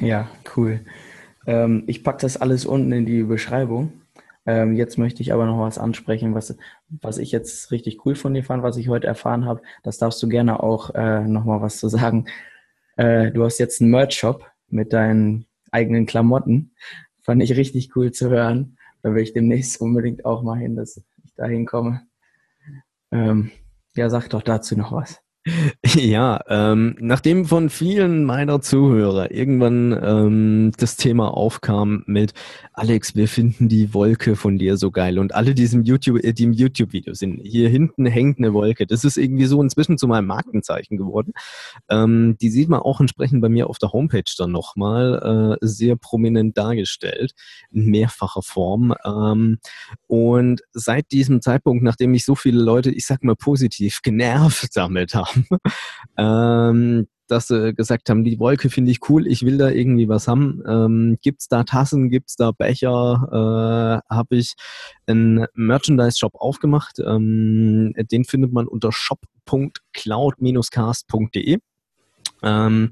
Ja, 0.00 0.28
cool. 0.56 0.80
Ähm, 1.46 1.84
ich 1.86 2.04
packe 2.04 2.20
das 2.20 2.36
alles 2.36 2.66
unten 2.66 2.92
in 2.92 3.06
die 3.06 3.22
Beschreibung. 3.22 3.92
Ähm, 4.44 4.74
jetzt 4.74 4.98
möchte 4.98 5.22
ich 5.22 5.32
aber 5.32 5.46
noch 5.46 5.58
was 5.58 5.78
ansprechen, 5.78 6.34
was, 6.34 6.54
was 6.88 7.16
ich 7.16 7.32
jetzt 7.32 7.70
richtig 7.70 8.04
cool 8.04 8.14
von 8.14 8.34
dir 8.34 8.44
fand, 8.44 8.62
was 8.62 8.76
ich 8.76 8.88
heute 8.88 9.06
erfahren 9.06 9.46
habe. 9.46 9.62
Das 9.82 9.96
darfst 9.96 10.22
du 10.22 10.28
gerne 10.28 10.62
auch 10.62 10.94
äh, 10.94 11.20
nochmal 11.20 11.62
was 11.62 11.78
zu 11.78 11.88
sagen. 11.88 12.26
Äh, 12.96 13.30
du 13.30 13.42
hast 13.42 13.58
jetzt 13.58 13.80
einen 13.80 13.90
Merch-Shop 13.90 14.44
mit 14.68 14.92
deinen 14.92 15.46
eigenen 15.70 16.04
Klamotten. 16.04 16.72
Fand 17.30 17.44
ich 17.44 17.54
richtig 17.54 17.94
cool 17.94 18.10
zu 18.10 18.28
hören. 18.28 18.76
Da 19.04 19.14
will 19.14 19.22
ich 19.22 19.32
demnächst 19.32 19.80
unbedingt 19.80 20.24
auch 20.24 20.42
mal 20.42 20.58
hin, 20.58 20.74
dass 20.74 20.96
ich 20.96 21.04
da 21.36 21.46
hinkomme. 21.46 22.02
Ähm, 23.12 23.52
ja, 23.94 24.10
sag 24.10 24.26
doch 24.30 24.42
dazu 24.42 24.76
noch 24.76 24.90
was. 24.90 25.20
Ja, 25.84 26.40
ähm, 26.48 26.96
nachdem 27.00 27.44
von 27.46 27.70
vielen 27.70 28.24
meiner 28.24 28.60
Zuhörer 28.60 29.30
irgendwann 29.30 29.98
ähm, 30.02 30.72
das 30.76 30.96
Thema 30.96 31.34
aufkam 31.34 32.04
mit 32.06 32.32
Alex, 32.72 33.14
wir 33.14 33.28
finden 33.28 33.68
die 33.68 33.92
Wolke 33.94 34.36
von 34.36 34.58
dir 34.58 34.76
so 34.76 34.90
geil 34.90 35.18
und 35.18 35.34
alle 35.34 35.54
diesem 35.54 35.82
YouTube, 35.82 36.22
äh, 36.22 36.32
die 36.32 36.44
im 36.44 36.52
YouTube-Video 36.52 37.14
sind. 37.14 37.40
Hier 37.42 37.68
hinten 37.68 38.06
hängt 38.06 38.38
eine 38.38 38.52
Wolke. 38.52 38.86
Das 38.86 39.04
ist 39.04 39.16
irgendwie 39.16 39.46
so 39.46 39.60
inzwischen 39.62 39.98
zu 39.98 40.06
meinem 40.06 40.26
Markenzeichen 40.26 40.96
geworden. 40.96 41.32
Ähm, 41.88 42.36
die 42.40 42.50
sieht 42.50 42.68
man 42.68 42.80
auch 42.80 43.00
entsprechend 43.00 43.40
bei 43.40 43.48
mir 43.48 43.68
auf 43.68 43.78
der 43.78 43.92
Homepage 43.92 44.22
dann 44.38 44.52
nochmal 44.52 45.58
äh, 45.60 45.66
sehr 45.66 45.96
prominent 45.96 46.56
dargestellt, 46.56 47.32
in 47.70 47.86
mehrfacher 47.86 48.42
Form. 48.42 48.94
Ähm, 49.04 49.58
und 50.06 50.62
seit 50.72 51.10
diesem 51.12 51.42
Zeitpunkt, 51.42 51.82
nachdem 51.82 52.14
ich 52.14 52.24
so 52.24 52.34
viele 52.34 52.62
Leute, 52.62 52.90
ich 52.90 53.06
sag 53.06 53.24
mal 53.24 53.36
positiv, 53.36 54.02
genervt 54.02 54.70
damit 54.74 55.14
habe, 55.50 55.60
ähm, 56.18 57.06
dass 57.28 57.48
sie 57.48 57.74
gesagt 57.74 58.08
haben, 58.10 58.24
die 58.24 58.38
Wolke 58.38 58.70
finde 58.70 58.90
ich 58.90 58.98
cool, 59.08 59.26
ich 59.26 59.44
will 59.44 59.58
da 59.58 59.70
irgendwie 59.70 60.08
was 60.08 60.28
haben. 60.28 60.62
Ähm, 60.66 61.18
es 61.22 61.48
da 61.48 61.64
Tassen, 61.64 62.10
gibt 62.10 62.30
es 62.30 62.36
da 62.36 62.50
Becher? 62.50 63.28
Äh, 63.30 64.00
Habe 64.14 64.36
ich 64.36 64.54
einen 65.06 65.46
Merchandise-Shop 65.54 66.34
aufgemacht. 66.34 66.98
Ähm, 66.98 67.94
den 68.10 68.24
findet 68.24 68.52
man 68.52 68.66
unter 68.66 68.92
shop.cloud-cast.de. 68.92 71.58
Ähm, 72.42 72.90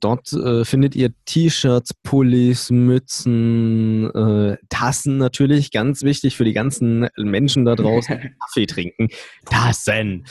dort 0.00 0.32
äh, 0.32 0.64
findet 0.64 0.94
ihr 0.94 1.10
T-Shirts, 1.24 1.94
Pullis, 2.02 2.70
Mützen, 2.70 4.10
äh, 4.14 4.56
Tassen 4.68 5.16
natürlich, 5.16 5.70
ganz 5.70 6.02
wichtig 6.02 6.36
für 6.36 6.44
die 6.44 6.52
ganzen 6.52 7.08
Menschen 7.16 7.64
da 7.64 7.76
draußen, 7.76 8.20
die 8.20 8.30
Kaffee 8.40 8.66
trinken. 8.66 9.08
Tassen! 9.46 10.26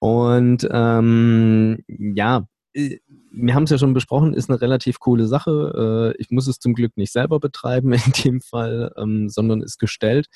Und 0.00 0.68
ähm, 0.70 1.78
ja, 1.88 2.46
äh, 2.78 2.98
wir 3.30 3.54
haben 3.54 3.64
es 3.64 3.70
ja 3.70 3.78
schon 3.78 3.92
besprochen, 3.92 4.34
ist 4.34 4.50
eine 4.50 4.60
relativ 4.60 4.98
coole 5.00 5.26
Sache. 5.26 6.14
Äh, 6.16 6.20
ich 6.20 6.30
muss 6.30 6.48
es 6.48 6.58
zum 6.58 6.74
Glück 6.74 6.96
nicht 6.96 7.12
selber 7.12 7.38
betreiben 7.38 7.92
in 7.92 8.12
dem 8.24 8.40
Fall, 8.40 8.92
ähm, 8.96 9.28
sondern 9.28 9.60
ist 9.60 9.78
gestellt 9.78 10.26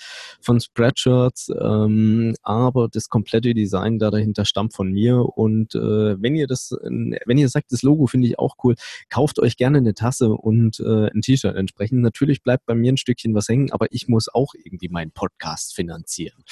von 0.41 0.61
Spreadshirts. 0.61 1.51
Ähm, 1.59 2.35
aber 2.43 2.89
das 2.89 3.09
komplette 3.09 3.55
Design 3.55 3.99
da 3.99 4.11
dahinter 4.11 4.45
stammt 4.45 4.75
von 4.75 4.93
mir. 4.93 5.17
Und 5.21 5.75
äh, 5.75 6.23
wenn 6.23 6.37
ihr 6.37 6.47
das, 6.47 6.71
wenn 6.83 7.39
ihr 7.39 7.49
sagt, 7.49 7.73
das 7.73 7.83
Logo 7.83 8.07
finde 8.07 8.29
ich 8.29 8.39
auch 8.39 8.57
cool, 8.63 8.75
kauft 9.11 9.39
euch 9.41 9.57
gerne 9.57 9.79
eine 9.79 9.95
Tasse 9.95 10.31
und 10.31 10.81
ein 10.81 11.23
T-Shirt 11.23 11.57
entsprechend. 11.57 12.03
Natürlich 12.03 12.43
bleibt 12.43 12.67
bei 12.67 12.75
mir 12.75 12.93
ein 12.93 12.97
Stückchen 12.97 13.35
was 13.35 13.49
hängen, 13.49 13.73
aber 13.73 13.87
ich 13.91 14.09
muss 14.09 14.29
auch 14.33 14.55
irgendwie 14.55 14.89
meinen 14.89 15.11
Podcast 15.11 15.75
finanzieren. 15.75 16.45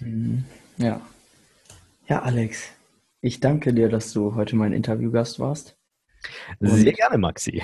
Mhm. 0.00 0.44
Ja, 0.76 1.00
ja, 2.08 2.22
Alex, 2.22 2.72
ich 3.20 3.40
danke 3.40 3.74
dir, 3.74 3.88
dass 3.88 4.12
du 4.12 4.34
heute 4.34 4.56
mein 4.56 4.72
Interviewgast 4.72 5.40
warst. 5.40 5.76
Und 6.58 6.68
Sehr 6.70 6.92
gerne, 6.92 7.18
Maxi. 7.18 7.62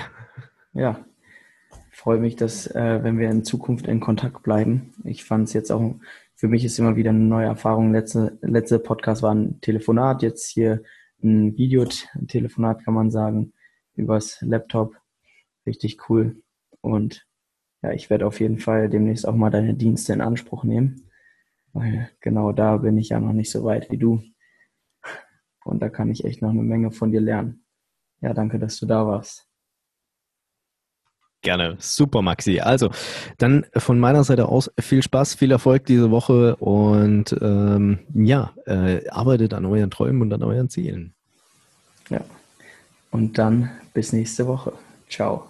Ja, 0.73 1.03
freue 1.91 2.19
mich, 2.19 2.35
dass, 2.35 2.67
äh, 2.67 3.03
wenn 3.03 3.17
wir 3.17 3.29
in 3.29 3.43
Zukunft 3.43 3.87
in 3.87 3.99
Kontakt 3.99 4.43
bleiben. 4.43 4.93
Ich 5.03 5.23
fand 5.23 5.47
es 5.47 5.53
jetzt 5.53 5.71
auch, 5.71 5.95
für 6.35 6.47
mich 6.47 6.63
ist 6.63 6.77
immer 6.77 6.95
wieder 6.95 7.09
eine 7.09 7.19
neue 7.19 7.47
Erfahrung. 7.47 7.91
Letzte, 7.93 8.37
letzte 8.41 8.79
Podcast 8.79 9.23
war 9.23 9.33
ein 9.33 9.59
Telefonat, 9.61 10.21
jetzt 10.21 10.47
hier 10.49 10.83
ein 11.23 11.57
Videotelefonat, 11.57 12.83
kann 12.83 12.93
man 12.93 13.09
sagen, 13.09 13.53
übers 13.95 14.39
Laptop. 14.41 14.95
Richtig 15.65 16.09
cool. 16.09 16.43
Und 16.81 17.25
ja, 17.81 17.91
ich 17.91 18.09
werde 18.09 18.27
auf 18.27 18.39
jeden 18.39 18.59
Fall 18.59 18.89
demnächst 18.89 19.27
auch 19.27 19.35
mal 19.35 19.49
deine 19.49 19.73
Dienste 19.73 20.13
in 20.13 20.21
Anspruch 20.21 20.63
nehmen, 20.63 21.09
weil 21.73 22.11
genau 22.19 22.51
da 22.51 22.77
bin 22.77 22.97
ich 22.97 23.09
ja 23.09 23.19
noch 23.19 23.33
nicht 23.33 23.49
so 23.49 23.63
weit 23.63 23.89
wie 23.89 23.97
du. 23.97 24.21
Und 25.65 25.81
da 25.81 25.89
kann 25.89 26.09
ich 26.09 26.23
echt 26.23 26.41
noch 26.41 26.51
eine 26.51 26.61
Menge 26.61 26.91
von 26.91 27.11
dir 27.11 27.21
lernen. 27.21 27.65
Ja, 28.21 28.33
danke, 28.33 28.59
dass 28.59 28.79
du 28.79 28.85
da 28.85 29.05
warst. 29.05 29.47
Gerne. 31.41 31.75
Super, 31.79 32.21
Maxi. 32.21 32.59
Also, 32.59 32.89
dann 33.37 33.65
von 33.75 33.99
meiner 33.99 34.23
Seite 34.23 34.47
aus 34.47 34.71
viel 34.79 35.03
Spaß, 35.03 35.35
viel 35.35 35.51
Erfolg 35.51 35.85
diese 35.85 36.09
Woche 36.09 36.55
und 36.55 37.35
ähm, 37.41 37.99
ja, 38.13 38.53
äh, 38.65 39.07
arbeitet 39.09 39.53
an 39.53 39.65
euren 39.65 39.91
Träumen 39.91 40.21
und 40.21 40.33
an 40.33 40.43
euren 40.43 40.69
Zielen. 40.69 41.13
Ja. 42.09 42.21
Und 43.11 43.37
dann 43.37 43.69
bis 43.93 44.13
nächste 44.13 44.47
Woche. 44.47 44.73
Ciao. 45.07 45.47